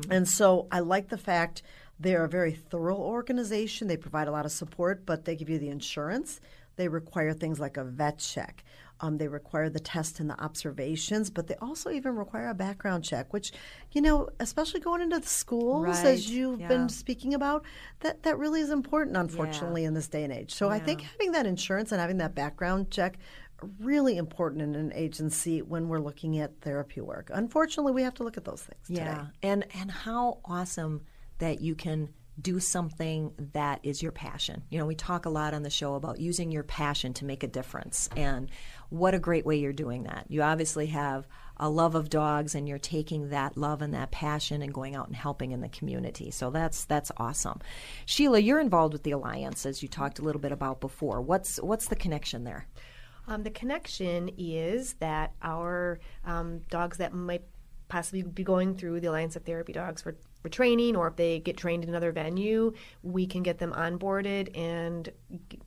And 0.09 0.27
so 0.27 0.67
I 0.71 0.79
like 0.79 1.09
the 1.09 1.17
fact 1.17 1.61
they're 1.99 2.23
a 2.23 2.29
very 2.29 2.53
thorough 2.53 2.97
organization. 2.97 3.87
They 3.87 3.97
provide 3.97 4.27
a 4.27 4.31
lot 4.31 4.45
of 4.45 4.51
support, 4.51 5.05
but 5.05 5.25
they 5.25 5.35
give 5.35 5.49
you 5.49 5.59
the 5.59 5.69
insurance. 5.69 6.39
They 6.79 6.87
require 6.87 7.33
things 7.33 7.59
like 7.59 7.75
a 7.75 7.83
vet 7.83 8.19
check. 8.19 8.63
Um, 9.01 9.17
they 9.17 9.27
require 9.27 9.69
the 9.69 9.81
test 9.81 10.21
and 10.21 10.29
the 10.29 10.41
observations, 10.41 11.29
but 11.29 11.47
they 11.47 11.55
also 11.55 11.89
even 11.89 12.15
require 12.15 12.47
a 12.47 12.53
background 12.53 13.03
check, 13.03 13.33
which, 13.33 13.51
you 13.91 14.01
know, 14.01 14.29
especially 14.39 14.79
going 14.79 15.01
into 15.01 15.19
the 15.19 15.27
schools, 15.27 15.83
Right, 15.85 16.05
as 16.05 16.29
you've 16.29 16.61
yeah. 16.61 16.69
been 16.69 16.87
speaking 16.87 17.33
about, 17.33 17.65
that, 17.99 18.23
that 18.23 18.37
really 18.39 18.61
is 18.61 18.69
important, 18.69 19.17
unfortunately, 19.17 19.83
in 19.83 19.93
this 19.93 20.07
day 20.07 20.23
and 20.23 20.31
age. 20.31 20.53
So 20.53 20.69
I 20.69 20.79
think 20.79 21.01
having 21.01 21.33
that 21.33 21.45
insurance 21.45 21.91
and 21.91 21.99
having 21.99 22.17
that 22.19 22.33
background 22.33 22.91
check 22.91 23.17
really 23.79 24.15
important 24.15 24.61
in 24.61 24.73
an 24.75 24.93
agency 24.93 25.61
when 25.61 25.89
we're 25.89 25.99
looking 25.99 26.39
at 26.39 26.61
therapy 26.61 27.01
work. 27.01 27.29
Unfortunately, 27.33 27.91
we 27.91 28.03
have 28.03 28.13
to 28.15 28.23
look 28.23 28.37
at 28.37 28.45
those 28.45 28.61
things 28.61 28.89
Yeah, 28.89 29.15
today. 29.15 29.27
and 29.43 29.65
and 29.73 29.91
how 29.91 30.39
awesome 30.45 31.01
that 31.39 31.59
you 31.59 31.75
can 31.75 32.07
do 32.39 32.59
something 32.59 33.33
that 33.53 33.79
is 33.83 34.01
your 34.01 34.11
passion. 34.11 34.63
You 34.69 34.79
know, 34.79 34.85
we 34.85 34.95
talk 34.95 35.25
a 35.25 35.29
lot 35.29 35.53
on 35.53 35.63
the 35.63 35.69
show 35.69 35.95
about 35.95 36.19
using 36.19 36.51
your 36.51 36.63
passion 36.63 37.13
to 37.15 37.25
make 37.25 37.43
a 37.43 37.47
difference, 37.47 38.09
and 38.15 38.49
what 38.89 39.13
a 39.13 39.19
great 39.19 39.45
way 39.45 39.57
you're 39.57 39.73
doing 39.73 40.03
that. 40.03 40.25
You 40.29 40.41
obviously 40.41 40.87
have 40.87 41.27
a 41.57 41.69
love 41.69 41.95
of 41.95 42.09
dogs, 42.09 42.55
and 42.55 42.67
you're 42.67 42.77
taking 42.77 43.29
that 43.29 43.57
love 43.57 43.81
and 43.81 43.93
that 43.93 44.11
passion 44.11 44.61
and 44.61 44.73
going 44.73 44.95
out 44.95 45.07
and 45.07 45.15
helping 45.15 45.51
in 45.51 45.61
the 45.61 45.69
community. 45.69 46.31
So 46.31 46.49
that's 46.49 46.85
that's 46.85 47.11
awesome. 47.17 47.59
Sheila, 48.05 48.39
you're 48.39 48.59
involved 48.59 48.93
with 48.93 49.03
the 49.03 49.11
alliance, 49.11 49.65
as 49.65 49.81
you 49.83 49.89
talked 49.89 50.19
a 50.19 50.23
little 50.23 50.41
bit 50.41 50.51
about 50.51 50.79
before. 50.79 51.21
What's 51.21 51.57
what's 51.57 51.87
the 51.87 51.95
connection 51.95 52.43
there? 52.43 52.67
Um, 53.27 53.43
the 53.43 53.51
connection 53.51 54.31
is 54.37 54.93
that 54.93 55.33
our 55.43 55.99
um, 56.25 56.61
dogs 56.69 56.97
that 56.97 57.13
might 57.13 57.43
possibly 57.87 58.23
be 58.23 58.43
going 58.43 58.75
through 58.75 59.01
the 59.01 59.07
Alliance 59.07 59.35
of 59.35 59.43
Therapy 59.43 59.73
Dogs 59.73 60.01
for, 60.01 60.15
training, 60.47 60.95
or 60.95 61.07
if 61.07 61.17
they 61.17 61.39
get 61.39 61.57
trained 61.57 61.83
in 61.83 61.89
another 61.89 62.13
venue, 62.13 62.71
we 63.03 63.27
can 63.27 63.43
get 63.43 63.57
them 63.57 63.73
onboarded 63.73 64.57
and 64.57 65.11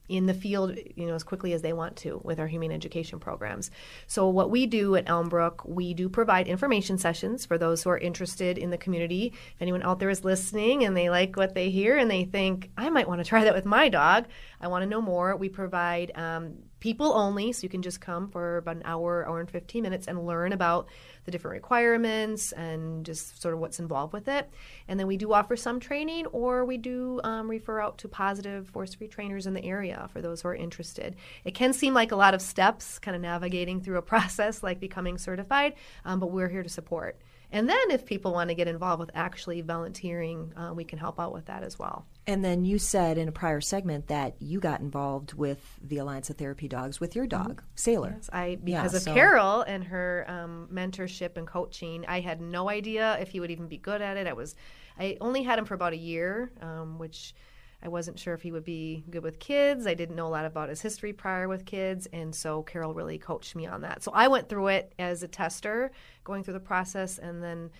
in 0.09 0.25
the 0.25 0.33
field, 0.33 0.79
you 0.97 1.07
know, 1.07 1.15
as 1.15 1.23
quickly 1.23 1.53
as 1.53 1.61
they 1.61 1.75
want 1.75 1.97
to 1.97 2.21
with 2.25 2.41
our 2.41 2.47
humane 2.47 2.73
education 2.73 3.21
programs. 3.21 3.71
So 4.07 4.29
what 4.31 4.51
we 4.51 4.67
do 4.67 4.97
at 4.97 5.05
Elmbrook, 5.07 5.69
we 5.69 5.93
do 5.93 6.09
provide 6.09 6.49
information 6.49 6.97
sessions 6.97 7.45
for 7.45 7.59
those 7.59 7.83
who 7.83 7.91
are 7.91 7.99
interested 7.99 8.57
in 8.57 8.71
the 8.71 8.79
community. 8.79 9.35
If 9.55 9.61
anyone 9.61 9.83
out 9.83 9.99
there 9.99 10.11
is 10.11 10.25
listening 10.25 10.85
and 10.85 10.97
they 10.97 11.11
like 11.11 11.37
what 11.37 11.55
they 11.55 11.69
hear 11.69 11.99
and 11.99 12.11
they 12.11 12.25
think, 12.25 12.71
I 12.79 12.89
might 12.89 13.09
want 13.09 13.21
to 13.21 13.29
try 13.29 13.45
that 13.45 13.55
with 13.55 13.67
my 13.67 13.91
dog, 13.91 14.27
I 14.61 14.69
want 14.69 14.83
to 14.85 14.89
know 14.89 15.03
more, 15.03 15.37
we 15.37 15.49
provide 15.49 16.13
um, 16.15 16.55
people 16.83 17.13
only, 17.13 17.53
so 17.53 17.63
you 17.63 17.69
can 17.69 17.81
just 17.81 18.01
come 18.01 18.29
for 18.29 18.57
about 18.57 18.75
an 18.75 18.83
hour, 18.85 19.25
hour 19.29 19.39
and 19.39 19.49
15 19.49 19.85
minutes 19.85 20.09
and 20.09 20.27
learn 20.27 20.53
about 20.53 20.89
the 21.25 21.31
different 21.31 21.55
requirements 21.55 22.51
and 22.51 23.07
just 23.07 23.41
sort 23.41 23.55
of 23.55 23.61
what's 23.61 23.79
involved 23.79 24.13
with 24.13 24.27
it. 24.27 24.51
And 24.89 24.99
then 24.99 25.07
we 25.07 25.17
do 25.17 25.33
offer 25.33 25.55
some 25.55 25.79
training, 25.79 26.27
or 26.27 26.65
we 26.65 26.79
do 26.79 27.21
um, 27.23 27.49
refer 27.49 27.81
out 27.81 27.99
to 27.99 28.09
positive 28.09 28.69
force 28.69 28.95
free 28.95 29.07
trainers 29.07 29.47
in 29.47 29.55
the 29.55 29.65
area 29.65 30.09
for 30.13 30.21
those 30.21 30.43
who 30.43 30.49
are 30.49 30.57
interested. 30.57 31.15
It 31.45 31.55
can 31.55 31.73
seem 31.73 31.95
like 31.95 32.11
a 32.11 32.17
lot 32.17 32.35
of 32.35 32.43
steps, 32.43 32.99
kind 32.99 33.15
of 33.15 33.23
navigating 33.23 33.81
through 33.81 33.99
a 33.99 34.03
process 34.13 34.65
like 34.65 34.81
becoming 34.81 35.19
certified, 35.19 35.75
um, 36.05 36.19
but 36.19 36.33
we're 36.33 36.49
here 36.49 36.65
to 36.65 36.69
support. 36.69 37.17
And 37.53 37.69
then 37.69 37.93
if 37.93 38.05
people 38.07 38.33
want 38.33 38.51
to 38.51 38.57
get 38.57 38.67
involved 38.67 38.99
with 38.99 39.13
actually 39.15 39.61
volunteering, 39.61 40.53
uh, 40.57 40.73
we 40.75 40.83
can 40.83 40.99
help 40.99 41.21
out 41.21 41.33
with 41.33 41.47
that 41.47 41.63
as 41.63 41.79
well. 41.79 42.07
And 42.27 42.45
then 42.45 42.65
you 42.65 42.79
said 42.79 43.19
in 43.19 43.27
a 43.29 43.33
prior 43.33 43.61
segment 43.61 44.07
that 44.07 44.37
you 44.39 44.61
got 44.61 44.81
involved 44.81 45.35
with 45.35 45.79
the 45.83 45.99
Alliance 45.99 46.31
of 46.31 46.37
Therapy 46.37 46.69
Dogs 46.69 47.01
with 47.01 47.17
your 47.17 47.27
dog, 47.27 47.63
Sailor. 47.75 48.15
Yes, 48.17 48.31
I 48.33 48.47
Yeah, 48.47 48.57
because 48.83 48.95
of 48.95 49.03
so- 49.03 49.15
Carol 49.15 49.63
and 49.63 49.83
her 49.85 50.25
um, 50.29 50.69
mentorship 50.73 51.37
and 51.37 51.47
coaching, 51.47 52.05
I 52.07 52.21
had 52.21 52.41
no 52.41 52.69
idea 52.69 53.19
if 53.21 53.31
he 53.31 53.41
would 53.41 53.51
even 53.51 53.67
be 53.67 53.77
good 53.77 54.01
at 54.01 54.17
it. 54.17 54.29
I 54.29 54.35
was, 54.35 54.55
I 54.99 55.17
only 55.21 55.43
had 55.43 55.59
him 55.59 55.65
for 55.65 55.75
about 55.75 55.95
a 55.95 55.97
year, 55.99 56.53
um, 56.61 56.99
which 56.99 57.35
I 57.83 57.89
wasn't 57.89 58.21
sure 58.21 58.35
if 58.35 58.43
he 58.43 58.53
would 58.53 58.63
be 58.65 59.03
good 59.11 59.25
with 59.25 59.41
kids. 59.41 59.89
I 59.89 59.95
didn't 59.95 60.15
know 60.15 60.29
a 60.29 60.31
lot 60.31 60.45
about 60.45 60.69
his 60.69 60.81
history 60.81 61.13
prior 61.13 61.49
with 61.49 61.67
kids, 61.67 62.07
and 62.13 62.33
so 62.33 62.63
Carol 62.63 62.95
really 62.95 63.19
coached 63.19 63.57
me 63.57 63.67
on 63.67 63.81
that. 63.81 64.05
So 64.05 64.13
I 64.15 64.29
went 64.29 64.49
through 64.49 64.69
it 64.69 64.93
as 65.01 65.25
a 65.25 65.29
tester, 65.29 65.91
going 66.23 66.45
through 66.45 66.55
the 66.55 66.61
process, 66.61 67.19
and 67.19 67.43
then. 67.43 67.71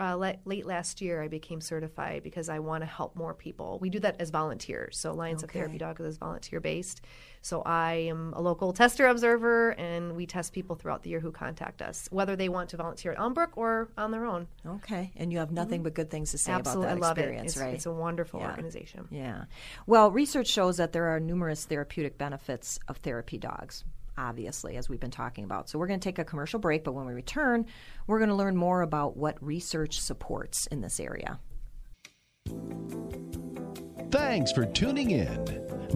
Uh, 0.00 0.14
le- 0.14 0.36
late 0.44 0.64
last 0.64 1.00
year, 1.00 1.20
I 1.20 1.26
became 1.26 1.60
certified 1.60 2.22
because 2.22 2.48
I 2.48 2.60
want 2.60 2.82
to 2.82 2.86
help 2.86 3.16
more 3.16 3.34
people. 3.34 3.78
We 3.80 3.90
do 3.90 3.98
that 4.00 4.20
as 4.20 4.30
volunteers. 4.30 4.96
So, 4.96 5.10
Alliance 5.10 5.42
of 5.42 5.50
Therapy 5.50 5.76
Dogs 5.76 6.00
is 6.00 6.18
volunteer 6.18 6.60
based. 6.60 7.00
So, 7.42 7.62
I 7.62 7.94
am 8.08 8.32
a 8.34 8.40
local 8.40 8.72
tester 8.72 9.08
observer, 9.08 9.70
and 9.70 10.14
we 10.14 10.24
test 10.26 10.52
people 10.52 10.76
throughout 10.76 11.02
the 11.02 11.10
year 11.10 11.18
who 11.18 11.32
contact 11.32 11.82
us, 11.82 12.06
whether 12.12 12.36
they 12.36 12.48
want 12.48 12.70
to 12.70 12.76
volunteer 12.76 13.10
at 13.10 13.18
Elmbrook 13.18 13.56
or 13.56 13.88
on 13.98 14.12
their 14.12 14.24
own. 14.24 14.46
Okay, 14.64 15.10
and 15.16 15.32
you 15.32 15.38
have 15.38 15.50
nothing 15.50 15.82
but 15.82 15.94
good 15.94 16.10
things 16.10 16.30
to 16.30 16.38
say 16.38 16.52
Absolutely, 16.52 16.84
about 16.84 16.90
I 16.92 16.94
that 16.94 17.00
love 17.00 17.18
it. 17.18 17.20
experience, 17.22 17.52
It's, 17.54 17.60
right? 17.60 17.74
it's 17.74 17.86
a 17.86 17.92
wonderful 17.92 18.38
Yeah. 18.38 18.50
organization. 18.50 19.08
yeah. 19.10 19.44
Well, 19.86 20.12
research 20.12 20.46
shows 20.46 20.76
that 20.76 20.92
there 20.92 21.06
are 21.08 21.18
numerous 21.18 21.64
therapeutic 21.64 22.16
benefits 22.18 22.78
of 22.86 22.98
therapy 22.98 23.36
dogs. 23.38 23.82
Obviously, 24.18 24.76
as 24.76 24.88
we've 24.88 25.00
been 25.00 25.10
talking 25.10 25.44
about. 25.44 25.70
So, 25.70 25.78
we're 25.78 25.86
going 25.86 26.00
to 26.00 26.04
take 26.04 26.18
a 26.18 26.24
commercial 26.24 26.58
break, 26.58 26.82
but 26.82 26.92
when 26.92 27.06
we 27.06 27.12
return, 27.12 27.66
we're 28.06 28.18
going 28.18 28.30
to 28.30 28.34
learn 28.34 28.56
more 28.56 28.82
about 28.82 29.16
what 29.16 29.42
research 29.42 30.00
supports 30.00 30.66
in 30.66 30.80
this 30.80 30.98
area. 30.98 31.38
Thanks 34.10 34.52
for 34.52 34.66
tuning 34.66 35.12
in. 35.12 35.44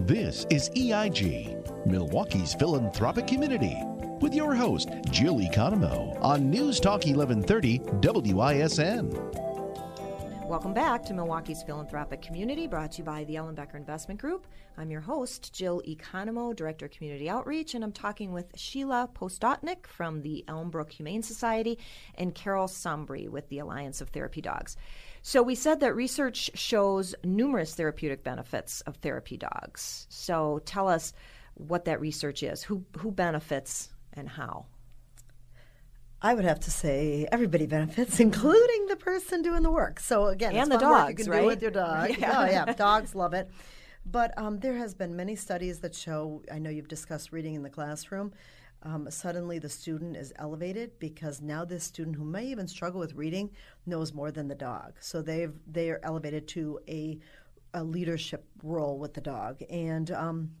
This 0.07 0.45
is 0.49 0.69
EIG, 0.75 1.85
Milwaukee's 1.85 2.53
philanthropic 2.53 3.27
community, 3.27 3.75
with 4.21 4.33
your 4.33 4.55
host, 4.55 4.89
Jill 5.11 5.39
Economo, 5.39 6.17
on 6.21 6.49
News 6.49 6.79
Talk 6.79 7.05
1130 7.05 7.79
WISN. 8.33 9.52
Welcome 10.53 10.75
back 10.75 11.03
to 11.05 11.15
Milwaukee's 11.15 11.63
Philanthropic 11.63 12.21
Community, 12.21 12.67
brought 12.67 12.91
to 12.91 12.97
you 12.99 13.03
by 13.03 13.23
the 13.23 13.33
Ellenbecker 13.33 13.73
Investment 13.73 14.21
Group. 14.21 14.45
I'm 14.77 14.91
your 14.91 15.01
host, 15.01 15.51
Jill 15.51 15.81
Economo, 15.87 16.55
Director 16.55 16.85
of 16.85 16.91
Community 16.91 17.27
Outreach, 17.27 17.73
and 17.73 17.83
I'm 17.83 17.91
talking 17.91 18.31
with 18.31 18.55
Sheila 18.55 19.09
Postotnik 19.15 19.87
from 19.87 20.21
the 20.21 20.45
Elmbrook 20.47 20.91
Humane 20.91 21.23
Society 21.23 21.79
and 22.13 22.35
Carol 22.35 22.67
Sombry 22.67 23.27
with 23.27 23.49
the 23.49 23.57
Alliance 23.57 23.99
of 23.99 24.09
Therapy 24.09 24.41
Dogs. 24.41 24.77
So, 25.23 25.41
we 25.41 25.55
said 25.55 25.79
that 25.79 25.95
research 25.95 26.51
shows 26.53 27.15
numerous 27.23 27.73
therapeutic 27.73 28.23
benefits 28.23 28.81
of 28.81 28.97
therapy 28.97 29.37
dogs. 29.37 30.05
So, 30.11 30.61
tell 30.65 30.87
us 30.87 31.13
what 31.55 31.85
that 31.85 31.99
research 31.99 32.43
is. 32.43 32.61
Who, 32.61 32.85
who 32.99 33.09
benefits 33.09 33.89
and 34.13 34.29
how? 34.29 34.67
I 36.23 36.33
would 36.33 36.45
have 36.45 36.61
to 36.61 36.71
say 36.71 37.27
everybody 37.31 37.65
benefits, 37.67 38.19
including 38.27 38.87
the 38.87 38.95
person 38.95 39.41
doing 39.41 39.61
the 39.61 39.69
work. 39.69 39.99
So 39.99 40.27
again, 40.27 40.55
And 40.55 40.61
it's 40.61 40.69
the 40.69 40.77
dogs, 40.77 41.09
you 41.09 41.25
can 41.25 41.31
right? 41.31 41.41
do 41.41 41.47
with 41.47 41.61
your 41.61 41.71
dog. 41.71 42.11
Yeah. 42.17 42.39
Oh 42.39 42.45
yeah, 42.45 42.65
dogs 42.73 43.13
love 43.13 43.33
it. 43.33 43.49
But 44.05 44.37
um, 44.37 44.59
there 44.59 44.75
has 44.75 44.93
been 44.93 45.15
many 45.15 45.35
studies 45.35 45.79
that 45.81 45.93
show. 45.93 46.41
I 46.51 46.59
know 46.59 46.69
you've 46.69 46.87
discussed 46.87 47.31
reading 47.31 47.55
in 47.55 47.63
the 47.63 47.69
classroom. 47.69 48.33
Um, 48.83 49.09
suddenly, 49.09 49.59
the 49.59 49.69
student 49.69 50.17
is 50.17 50.33
elevated 50.37 50.99
because 50.99 51.41
now 51.41 51.63
this 51.63 51.85
student, 51.85 52.17
who 52.17 52.25
may 52.25 52.45
even 52.47 52.67
struggle 52.67 52.99
with 52.99 53.13
reading, 53.15 53.51
knows 53.85 54.13
more 54.13 54.29
than 54.31 54.49
the 54.49 54.55
dog. 54.55 54.93
So 54.99 55.21
they've 55.21 55.53
they 55.67 55.89
are 55.89 55.99
elevated 56.03 56.47
to 56.49 56.79
a 56.87 57.19
a 57.73 57.83
leadership 57.83 58.45
role 58.61 58.99
with 58.99 59.13
the 59.13 59.21
dog, 59.21 59.61
and 59.69 60.11
um, 60.11 60.51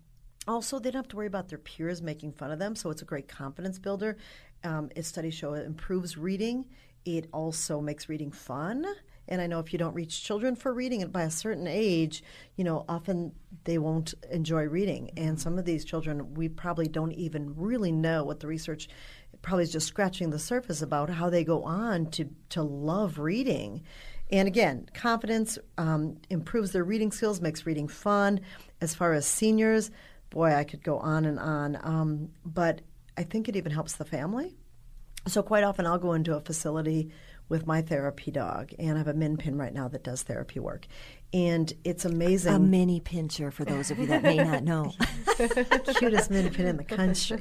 also, 0.47 0.77
they 0.79 0.91
don't 0.91 1.03
have 1.03 1.07
to 1.09 1.15
worry 1.15 1.27
about 1.27 1.47
their 1.47 1.57
peers 1.57 2.01
making 2.01 2.33
fun 2.33 2.51
of 2.51 2.59
them, 2.59 2.75
so 2.75 2.89
it's 2.89 3.01
a 3.01 3.05
great 3.05 3.27
confidence 3.27 3.79
builder. 3.79 4.17
Um, 4.63 4.89
studies 5.01 5.33
show 5.33 5.53
it 5.53 5.65
improves 5.65 6.17
reading. 6.17 6.65
It 7.05 7.27
also 7.33 7.81
makes 7.81 8.07
reading 8.09 8.31
fun. 8.31 8.85
And 9.27 9.41
I 9.41 9.47
know 9.47 9.59
if 9.59 9.71
you 9.71 9.79
don't 9.79 9.93
reach 9.93 10.23
children 10.23 10.55
for 10.55 10.73
reading 10.73 11.05
by 11.07 11.23
a 11.23 11.31
certain 11.31 11.67
age, 11.67 12.23
you 12.57 12.63
know, 12.63 12.83
often 12.89 13.31
they 13.63 13.77
won't 13.77 14.13
enjoy 14.29 14.63
reading. 14.63 15.11
And 15.15 15.39
some 15.39 15.57
of 15.57 15.65
these 15.65 15.85
children, 15.85 16.33
we 16.33 16.49
probably 16.49 16.87
don't 16.87 17.13
even 17.13 17.55
really 17.55 17.91
know 17.91 18.23
what 18.25 18.41
the 18.41 18.47
research 18.47 18.89
probably 19.41 19.63
is 19.63 19.71
just 19.71 19.87
scratching 19.87 20.29
the 20.29 20.39
surface 20.39 20.81
about 20.81 21.09
how 21.09 21.29
they 21.29 21.43
go 21.43 21.63
on 21.63 22.07
to, 22.07 22.29
to 22.49 22.63
love 22.63 23.17
reading. 23.17 23.83
And 24.31 24.47
again, 24.47 24.87
confidence 24.93 25.57
um, 25.77 26.17
improves 26.29 26.71
their 26.71 26.83
reading 26.83 27.11
skills, 27.11 27.39
makes 27.39 27.65
reading 27.65 27.87
fun. 27.87 28.41
As 28.81 28.93
far 28.93 29.13
as 29.13 29.25
seniors, 29.25 29.91
boy, 30.31 30.53
I 30.53 30.63
could 30.63 30.83
go 30.83 30.97
on 30.97 31.25
and 31.25 31.39
on. 31.39 31.77
Um, 31.81 32.29
but 32.45 32.81
I 33.17 33.23
think 33.23 33.49
it 33.49 33.55
even 33.55 33.71
helps 33.71 33.93
the 33.93 34.05
family. 34.05 34.55
So 35.27 35.41
quite 35.41 35.63
often 35.63 35.85
I'll 35.85 35.99
go 35.99 36.13
into 36.13 36.35
a 36.35 36.41
facility 36.41 37.11
with 37.49 37.67
my 37.67 37.81
therapy 37.81 38.31
dog, 38.31 38.73
and 38.79 38.95
I 38.95 38.97
have 38.97 39.07
a 39.07 39.13
min 39.13 39.37
pin 39.37 39.57
right 39.57 39.73
now 39.73 39.87
that 39.89 40.03
does 40.03 40.23
therapy 40.23 40.59
work, 40.59 40.87
and 41.33 41.71
it's 41.83 42.03
amazing. 42.05 42.53
A 42.53 42.59
mini 42.59 42.99
pinscher, 42.99 43.51
for 43.51 43.63
those 43.65 43.91
of 43.91 43.99
you 43.99 44.05
that 44.07 44.23
may 44.23 44.37
not 44.37 44.63
know. 44.63 44.93
cutest 45.95 46.31
min 46.31 46.49
pin 46.51 46.67
in 46.67 46.77
the 46.77 46.83
country. 46.83 47.37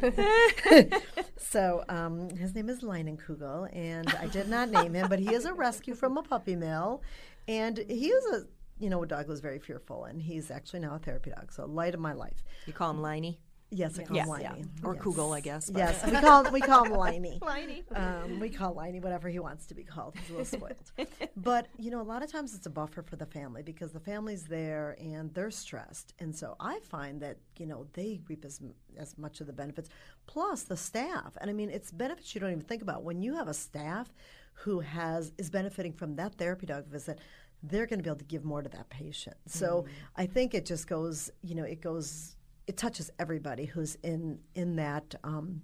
so 1.38 1.84
um, 1.88 2.28
his 2.30 2.54
name 2.54 2.68
is 2.68 2.80
Leinenkugel, 2.80 3.74
and 3.74 4.08
I 4.20 4.26
did 4.26 4.48
not 4.48 4.70
name 4.70 4.94
him, 4.94 5.08
but 5.08 5.18
he 5.18 5.34
is 5.34 5.44
a 5.44 5.52
rescue 5.52 5.94
from 5.94 6.18
a 6.18 6.22
puppy 6.22 6.56
mill, 6.56 7.02
and 7.48 7.78
he 7.88 8.08
is 8.08 8.24
a 8.34 8.46
you 8.78 8.90
know 8.90 9.02
a 9.02 9.06
dog 9.06 9.26
who 9.26 9.32
was 9.32 9.40
very 9.40 9.58
fearful, 9.58 10.04
and 10.04 10.20
he's 10.22 10.50
actually 10.50 10.80
now 10.80 10.94
a 10.94 10.98
therapy 10.98 11.30
dog. 11.30 11.52
So 11.52 11.64
light 11.66 11.94
of 11.94 12.00
my 12.00 12.12
life. 12.12 12.44
You 12.66 12.72
call 12.72 12.90
him 12.90 12.98
Liney? 12.98 13.38
Yes, 13.74 13.98
I 13.98 14.04
call 14.04 14.16
Yes, 14.16 14.26
him 14.28 14.40
yeah. 14.40 14.52
Liney. 14.52 14.84
Or 14.84 14.94
Yes. 14.94 15.02
Kugel, 15.02 15.34
I 15.36 15.40
guess. 15.40 15.70
but- 15.70 15.78
Yes, 15.78 16.04
we 16.06 16.12
call 16.12 16.50
we 16.52 16.60
call 16.60 16.84
him 16.84 16.92
Liney. 16.92 17.38
Liney. 17.40 17.82
Um, 17.96 18.38
we 18.40 18.50
call 18.50 18.74
Liney 18.74 19.00
whatever 19.02 19.28
he 19.28 19.38
wants 19.38 19.66
to 19.66 19.74
be 19.74 19.82
called. 19.84 20.14
He's 20.16 20.28
a 20.30 20.32
little 20.32 20.44
spoiled. 20.44 20.92
but 21.36 21.66
you 21.78 21.90
know, 21.90 22.00
a 22.00 22.02
lot 22.02 22.22
of 22.22 22.30
times 22.30 22.54
it's 22.54 22.66
a 22.66 22.70
buffer 22.70 23.02
for 23.02 23.16
the 23.16 23.26
family 23.26 23.62
because 23.62 23.92
the 23.92 24.00
family's 24.00 24.44
there 24.44 24.96
and 25.00 25.32
they're 25.34 25.50
stressed, 25.50 26.12
and 26.18 26.34
so 26.36 26.56
I 26.60 26.80
find 26.80 27.20
that 27.22 27.38
you 27.58 27.66
know 27.66 27.86
they 27.94 28.20
reap 28.28 28.44
as 28.44 28.60
as 28.96 29.16
much 29.16 29.40
of 29.40 29.46
the 29.46 29.52
benefits, 29.52 29.88
plus 30.26 30.62
the 30.64 30.76
staff. 30.76 31.36
And 31.40 31.48
I 31.50 31.54
mean, 31.54 31.70
it's 31.70 31.90
benefits 31.90 32.34
you 32.34 32.40
don't 32.40 32.50
even 32.50 32.62
think 32.62 32.82
about 32.82 33.02
when 33.04 33.22
you 33.22 33.34
have 33.36 33.48
a 33.48 33.54
staff 33.54 34.12
who 34.54 34.80
has 34.80 35.32
is 35.38 35.48
benefiting 35.50 35.92
from 35.94 36.16
that 36.16 36.34
therapy 36.34 36.66
dog 36.66 36.86
visit. 36.86 37.18
They're 37.62 37.86
going 37.86 38.00
to 38.00 38.02
be 38.02 38.10
able 38.10 38.18
to 38.18 38.24
give 38.24 38.44
more 38.44 38.60
to 38.60 38.68
that 38.70 38.90
patient. 38.90 39.36
So 39.46 39.84
I 40.16 40.26
think 40.26 40.52
it 40.52 40.66
just 40.66 40.88
goes, 40.88 41.30
you 41.42 41.54
know, 41.54 41.62
it 41.62 41.80
goes, 41.80 42.34
it 42.66 42.76
touches 42.76 43.10
everybody 43.18 43.66
who's 43.66 43.96
in 44.02 44.40
in 44.54 44.76
that. 44.76 45.14
Um, 45.24 45.62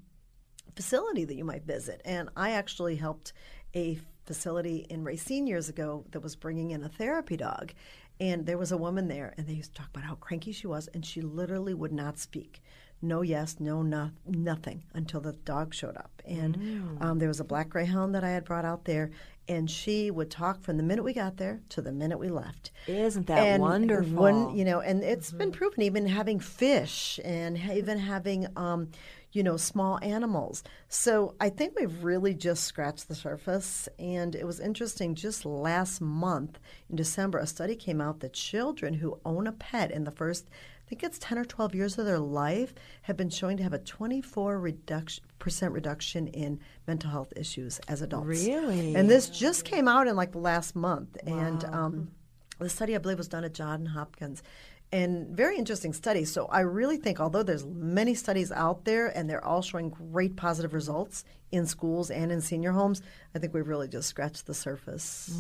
facility 0.79 1.25
that 1.25 1.35
you 1.35 1.45
might 1.45 1.65
visit. 1.65 2.01
And 2.05 2.29
I 2.37 2.53
actually 2.53 2.95
helped 2.95 3.33
a 3.75 3.99
facility 4.27 4.87
in 4.89 5.03
Racine 5.03 5.49
years 5.49 5.69
ago 5.69 6.05
that 6.13 6.21
was 6.21 6.37
bringing 6.37 6.71
in 6.71 6.85
a 6.85 6.89
therapy 6.89 7.37
dog. 7.37 7.73
And 8.21 8.47
there 8.47 8.59
was 8.59 8.71
a 8.71 8.77
woman 8.77 9.09
there, 9.09 9.35
and 9.37 9.47
they 9.47 9.55
used 9.55 9.75
to 9.75 9.81
talk 9.81 9.89
about 9.89 10.05
how 10.05 10.15
cranky 10.15 10.53
she 10.53 10.69
was, 10.69 10.89
and 10.95 11.05
she 11.05 11.21
literally 11.21 11.75
would 11.75 11.93
not 11.93 12.19
speak. 12.19 12.61
No 13.03 13.23
yes, 13.23 13.57
no, 13.59 13.83
no 13.83 14.11
nothing 14.27 14.85
until 14.93 15.21
the 15.21 15.33
dog 15.33 15.75
showed 15.75 15.97
up. 15.97 16.23
And 16.27 16.57
um, 17.01 17.19
there 17.19 17.29
was 17.29 17.41
a 17.41 17.45
black 17.45 17.69
greyhound 17.69 18.15
that 18.15 18.23
I 18.23 18.31
had 18.31 18.45
brought 18.45 18.65
out 18.65 18.85
there, 18.85 19.11
and 19.49 19.71
she 19.71 20.11
would 20.11 20.31
talk 20.31 20.61
from 20.61 20.77
the 20.77 20.83
minute 20.83 21.03
we 21.05 21.13
got 21.13 21.37
there 21.39 21.61
to 21.71 21.81
the 21.83 21.93
minute 21.93 22.19
we 22.19 22.29
left. 22.29 22.71
Isn't 22.87 23.27
that 23.27 23.39
And 23.39 23.63
wonderful? 23.63 24.15
One, 24.15 24.57
you 24.57 24.65
know, 24.65 24.81
and 24.81 25.03
it's 25.03 25.33
been 25.33 25.53
proven 25.53 25.83
even 25.83 26.07
having 26.07 26.39
fish 26.41 27.19
and 27.25 27.57
even 27.59 27.99
having, 27.99 28.47
um, 28.57 28.91
you 29.33 29.43
know, 29.43 29.57
small 29.57 29.99
animals. 30.03 30.63
So 30.89 31.35
I 31.41 31.49
think 31.51 31.79
we've 31.79 32.05
really 32.05 32.35
just 32.35 32.65
scratched 32.65 33.09
the 33.09 33.15
surface. 33.15 33.89
And 33.99 34.35
it 34.35 34.47
was 34.47 34.61
interesting. 34.61 35.15
Just 35.15 35.45
last 35.45 36.01
month 36.01 36.59
in 36.91 36.97
December, 36.97 37.39
a 37.39 37.47
study 37.47 37.77
came 37.77 38.01
out 38.01 38.21
that 38.21 38.33
children 38.33 38.95
who 38.95 39.19
own 39.25 39.47
a 39.47 39.53
pet 39.53 39.91
in 39.91 40.05
the 40.05 40.11
first 40.11 40.49
I 40.89 40.97
think 40.97 41.03
it's 41.03 41.19
10 41.19 41.37
or 41.37 41.45
12 41.45 41.75
years 41.75 41.99
of 41.99 42.07
their 42.07 42.19
life 42.19 42.73
have 43.03 43.15
been 43.15 43.29
showing 43.29 43.59
to 43.59 43.63
have 43.63 43.75
a 43.75 43.79
24 43.79 44.59
reduction, 44.59 45.23
percent 45.39 45.75
reduction 45.75 46.29
in 46.29 46.61
mental 46.87 47.11
health 47.11 47.31
issues 47.37 47.79
as 47.89 48.01
adults. 48.01 48.27
Really? 48.27 48.95
And 48.95 49.11
this 49.11 49.29
just 49.29 49.67
came 49.67 49.87
out 49.87 50.07
in 50.07 50.17
like 50.17 50.33
the 50.33 50.39
last 50.39 50.75
month. 50.75 51.19
Wow. 51.27 51.39
And 51.39 51.65
um, 51.65 52.11
the 52.59 52.71
study, 52.71 52.95
I 52.95 52.99
believe, 52.99 53.19
was 53.19 53.29
done 53.29 53.45
at 53.45 53.53
Johns 53.53 53.91
Hopkins. 53.91 54.43
And 54.91 55.37
very 55.37 55.59
interesting 55.59 55.93
study. 55.93 56.25
So 56.25 56.47
I 56.47 56.61
really 56.61 56.97
think, 56.97 57.21
although 57.21 57.43
there's 57.43 57.67
many 57.67 58.15
studies 58.15 58.51
out 58.51 58.87
there 58.87 59.09
and 59.09 59.29
they're 59.29 59.45
all 59.45 59.61
showing 59.61 59.91
great 59.91 60.37
positive 60.37 60.73
results 60.73 61.27
in 61.53 61.67
schools 61.67 62.11
and 62.11 62.33
in 62.33 62.41
senior 62.41 62.73
homes, 62.73 63.03
I 63.35 63.41
think 63.41 63.53
we've 63.53 63.69
really 63.69 63.89
just 63.89 64.09
scratched 64.09 64.47
the 64.47 64.55
surface 64.55 65.31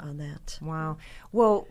on 0.00 0.16
that. 0.16 0.58
Wow. 0.62 0.96
Well, 1.30 1.68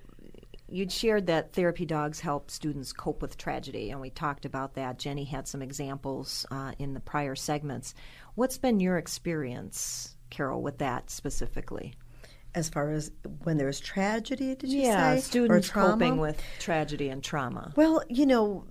you'd 0.73 0.91
shared 0.91 1.27
that 1.27 1.53
therapy 1.53 1.85
dogs 1.85 2.19
help 2.19 2.49
students 2.49 2.91
cope 2.91 3.21
with 3.21 3.37
tragedy, 3.37 3.91
and 3.91 4.01
we 4.01 4.09
talked 4.09 4.43
about 4.43 4.73
that. 4.73 4.97
Jenny 4.97 5.23
had 5.23 5.47
some 5.47 5.61
examples 5.61 6.47
uh, 6.49 6.71
in 6.79 6.93
the 6.95 6.99
prior 6.99 7.35
segments. 7.35 7.93
What's 8.33 8.57
been 8.57 8.79
your 8.79 8.97
experience, 8.97 10.17
Carol, 10.31 10.63
with 10.63 10.79
that 10.79 11.11
specifically? 11.11 11.93
As 12.55 12.69
far 12.69 12.89
as 12.89 13.11
when 13.43 13.57
there's 13.57 13.79
tragedy, 13.79 14.55
did 14.55 14.71
you 14.71 14.81
yeah, 14.81 15.15
say? 15.15 15.21
students 15.21 15.69
coping 15.69 16.17
with 16.17 16.41
tragedy 16.59 17.09
and 17.09 17.23
trauma. 17.23 17.71
Well, 17.75 18.03
you 18.09 18.25
know, 18.25 18.65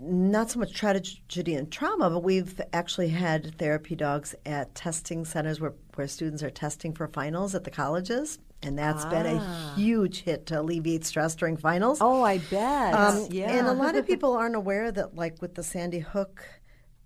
not 0.00 0.50
so 0.50 0.58
much 0.58 0.74
tragedy 0.74 1.54
and 1.54 1.70
trauma, 1.70 2.10
but 2.10 2.24
we've 2.24 2.60
actually 2.72 3.08
had 3.08 3.56
therapy 3.56 3.94
dogs 3.94 4.34
at 4.46 4.74
testing 4.74 5.24
centers 5.24 5.60
where, 5.60 5.74
where 5.94 6.08
students 6.08 6.42
are 6.42 6.50
testing 6.50 6.92
for 6.92 7.06
finals 7.06 7.54
at 7.54 7.64
the 7.64 7.70
colleges. 7.70 8.38
And 8.62 8.78
that's 8.78 9.06
been 9.06 9.24
a 9.26 9.74
huge 9.74 10.20
hit 10.22 10.46
to 10.46 10.60
alleviate 10.60 11.04
stress 11.06 11.34
during 11.34 11.56
finals. 11.56 11.98
Oh, 12.00 12.22
I 12.22 12.38
bet. 12.38 12.92
Um, 12.94 13.26
yeah. 13.30 13.50
And 13.50 13.66
a 13.66 13.72
lot 13.72 13.96
of 13.96 14.06
people 14.12 14.34
aren't 14.34 14.54
aware 14.54 14.92
that, 14.92 15.14
like 15.14 15.40
with 15.40 15.54
the 15.54 15.62
Sandy 15.62 16.00
Hook 16.00 16.44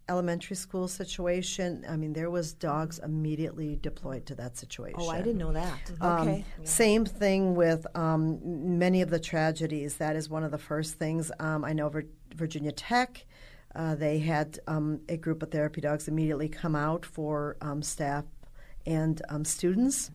elementary 0.08 0.56
school 0.56 0.88
situation, 0.88 1.84
I 1.88 1.96
mean, 1.96 2.12
there 2.12 2.28
was 2.28 2.52
dogs 2.52 2.98
immediately 2.98 3.76
deployed 3.76 4.26
to 4.26 4.34
that 4.34 4.56
situation. 4.58 4.96
oh, 5.00 5.08
I 5.08 5.18
didn't 5.18 5.38
know 5.38 5.52
that. 5.52 5.92
Um, 6.00 6.28
Okay. 6.28 6.44
Same 6.64 7.04
thing 7.04 7.54
with 7.54 7.86
um, 7.96 8.40
many 8.78 9.00
of 9.00 9.10
the 9.10 9.20
tragedies. 9.20 9.96
That 9.96 10.16
is 10.16 10.28
one 10.28 10.42
of 10.44 10.50
the 10.50 10.58
first 10.58 10.94
things. 10.94 11.30
Um, 11.38 11.64
I 11.64 11.72
know 11.72 11.88
Vir- 11.88 12.04
Virginia 12.34 12.72
Tech, 12.72 13.24
uh, 13.74 13.94
they 13.94 14.18
had 14.18 14.58
um, 14.66 15.00
a 15.08 15.16
group 15.16 15.42
of 15.42 15.50
therapy 15.50 15.80
dogs 15.80 16.06
immediately 16.08 16.48
come 16.48 16.74
out 16.76 17.06
for 17.06 17.56
um, 17.60 17.80
staff 17.80 18.24
and 18.86 19.22
um, 19.30 19.44
students. 19.44 20.10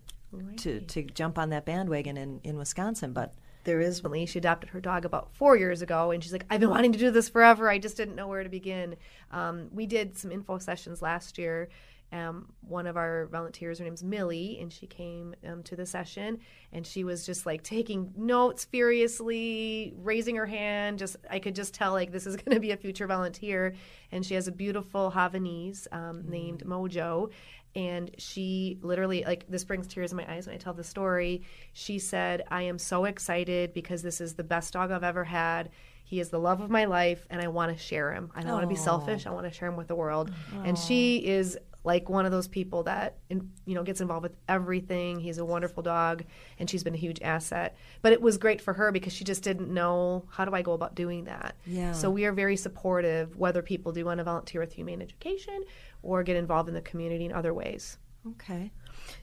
To, 0.58 0.82
to 0.82 1.04
jump 1.04 1.38
on 1.38 1.50
that 1.50 1.66
bandwagon 1.66 2.18
in, 2.18 2.40
in 2.44 2.58
Wisconsin, 2.58 3.14
but 3.14 3.34
There 3.64 3.80
is 3.82 4.00
recently. 4.00 4.26
She 4.26 4.40
adopted 4.40 4.70
her 4.72 4.82
dog 4.82 5.06
about 5.06 5.34
four 5.34 5.58
years 5.58 5.82
ago, 5.82 6.12
and 6.12 6.24
she's 6.24 6.32
like, 6.32 6.46
I've 6.50 6.60
been 6.60 6.70
wanting 6.70 6.94
to 6.94 7.00
do 7.00 7.12
this 7.12 7.30
forever. 7.30 7.70
I 7.70 7.78
just 7.78 7.98
didn't 7.98 8.16
know 8.16 8.28
where 8.28 8.44
to 8.44 8.50
begin. 8.50 8.96
Um, 9.32 9.70
we 9.72 9.86
did 9.86 10.18
some 10.18 10.32
info 10.32 10.58
sessions 10.58 11.02
last 11.02 11.38
year. 11.38 11.70
Um, 12.12 12.52
one 12.62 12.88
of 12.88 12.98
our 12.98 13.28
volunteers, 13.28 13.78
her 13.78 13.86
name's 13.86 14.04
Millie, 14.04 14.58
and 14.60 14.74
she 14.74 14.88
came 14.88 15.36
um, 15.48 15.62
to 15.64 15.76
the 15.76 15.86
session, 15.86 16.40
and 16.74 16.86
she 16.86 17.04
was 17.04 17.24
just 17.24 17.46
like 17.46 17.62
taking 17.62 18.12
notes 18.18 18.66
furiously, 18.66 19.94
raising 19.96 20.36
her 20.36 20.48
hand. 20.48 20.98
Just 20.98 21.18
I 21.30 21.38
could 21.38 21.54
just 21.54 21.76
tell 21.76 21.92
like 21.92 22.12
this 22.12 22.26
is 22.26 22.36
going 22.42 22.56
to 22.56 22.60
be 22.60 22.72
a 22.72 22.78
future 22.78 23.06
volunteer. 23.06 23.76
And 24.12 24.26
she 24.26 24.34
has 24.34 24.48
a 24.48 24.52
beautiful 24.52 25.12
Havanese 25.12 25.86
um, 25.92 26.28
named 26.28 26.64
Mojo, 26.66 27.30
and 27.76 28.12
she 28.18 28.78
literally 28.82 29.24
like 29.26 29.46
this 29.48 29.64
brings 29.64 29.88
tears 29.88 30.12
in 30.12 30.18
my 30.18 30.32
eyes 30.32 30.48
when 30.48 30.56
I 30.56 30.60
tell 30.60 30.74
the 30.74 30.84
story. 30.84 31.44
She 31.74 32.00
said, 32.00 32.44
"I 32.50 32.64
am 32.64 32.80
so 32.80 33.06
excited 33.06 33.74
because 33.74 34.02
this 34.02 34.22
is 34.22 34.34
the 34.34 34.44
best 34.44 34.74
dog 34.74 34.92
I've 34.92 35.04
ever 35.04 35.24
had. 35.24 35.70
He 36.04 36.20
is 36.20 36.30
the 36.30 36.40
love 36.40 36.60
of 36.60 36.72
my 36.72 36.86
life, 36.86 37.28
and 37.30 37.40
I 37.42 37.50
want 37.50 37.72
to 37.72 37.78
share 37.78 38.14
him. 38.14 38.32
I 38.34 38.42
don't 38.42 38.52
want 38.52 38.64
to 38.64 38.68
be 38.68 38.76
selfish. 38.76 39.28
I 39.28 39.30
want 39.32 39.46
to 39.46 39.54
share 39.54 39.70
him 39.70 39.76
with 39.76 39.88
the 39.88 39.96
world." 39.96 40.32
And 40.66 40.78
she 40.78 41.18
is 41.18 41.58
like 41.86 42.10
one 42.10 42.26
of 42.26 42.32
those 42.32 42.48
people 42.48 42.84
that 42.84 43.18
in, 43.30 43.50
you 43.66 43.74
know 43.74 43.84
gets 43.84 44.02
involved 44.02 44.24
with 44.24 44.36
everything. 44.48 45.20
He's 45.20 45.38
a 45.38 45.46
wonderful 45.46 45.82
dog, 45.82 46.24
and 46.58 46.70
she's 46.70 46.84
been 46.84 46.94
a 46.94 46.98
huge 46.98 47.22
asset. 47.22 47.78
But 48.02 48.12
it 48.12 48.22
was 48.22 48.38
great 48.38 48.60
for 48.60 48.74
her 48.74 48.92
because 48.92 49.14
she 49.14 49.24
just 49.24 49.44
didn't 49.44 49.74
know 49.74 50.26
how 50.30 50.46
do 50.46 50.54
I 50.54 50.62
go 50.62 50.74
about 50.74 50.96
doing 50.96 51.26
that. 51.26 51.56
Yeah. 51.66 51.94
So 51.94 52.10
we 52.10 52.26
are 52.26 52.34
very 52.34 52.58
supportive 52.58 53.38
whether 53.38 53.62
people 53.62 53.92
do 53.92 54.04
want 54.06 54.18
to 54.18 54.24
volunteer 54.24 54.62
with 54.62 54.74
Humane 54.74 55.02
Education 55.02 55.64
or 56.02 56.24
get 56.24 56.36
involved 56.36 56.70
in 56.70 56.76
the 56.76 56.82
community 56.82 57.26
in 57.26 57.34
other 57.34 57.54
ways. 57.54 57.98
okay. 58.28 58.72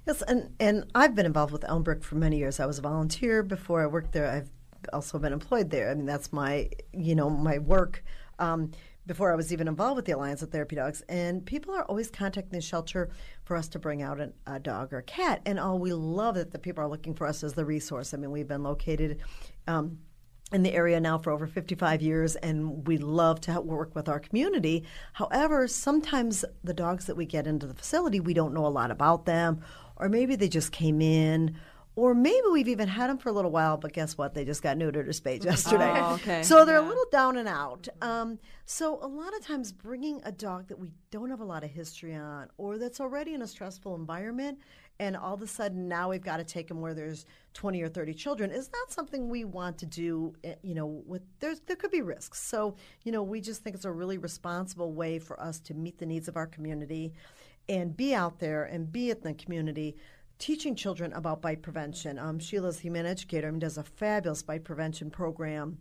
Yes, 0.07 0.23
and, 0.23 0.55
and 0.59 0.91
I've 0.95 1.15
been 1.15 1.27
involved 1.27 1.53
with 1.53 1.63
Elmbrook 1.63 2.03
for 2.03 2.17
many 2.17 2.39
years. 2.39 2.59
I 2.61 2.67
was 2.67 2.79
a 2.79 2.83
volunteer 2.83 3.43
before 3.43 3.83
I 3.83 3.87
worked 3.87 4.13
there. 4.13 4.29
I've 4.29 4.51
also 4.93 5.19
been 5.19 5.33
employed 5.33 5.71
there. 5.71 5.91
I 5.91 5.95
mean, 5.95 6.07
that's 6.07 6.33
my, 6.33 6.71
you 6.93 7.15
know, 7.15 7.31
my 7.31 7.59
work. 7.59 8.03
Um, 8.39 8.73
before 9.07 9.33
I 9.33 9.37
was 9.37 9.53
even 9.53 9.69
involved 9.69 9.97
with 9.97 10.05
the 10.05 10.13
Alliance 10.13 10.43
of 10.43 10.51
Therapy 10.51 10.75
Dogs, 10.75 11.01
and 11.09 11.47
people 11.47 11.73
are 11.75 11.85
always 11.85 12.11
contacting 12.11 12.59
the 12.59 12.61
shelter 12.61 13.11
for 13.45 13.57
us 13.57 13.69
to 13.69 13.79
bring 13.79 14.03
out 14.03 14.21
an, 14.21 14.33
a 14.47 14.59
dog 14.59 14.93
or 14.93 14.99
a 14.99 15.03
cat, 15.03 15.41
and 15.47 15.61
oh, 15.61 15.77
we 15.77 15.93
love 15.93 16.35
that 16.35 16.51
the 16.51 16.59
people 16.59 16.83
are 16.83 16.89
looking 16.89 17.15
for 17.15 17.27
us 17.27 17.45
as 17.45 17.55
the 17.55 17.65
resource. 17.65 18.13
I 18.13 18.17
mean, 18.17 18.33
we've 18.33 18.49
been 18.49 18.65
located 18.65 19.21
um, 19.69 19.99
in 20.53 20.63
the 20.63 20.73
area 20.73 21.01
now 21.01 21.19
for 21.19 21.33
over 21.33 21.47
55 21.47 22.03
years, 22.03 22.37
and 22.37 22.87
we 22.87 22.99
love 22.99 23.41
to 23.43 23.61
work 23.61 23.95
with 23.95 24.09
our 24.09 24.21
community. 24.21 24.85
However, 25.15 25.67
sometimes 25.67 26.45
the 26.63 26.75
dogs 26.75 27.07
that 27.07 27.17
we 27.17 27.27
get 27.27 27.47
into 27.47 27.67
the 27.67 27.75
facility, 27.75 28.21
we 28.21 28.35
don't 28.35 28.55
know 28.55 28.67
a 28.67 28.69
lot 28.69 28.91
about 28.91 29.27
them, 29.27 29.61
or 29.97 30.09
maybe 30.09 30.37
they 30.37 30.49
just 30.49 30.71
came 30.71 31.01
in. 31.01 31.57
Or 31.97 32.15
maybe 32.15 32.43
we've 32.53 32.69
even 32.69 32.89
had 32.89 33.09
them 33.09 33.17
for 33.17 33.31
a 33.31 33.33
little 33.33 33.51
while, 33.51 33.79
but 33.79 33.95
guess 33.95 34.19
what? 34.19 34.35
They 34.35 34.45
just 34.45 34.63
got 34.63 34.77
neutered 34.77 35.09
or 35.09 35.15
spayed 35.15 35.43
yesterday. 35.47 35.95
Oh, 35.97 36.15
okay. 36.17 36.43
So 36.43 36.67
they're 36.67 36.77
a 36.77 36.83
little 36.83 37.07
down 37.11 37.39
and 37.39 37.49
out. 37.49 37.89
Um, 38.03 38.39
so 38.67 38.99
a 39.01 39.09
lot 39.09 39.35
of 39.35 39.43
times, 39.43 39.73
bringing 39.73 40.21
a 40.25 40.31
dog 40.31 40.69
that 40.69 40.79
we 40.79 40.91
don't 41.11 41.31
have 41.31 41.41
a 41.41 41.45
lot 41.45 41.65
of 41.65 41.71
history 41.71 42.15
on, 42.15 42.51
or 42.59 42.77
that's 42.77 43.01
already 43.01 43.33
in 43.33 43.41
a 43.41 43.47
stressful 43.47 43.95
environment, 43.95 44.59
and 44.99 45.17
all 45.17 45.35
of 45.35 45.43
a 45.43 45.47
sudden 45.47 45.89
now 45.89 46.11
we've 46.11 46.23
got 46.25 46.39
to 46.39 46.45
take 46.45 46.69
them 46.69 46.81
where 46.81 46.95
there's 46.95 47.27
20 47.55 47.83
or 47.83 47.89
30 47.89 48.15
children, 48.15 48.51
is 48.51 48.71
not 48.73 48.93
something 48.93 49.29
we 49.29 49.45
want 49.45 49.79
to 49.79 49.87
do. 49.87 50.35
eh, 50.45 50.55
You 50.63 50.75
know, 50.75 50.87
with 51.07 51.23
there's 51.41 51.61
there 51.61 51.77
could 51.77 51.91
be 51.91 52.03
risks. 52.03 52.41
So 52.41 52.77
you 53.05 53.13
know, 53.13 53.23
we 53.23 53.41
just 53.41 53.63
think 53.63 53.77
it's 53.77 53.85
a 53.85 53.93
really 53.93 54.19
responsible 54.19 54.93
way 54.93 55.19
for 55.19 55.41
us 55.41 55.61
to 55.61 55.75
meet 55.75 55.99
the 55.99 56.07
needs 56.07 56.29
of 56.29 56.37
our 56.37 56.47
community, 56.47 57.13
and 57.69 57.97
be 57.97 58.15
out 58.15 58.39
there 58.39 58.65
and 58.65 58.91
be 58.93 59.11
in 59.11 59.21
the 59.23 59.35
community 59.35 59.97
teaching 60.39 60.75
children 60.75 61.13
about 61.15 61.41
bite 61.41 61.63
prevention. 61.63 62.19
Um, 62.19 62.39
Sheila's 62.39 62.79
humane 62.79 63.07
educator 63.07 63.49
and 63.49 63.61
does 63.61 63.79
a 63.79 63.83
fabulous 63.83 64.43
bite 64.43 64.65
prevention 64.65 65.11
program. 65.11 65.79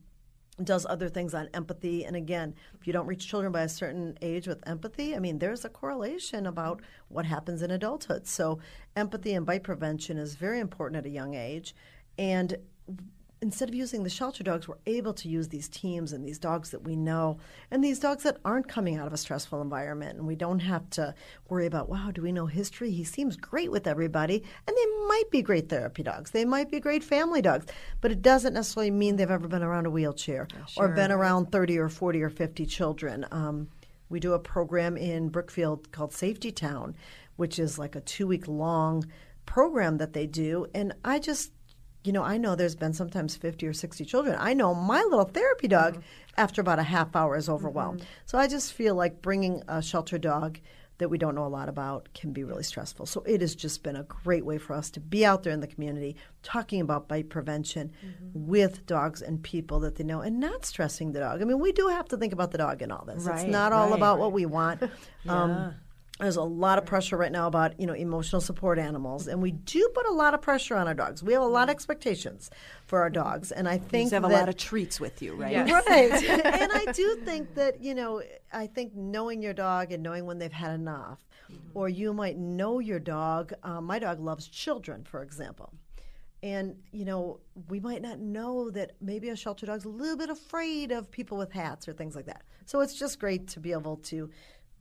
Does 0.64 0.86
other 0.86 1.10
things 1.10 1.34
on 1.34 1.50
empathy, 1.54 2.06
and 2.06 2.16
again, 2.16 2.56
if 2.80 2.88
you 2.88 2.94
don't 2.94 3.08
reach 3.08 3.28
children 3.28 3.52
by 3.52 3.64
a 3.64 3.70
certain 3.70 4.18
age 4.22 4.48
with 4.48 4.66
empathy, 4.66 5.14
I 5.14 5.20
mean, 5.20 5.40
there's 5.40 5.66
a 5.66 5.70
correlation 5.70 6.46
about 6.46 6.82
what 7.10 7.26
happens 7.26 7.62
in 7.62 7.72
adulthood. 7.72 8.26
So, 8.26 8.60
empathy 8.96 9.34
and 9.34 9.46
bite 9.46 9.64
prevention 9.64 10.18
is 10.18 10.36
very 10.36 10.62
important 10.62 10.98
at 10.98 11.06
a 11.06 11.10
young 11.10 11.34
age, 11.34 11.76
and 12.18 12.56
instead 13.46 13.70
of 13.70 13.76
using 13.76 14.04
the 14.04 14.10
shelter 14.10 14.44
dogs, 14.44 14.68
we're 14.68 14.76
able 14.88 15.14
to 15.14 15.30
use 15.30 15.48
these 15.50 15.70
teams 15.70 16.12
and 16.12 16.26
these 16.26 16.40
dogs 16.40 16.72
that 16.72 16.84
we 16.84 16.96
know 16.96 17.38
and 17.70 17.84
these 17.84 18.00
dogs 18.00 18.24
that 18.24 18.38
aren't 18.44 18.68
coming 18.68 18.98
out 18.98 19.06
of 19.06 19.14
a 19.14 19.18
stressful 19.18 19.62
environment. 19.62 20.18
And 20.18 20.26
we 20.26 20.36
don't 20.36 20.60
have 20.60 20.90
to 20.92 21.14
worry 21.48 21.68
about, 21.68 21.88
wow, 21.88 22.10
do 22.12 22.24
we 22.24 22.32
know 22.32 22.48
history? 22.48 22.90
He 22.90 23.04
seems 23.04 23.38
great 23.38 23.72
with 23.72 23.86
everybody. 23.86 24.44
And 24.68 24.76
they 24.76 25.08
might 25.08 25.30
be 25.30 25.44
great 25.44 25.70
therapy 25.70 26.02
dogs, 26.02 26.32
they 26.32 26.44
might 26.44 26.72
be 26.72 26.80
great 26.80 27.04
family 27.04 27.42
dogs, 27.42 27.68
but 28.02 28.12
it 28.12 28.24
doesn't 28.24 28.54
necessarily 28.54 28.92
mean 28.92 29.16
they've 29.16 29.30
ever 29.30 29.48
been 29.48 29.64
around 29.64 29.86
a 29.86 29.92
wheelchair 29.92 30.48
or 30.76 30.88
been 30.90 31.12
around 31.12 31.52
30 31.52 31.78
or 31.78 31.88
40 31.88 32.24
or 32.24 32.30
50 32.30 32.66
children. 32.66 33.26
Um, 33.32 33.70
we 34.10 34.20
do 34.20 34.34
a 34.34 34.40
program 34.40 34.98
in 34.98 35.30
Brookfield 35.30 35.92
called 35.92 36.14
Safety 36.14 36.52
Town, 36.52 36.96
which 37.36 37.60
is 37.60 37.78
like 37.78 37.96
a 37.96 38.02
two 38.02 38.26
week 38.26 38.48
long 38.48 39.06
program 39.46 39.98
that 39.98 40.14
they 40.14 40.26
do. 40.26 40.66
And 40.74 40.94
I 41.04 41.20
just, 41.20 41.52
you 42.06 42.14
know, 42.14 42.24
I 42.24 42.38
know 42.38 42.56
there's 42.56 42.76
been 42.76 42.94
sometimes 42.94 43.36
50 43.36 43.68
or 43.68 43.74
60 43.74 44.06
children. 44.06 44.36
I 44.40 44.54
know 44.54 44.74
my 44.74 45.02
little 45.04 45.26
therapy 45.26 45.68
dog, 45.68 45.94
mm-hmm. 45.94 46.02
after 46.38 46.62
about 46.62 46.80
a 46.80 46.84
half 46.84 47.16
hour, 47.16 47.36
is 47.36 47.50
overwhelmed. 47.50 48.02
Mm-hmm. 48.02 48.10
So 48.26 48.38
I 48.38 48.48
just 48.48 48.74
feel 48.74 48.96
like 48.96 49.22
bringing 49.22 49.64
a 49.68 49.82
shelter 49.82 50.18
dog 50.18 50.60
that 50.98 51.10
we 51.10 51.18
don't 51.18 51.36
know 51.36 51.46
a 51.46 51.48
lot 51.48 51.68
about 51.68 52.08
can 52.14 52.32
be 52.32 52.44
really 52.44 52.64
stressful. 52.64 53.06
So 53.06 53.22
it 53.24 53.42
has 53.42 53.54
just 53.54 53.84
been 53.84 53.98
a 53.98 54.04
great 54.04 54.46
way 54.46 54.58
for 54.58 54.74
us 54.74 54.90
to 54.92 55.02
be 55.02 55.26
out 55.26 55.44
there 55.44 55.52
in 55.52 55.60
the 55.60 55.68
community 55.68 56.16
talking 56.42 56.80
about 56.80 57.10
bite 57.10 57.30
prevention 57.30 57.92
mm-hmm. 58.06 58.48
with 58.48 58.86
dogs 58.86 59.22
and 59.22 59.44
people 59.44 59.82
that 59.82 59.96
they 59.96 60.06
know 60.06 60.22
and 60.22 60.40
not 60.40 60.66
stressing 60.66 61.12
the 61.12 61.20
dog. 61.20 61.42
I 61.42 61.46
mean, 61.46 61.60
we 61.60 61.74
do 61.74 61.90
have 61.90 62.08
to 62.10 62.18
think 62.18 62.32
about 62.32 62.52
the 62.52 62.58
dog 62.58 62.82
in 62.82 62.92
all 62.92 63.04
this. 63.06 63.24
Right, 63.24 63.42
it's 63.42 63.52
not 63.52 63.74
all 63.74 63.90
right, 63.90 63.98
about 63.98 64.14
right. 64.14 64.22
what 64.22 64.32
we 64.32 64.46
want. 64.46 64.84
yeah. 65.24 65.44
um, 65.44 65.74
there's 66.20 66.38
a 66.38 66.44
lot 66.44 66.78
of 66.78 66.86
pressure 66.86 67.18
right 67.18 67.32
now 67.32 67.46
about 67.48 67.78
you 67.80 67.86
know 67.86 67.94
emotional 67.94 68.40
support 68.42 68.80
animals, 68.80 69.28
and 69.28 69.42
we 69.42 69.52
do 69.52 69.90
put 69.94 70.06
a 70.08 70.14
lot 70.14 70.34
of 70.34 70.42
pressure 70.42 70.76
on 70.76 70.88
our 70.88 70.94
dogs. 70.94 71.22
We 71.22 71.34
have 71.34 71.42
a 71.42 71.48
lot 71.48 71.64
of 71.64 71.70
expectations 71.72 72.50
for 72.86 73.02
our 73.02 73.10
dogs, 73.10 73.52
and 73.52 73.68
I 73.68 73.78
think 73.78 74.12
you 74.12 74.16
have 74.16 74.24
that, 74.24 74.32
a 74.32 74.34
lot 74.34 74.50
of 74.50 74.56
treats 74.56 75.00
with 75.00 75.22
you, 75.22 75.36
right? 75.36 75.52
Yes. 75.52 75.86
Right. 75.88 76.46
and 76.46 76.72
I 76.72 76.92
do 76.94 77.16
think 77.26 77.56
that 77.56 77.82
you 77.82 77.96
know, 77.96 78.22
I 78.54 78.68
think 78.68 78.96
knowing 78.96 79.42
your 79.42 79.54
dog 79.54 79.92
and 79.92 80.02
knowing 80.02 80.26
when 80.26 80.40
they've 80.40 80.52
had 80.52 80.74
enough, 80.74 81.26
mm-hmm. 81.52 81.78
or 81.78 81.90
you 81.90 82.14
might 82.14 82.38
know 82.38 82.80
your 82.80 83.00
dog. 83.00 83.54
Um, 83.64 83.84
my 83.84 84.00
dog 84.00 84.22
loves 84.22 84.48
children, 84.48 85.04
for 85.04 85.22
example. 85.22 85.74
And, 86.44 86.76
you 86.92 87.06
know, 87.06 87.40
we 87.70 87.80
might 87.80 88.04
not 88.04 88.20
know 88.20 88.70
that 88.70 88.92
maybe 89.02 89.30
a 89.30 89.36
shelter 89.36 89.66
dog's 89.66 89.86
a 89.86 89.90
little 89.90 90.16
bit 90.16 90.30
afraid 90.30 90.92
of 90.92 91.10
people 91.10 91.40
with 91.40 91.52
hats 91.52 91.88
or 91.88 91.94
things 91.94 92.16
like 92.16 92.28
that. 92.28 92.44
So 92.68 92.82
it's 92.82 92.94
just 92.94 93.20
great 93.20 93.48
to 93.48 93.60
be 93.60 93.72
able 93.72 93.98
to 93.98 94.30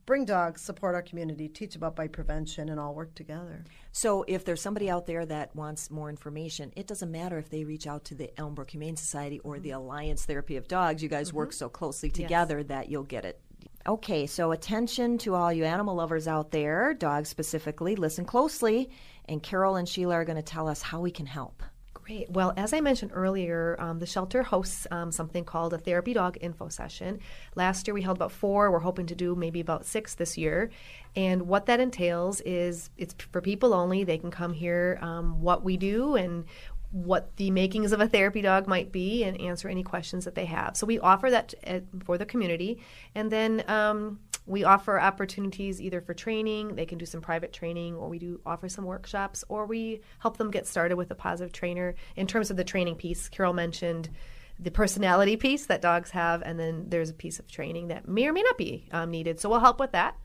bring 0.05 0.25
dogs, 0.25 0.61
support 0.61 0.95
our 0.95 1.01
community, 1.01 1.47
teach 1.47 1.75
about 1.75 1.95
bite 1.95 2.11
prevention, 2.11 2.69
and 2.69 2.79
all 2.79 2.93
work 2.93 3.13
together. 3.15 3.63
So, 3.91 4.23
if 4.27 4.45
there's 4.45 4.61
somebody 4.61 4.89
out 4.89 5.05
there 5.05 5.25
that 5.25 5.55
wants 5.55 5.89
more 5.89 6.09
information, 6.09 6.71
it 6.75 6.87
doesn't 6.87 7.11
matter 7.11 7.37
if 7.37 7.49
they 7.49 7.63
reach 7.63 7.87
out 7.87 8.03
to 8.05 8.15
the 8.15 8.31
Elmbrook 8.37 8.71
Humane 8.71 8.97
Society 8.97 9.39
or 9.39 9.59
the 9.59 9.71
Alliance 9.71 10.25
Therapy 10.25 10.57
of 10.57 10.67
Dogs. 10.67 11.01
You 11.01 11.09
guys 11.09 11.29
mm-hmm. 11.29 11.37
work 11.37 11.53
so 11.53 11.69
closely 11.69 12.09
together 12.09 12.59
yes. 12.59 12.67
that 12.67 12.89
you'll 12.89 13.03
get 13.03 13.25
it. 13.25 13.39
Okay, 13.87 14.25
so 14.25 14.51
attention 14.51 15.17
to 15.19 15.35
all 15.35 15.53
you 15.53 15.63
animal 15.63 15.95
lovers 15.95 16.27
out 16.27 16.49
there, 16.49 16.93
dogs 16.95 17.29
specifically, 17.29 17.95
listen 17.95 18.25
closely, 18.25 18.89
and 19.25 19.43
Carol 19.43 19.75
and 19.75 19.87
Sheila 19.87 20.15
are 20.15 20.25
going 20.25 20.37
to 20.37 20.41
tell 20.41 20.67
us 20.67 20.81
how 20.81 21.01
we 21.01 21.11
can 21.11 21.27
help. 21.27 21.61
Great. 22.05 22.29
Well, 22.29 22.53
as 22.55 22.71
I 22.71 22.81
mentioned 22.81 23.13
earlier, 23.15 23.75
um, 23.79 23.97
the 23.97 24.05
shelter 24.05 24.43
hosts 24.43 24.85
um, 24.91 25.11
something 25.11 25.43
called 25.43 25.73
a 25.73 25.79
therapy 25.79 26.13
dog 26.13 26.37
info 26.39 26.69
session. 26.69 27.19
Last 27.55 27.87
year 27.87 27.95
we 27.95 28.03
held 28.03 28.17
about 28.17 28.31
four. 28.31 28.69
We're 28.69 28.77
hoping 28.77 29.07
to 29.07 29.15
do 29.15 29.35
maybe 29.35 29.59
about 29.59 29.87
six 29.87 30.13
this 30.13 30.37
year. 30.37 30.69
And 31.15 31.47
what 31.47 31.65
that 31.65 31.79
entails 31.79 32.41
is 32.41 32.91
it's 32.95 33.15
for 33.31 33.41
people 33.41 33.73
only. 33.73 34.03
They 34.03 34.19
can 34.19 34.29
come 34.29 34.53
hear 34.53 34.99
um, 35.01 35.41
what 35.41 35.63
we 35.63 35.77
do 35.77 36.15
and 36.15 36.45
what 36.91 37.35
the 37.37 37.49
makings 37.49 37.91
of 37.91 37.99
a 37.99 38.07
therapy 38.07 38.41
dog 38.41 38.67
might 38.67 38.91
be 38.91 39.23
and 39.23 39.41
answer 39.41 39.67
any 39.67 39.81
questions 39.81 40.25
that 40.25 40.35
they 40.35 40.45
have. 40.45 40.77
So 40.77 40.85
we 40.85 40.99
offer 40.99 41.31
that 41.31 41.49
to, 41.49 41.77
uh, 41.77 41.79
for 42.03 42.19
the 42.19 42.25
community. 42.25 42.79
And 43.15 43.31
then 43.31 43.63
um, 43.67 44.19
we 44.45 44.63
offer 44.63 44.99
opportunities 44.99 45.81
either 45.81 46.01
for 46.01 46.13
training, 46.13 46.75
they 46.75 46.85
can 46.85 46.97
do 46.97 47.05
some 47.05 47.21
private 47.21 47.51
training, 47.51 47.95
or 47.95 48.09
we 48.09 48.19
do 48.19 48.39
offer 48.45 48.69
some 48.69 48.85
workshops, 48.85 49.43
or 49.49 49.65
we 49.65 50.01
help 50.19 50.37
them 50.37 50.51
get 50.51 50.67
started 50.67 50.95
with 50.95 51.09
a 51.11 51.15
positive 51.15 51.51
trainer. 51.51 51.95
In 52.15 52.27
terms 52.27 52.51
of 52.51 52.57
the 52.57 52.63
training 52.63 52.95
piece, 52.95 53.27
Carol 53.27 53.53
mentioned 53.53 54.09
the 54.59 54.71
personality 54.71 55.35
piece 55.35 55.65
that 55.65 55.81
dogs 55.81 56.11
have, 56.11 56.41
and 56.43 56.59
then 56.59 56.85
there's 56.89 57.09
a 57.09 57.13
piece 57.13 57.39
of 57.39 57.47
training 57.47 57.87
that 57.87 58.07
may 58.07 58.27
or 58.27 58.33
may 58.33 58.43
not 58.43 58.57
be 58.57 58.87
um, 58.91 59.11
needed. 59.11 59.39
So 59.39 59.49
we'll 59.49 59.59
help 59.59 59.79
with 59.79 59.91
that. 59.91 60.15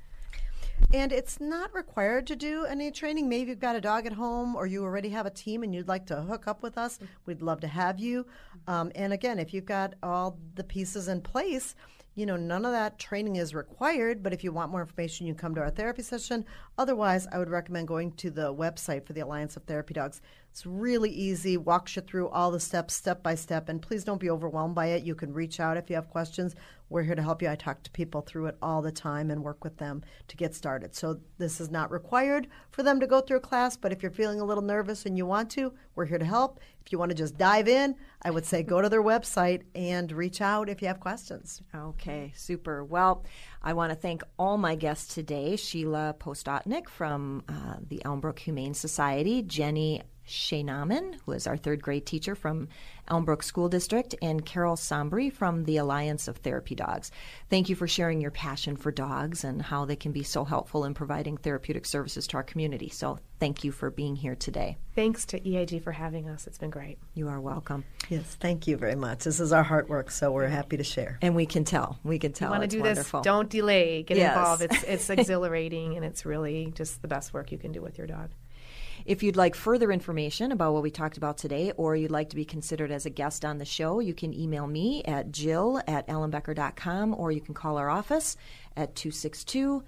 And 0.93 1.13
it's 1.13 1.41
not 1.41 1.73
required 1.75 2.27
to 2.29 2.37
do 2.37 2.65
any 2.65 2.91
training. 2.91 3.29
Maybe 3.29 3.51
you've 3.51 3.61
got 3.61 3.77
a 3.77 3.81
dog 3.81 4.07
at 4.07 4.13
home 4.13 4.57
or 4.57 4.67
you 4.67 4.83
already 4.83 5.11
have 5.11 5.27
a 5.27 5.31
team 5.31 5.63
and 5.63 5.75
you'd 5.75 5.89
like 5.89 6.07
to 6.07 6.23
hook 6.23 6.49
up 6.49 6.63
with 6.63 6.77
us. 6.77 6.99
We'd 7.27 7.43
love 7.43 7.61
to 7.61 7.69
have 7.69 8.01
you. 8.01 8.27
Um, 8.67 8.91
and 8.95 9.13
again, 9.13 9.39
if 9.39 9.55
you've 9.55 9.67
got 9.67 9.95
all 10.03 10.39
the 10.55 10.65
pieces 10.65 11.07
in 11.07 11.21
place, 11.21 11.77
you 12.15 12.27
know, 12.27 12.37
none 12.37 12.65
of 12.65 12.73
that 12.73 12.99
training 12.99 13.37
is 13.37 13.55
required, 13.55 14.23
but 14.23 14.33
if 14.33 14.43
you 14.43 14.53
want 14.53 14.73
more 14.73 14.81
information, 14.81 15.27
you 15.27 15.35
come 15.35 15.55
to 15.55 15.61
our 15.61 15.71
therapy 15.71 16.03
session. 16.03 16.45
Otherwise, 16.77 17.27
I 17.33 17.39
would 17.39 17.49
recommend 17.49 17.89
going 17.89 18.13
to 18.13 18.31
the 18.31 18.53
website 18.53 19.07
for 19.07 19.13
the 19.13 19.21
Alliance 19.21 19.57
of 19.57 19.65
Therapy 19.65 19.95
Dogs. 19.95 20.21
It's 20.51 20.67
really 20.67 21.11
easy, 21.11 21.57
walks 21.57 21.95
you 21.95 22.03
through 22.03 22.29
all 22.29 22.51
the 22.51 22.59
steps, 22.59 22.95
step 22.95 23.23
by 23.23 23.37
step, 23.37 23.69
and 23.69 23.81
please 23.81 24.03
don't 24.03 24.21
be 24.21 24.31
overwhelmed 24.31 24.75
by 24.75 24.87
it. 24.87 25.05
You 25.05 25.15
can 25.15 25.33
reach 25.33 25.61
out 25.61 25.77
if 25.77 25.89
you 25.89 25.95
have 25.95 26.11
questions. 26.11 26.57
We're 26.91 27.05
here 27.05 27.15
to 27.15 27.23
help 27.23 27.41
you. 27.41 27.49
I 27.49 27.55
talk 27.55 27.83
to 27.85 27.91
people 27.91 28.21
through 28.21 28.47
it 28.47 28.59
all 28.61 28.83
the 28.83 28.93
time 28.93 29.31
and 29.31 29.45
work 29.45 29.63
with 29.63 29.79
them 29.79 30.03
to 30.29 30.37
get 30.37 30.55
started. 30.55 30.95
So, 30.95 31.21
this 31.39 31.61
is 31.61 31.71
not 31.71 31.91
required 31.91 32.49
for 32.71 32.83
them 32.83 33.01
to 33.01 33.07
go 33.07 33.21
through 33.21 33.39
a 33.39 33.41
class, 33.41 33.77
but 33.77 33.93
if 33.93 34.03
you're 34.03 34.11
feeling 34.11 34.41
a 34.41 34.45
little 34.45 34.63
nervous 34.63 35.07
and 35.07 35.17
you 35.17 35.25
want 35.25 35.51
to, 35.53 35.73
we're 35.95 36.05
here 36.05 36.19
to 36.19 36.25
help. 36.25 36.61
If 36.85 36.91
you 36.91 36.99
want 36.99 37.11
to 37.11 37.17
just 37.17 37.39
dive 37.39 37.69
in, 37.69 37.95
I 38.23 38.31
would 38.31 38.45
say 38.45 38.63
go 38.63 38.83
to 38.83 38.89
their 38.89 39.03
website 39.03 39.63
and 39.75 40.11
reach 40.11 40.41
out 40.41 40.69
if 40.69 40.83
you 40.83 40.89
have 40.89 40.99
questions. 40.99 41.63
Okay, 41.75 42.33
super. 42.35 42.85
Well, 42.85 43.25
I 43.63 43.73
want 43.73 43.91
to 43.91 43.97
thank 43.97 44.23
all 44.39 44.59
my 44.59 44.75
guests 44.75 45.15
today 45.15 45.55
Sheila 45.57 46.17
Postotnik 46.19 46.89
from 46.89 47.45
uh, 47.49 47.77
the 47.89 48.03
Elmbrook 48.05 48.41
Humane 48.41 48.75
Society, 48.75 49.43
Jenny 49.43 50.03
Scheunemann, 50.31 51.17
who 51.27 51.33
is 51.33 51.47
our 51.47 51.57
third 51.57 51.83
grade 51.83 52.07
teacher 52.07 52.35
from 52.35 52.69
Elmbrook 53.09 53.43
School 53.43 53.69
District, 53.69 54.15
and 54.23 54.47
Carol 54.47 54.77
Sombri 54.77 55.33
from 55.33 55.65
the 55.65 55.77
Alliance 55.77 56.29
of 56.29 56.37
Therapy 56.39 56.75
Dogs. 56.75 57.11
Thank 57.49 57.69
you 57.69 57.75
for 57.75 57.89
sharing 57.89 58.21
your 58.21 58.31
passion 58.31 58.77
for 58.77 58.93
dogs 58.93 59.43
and 59.43 59.61
how 59.61 59.85
they 59.85 59.97
can 59.97 60.13
be 60.13 60.23
so 60.23 60.45
helpful 60.45 60.85
in 60.85 60.95
providing 60.95 61.37
therapeutic 61.37 61.85
services 61.85 62.27
to 62.29 62.37
our 62.37 62.43
community. 62.45 62.89
So, 62.89 63.19
thank 63.41 63.65
you 63.65 63.73
for 63.73 63.91
being 63.91 64.15
here 64.15 64.37
today. 64.37 64.77
Thanks 64.95 65.25
to 65.27 65.41
EIG 65.49 65.83
for 65.83 65.93
having 65.93 66.29
us. 66.29 66.47
It's 66.47 66.59
been 66.59 66.71
great. 66.71 66.99
You 67.15 67.29
are 67.29 67.41
welcome. 67.41 67.85
Yes, 68.09 68.37
thank 68.39 68.67
you 68.67 68.77
very 68.77 68.95
much. 68.95 69.25
This 69.25 69.41
is 69.41 69.53
our 69.53 69.63
heart 69.63 69.89
work, 69.89 70.11
so 70.11 70.31
we're 70.31 70.47
happy 70.47 70.77
to 70.77 70.85
share. 70.85 71.19
And 71.23 71.35
we 71.35 71.47
can 71.47 71.65
tell. 71.65 71.99
We 72.05 72.19
can 72.19 72.33
tell. 72.33 72.49
You 72.49 72.59
want 72.59 72.71
to 72.71 72.77
do 72.77 72.83
wonderful. 72.83 73.21
this? 73.21 73.25
Don't 73.25 73.49
delay. 73.49 74.03
Get 74.05 74.19
yes. 74.19 74.37
involved. 74.37 74.63
It's 74.63 74.83
it's 74.87 75.11
exhilarating 75.11 75.97
and 75.97 76.05
it's 76.05 76.25
really 76.25 76.73
just 76.77 77.03
the 77.03 77.09
best 77.09 77.33
work 77.33 77.51
you 77.51 77.59
can 77.59 77.73
do 77.73 77.83
with 77.83 77.99
your 77.99 78.07
dog. 78.07 78.31
If 79.11 79.25
you'd 79.25 79.35
like 79.35 79.57
further 79.57 79.91
information 79.91 80.53
about 80.53 80.73
what 80.73 80.85
we 80.85 80.93
talked 80.93 81.17
about 81.17 81.37
today, 81.37 81.73
or 81.77 81.97
you'd 81.97 82.13
like 82.13 82.29
to 82.29 82.37
be 82.37 82.45
considered 82.45 82.93
as 82.93 83.07
a 83.07 83.11
guest 83.11 83.45
on 83.45 83.59
the 83.59 83.65
show, 83.65 83.99
you 83.99 84.15
can 84.15 84.33
email 84.33 84.69
me 84.69 85.03
at 85.03 85.33
jill 85.33 85.83
at 85.89 86.07
ellenbecker.com, 86.07 87.17
or 87.19 87.33
you 87.33 87.41
can 87.41 87.53
call 87.53 87.77
our 87.77 87.91
office 87.91 88.37
at 88.77 88.95
262 88.95 89.83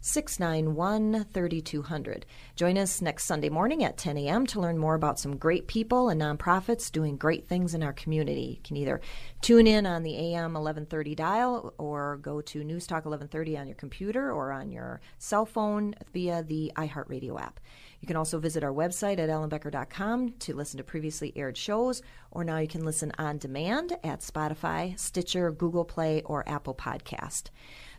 691 0.00 1.24
3200. 1.24 2.24
Join 2.54 2.78
us 2.78 3.02
next 3.02 3.24
Sunday 3.24 3.48
morning 3.48 3.82
at 3.82 3.96
10 3.96 4.16
a.m. 4.16 4.46
to 4.46 4.60
learn 4.60 4.78
more 4.78 4.94
about 4.94 5.18
some 5.18 5.36
great 5.36 5.66
people 5.66 6.08
and 6.08 6.22
nonprofits 6.22 6.92
doing 6.92 7.16
great 7.16 7.48
things 7.48 7.74
in 7.74 7.82
our 7.82 7.92
community. 7.92 8.58
You 8.58 8.62
can 8.62 8.76
either 8.76 9.00
tune 9.40 9.66
in 9.66 9.86
on 9.86 10.04
the 10.04 10.14
AM 10.16 10.52
1130 10.54 11.16
dial 11.16 11.74
or 11.78 12.18
go 12.18 12.40
to 12.42 12.62
News 12.62 12.86
Talk 12.86 13.06
1130 13.06 13.58
on 13.58 13.66
your 13.66 13.74
computer 13.74 14.30
or 14.30 14.52
on 14.52 14.70
your 14.70 15.00
cell 15.18 15.46
phone 15.46 15.96
via 16.12 16.44
the 16.44 16.70
iHeartRadio 16.76 17.40
app. 17.40 17.58
You 18.00 18.06
can 18.06 18.16
also 18.16 18.38
visit 18.38 18.62
our 18.62 18.72
website 18.72 19.18
at 19.18 19.28
ellenbecker.com 19.28 20.34
to 20.40 20.54
listen 20.54 20.78
to 20.78 20.84
previously 20.84 21.32
aired 21.34 21.56
shows, 21.56 22.00
or 22.30 22.44
now 22.44 22.58
you 22.58 22.68
can 22.68 22.84
listen 22.84 23.12
on 23.18 23.38
demand 23.38 23.96
at 24.04 24.20
Spotify, 24.20 24.98
Stitcher, 24.98 25.50
Google 25.50 25.84
Play, 25.84 26.22
or 26.22 26.48
Apple 26.48 26.74
Podcast. 26.74 27.50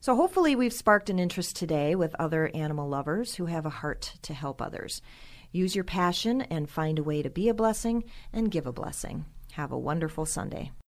So 0.01 0.15
hopefully 0.15 0.55
we've 0.55 0.73
sparked 0.73 1.09
an 1.09 1.19
interest 1.19 1.55
today 1.55 1.95
with 1.95 2.15
other 2.17 2.49
animal 2.53 2.87
lovers 2.87 3.35
who 3.35 3.47
have 3.47 3.65
a 3.65 3.69
heart 3.69 4.13
to 4.21 4.33
help 4.33 4.61
others. 4.61 5.01
Use 5.51 5.75
your 5.75 5.83
passion 5.83 6.41
and 6.43 6.69
find 6.69 6.99
a 6.99 7.03
way 7.03 7.21
to 7.21 7.29
be 7.29 7.49
a 7.49 7.53
blessing 7.53 8.05
and 8.31 8.51
give 8.51 8.67
a 8.67 8.71
blessing. 8.71 9.25
Have 9.53 9.71
a 9.71 9.77
wonderful 9.77 10.25
Sunday. 10.25 10.71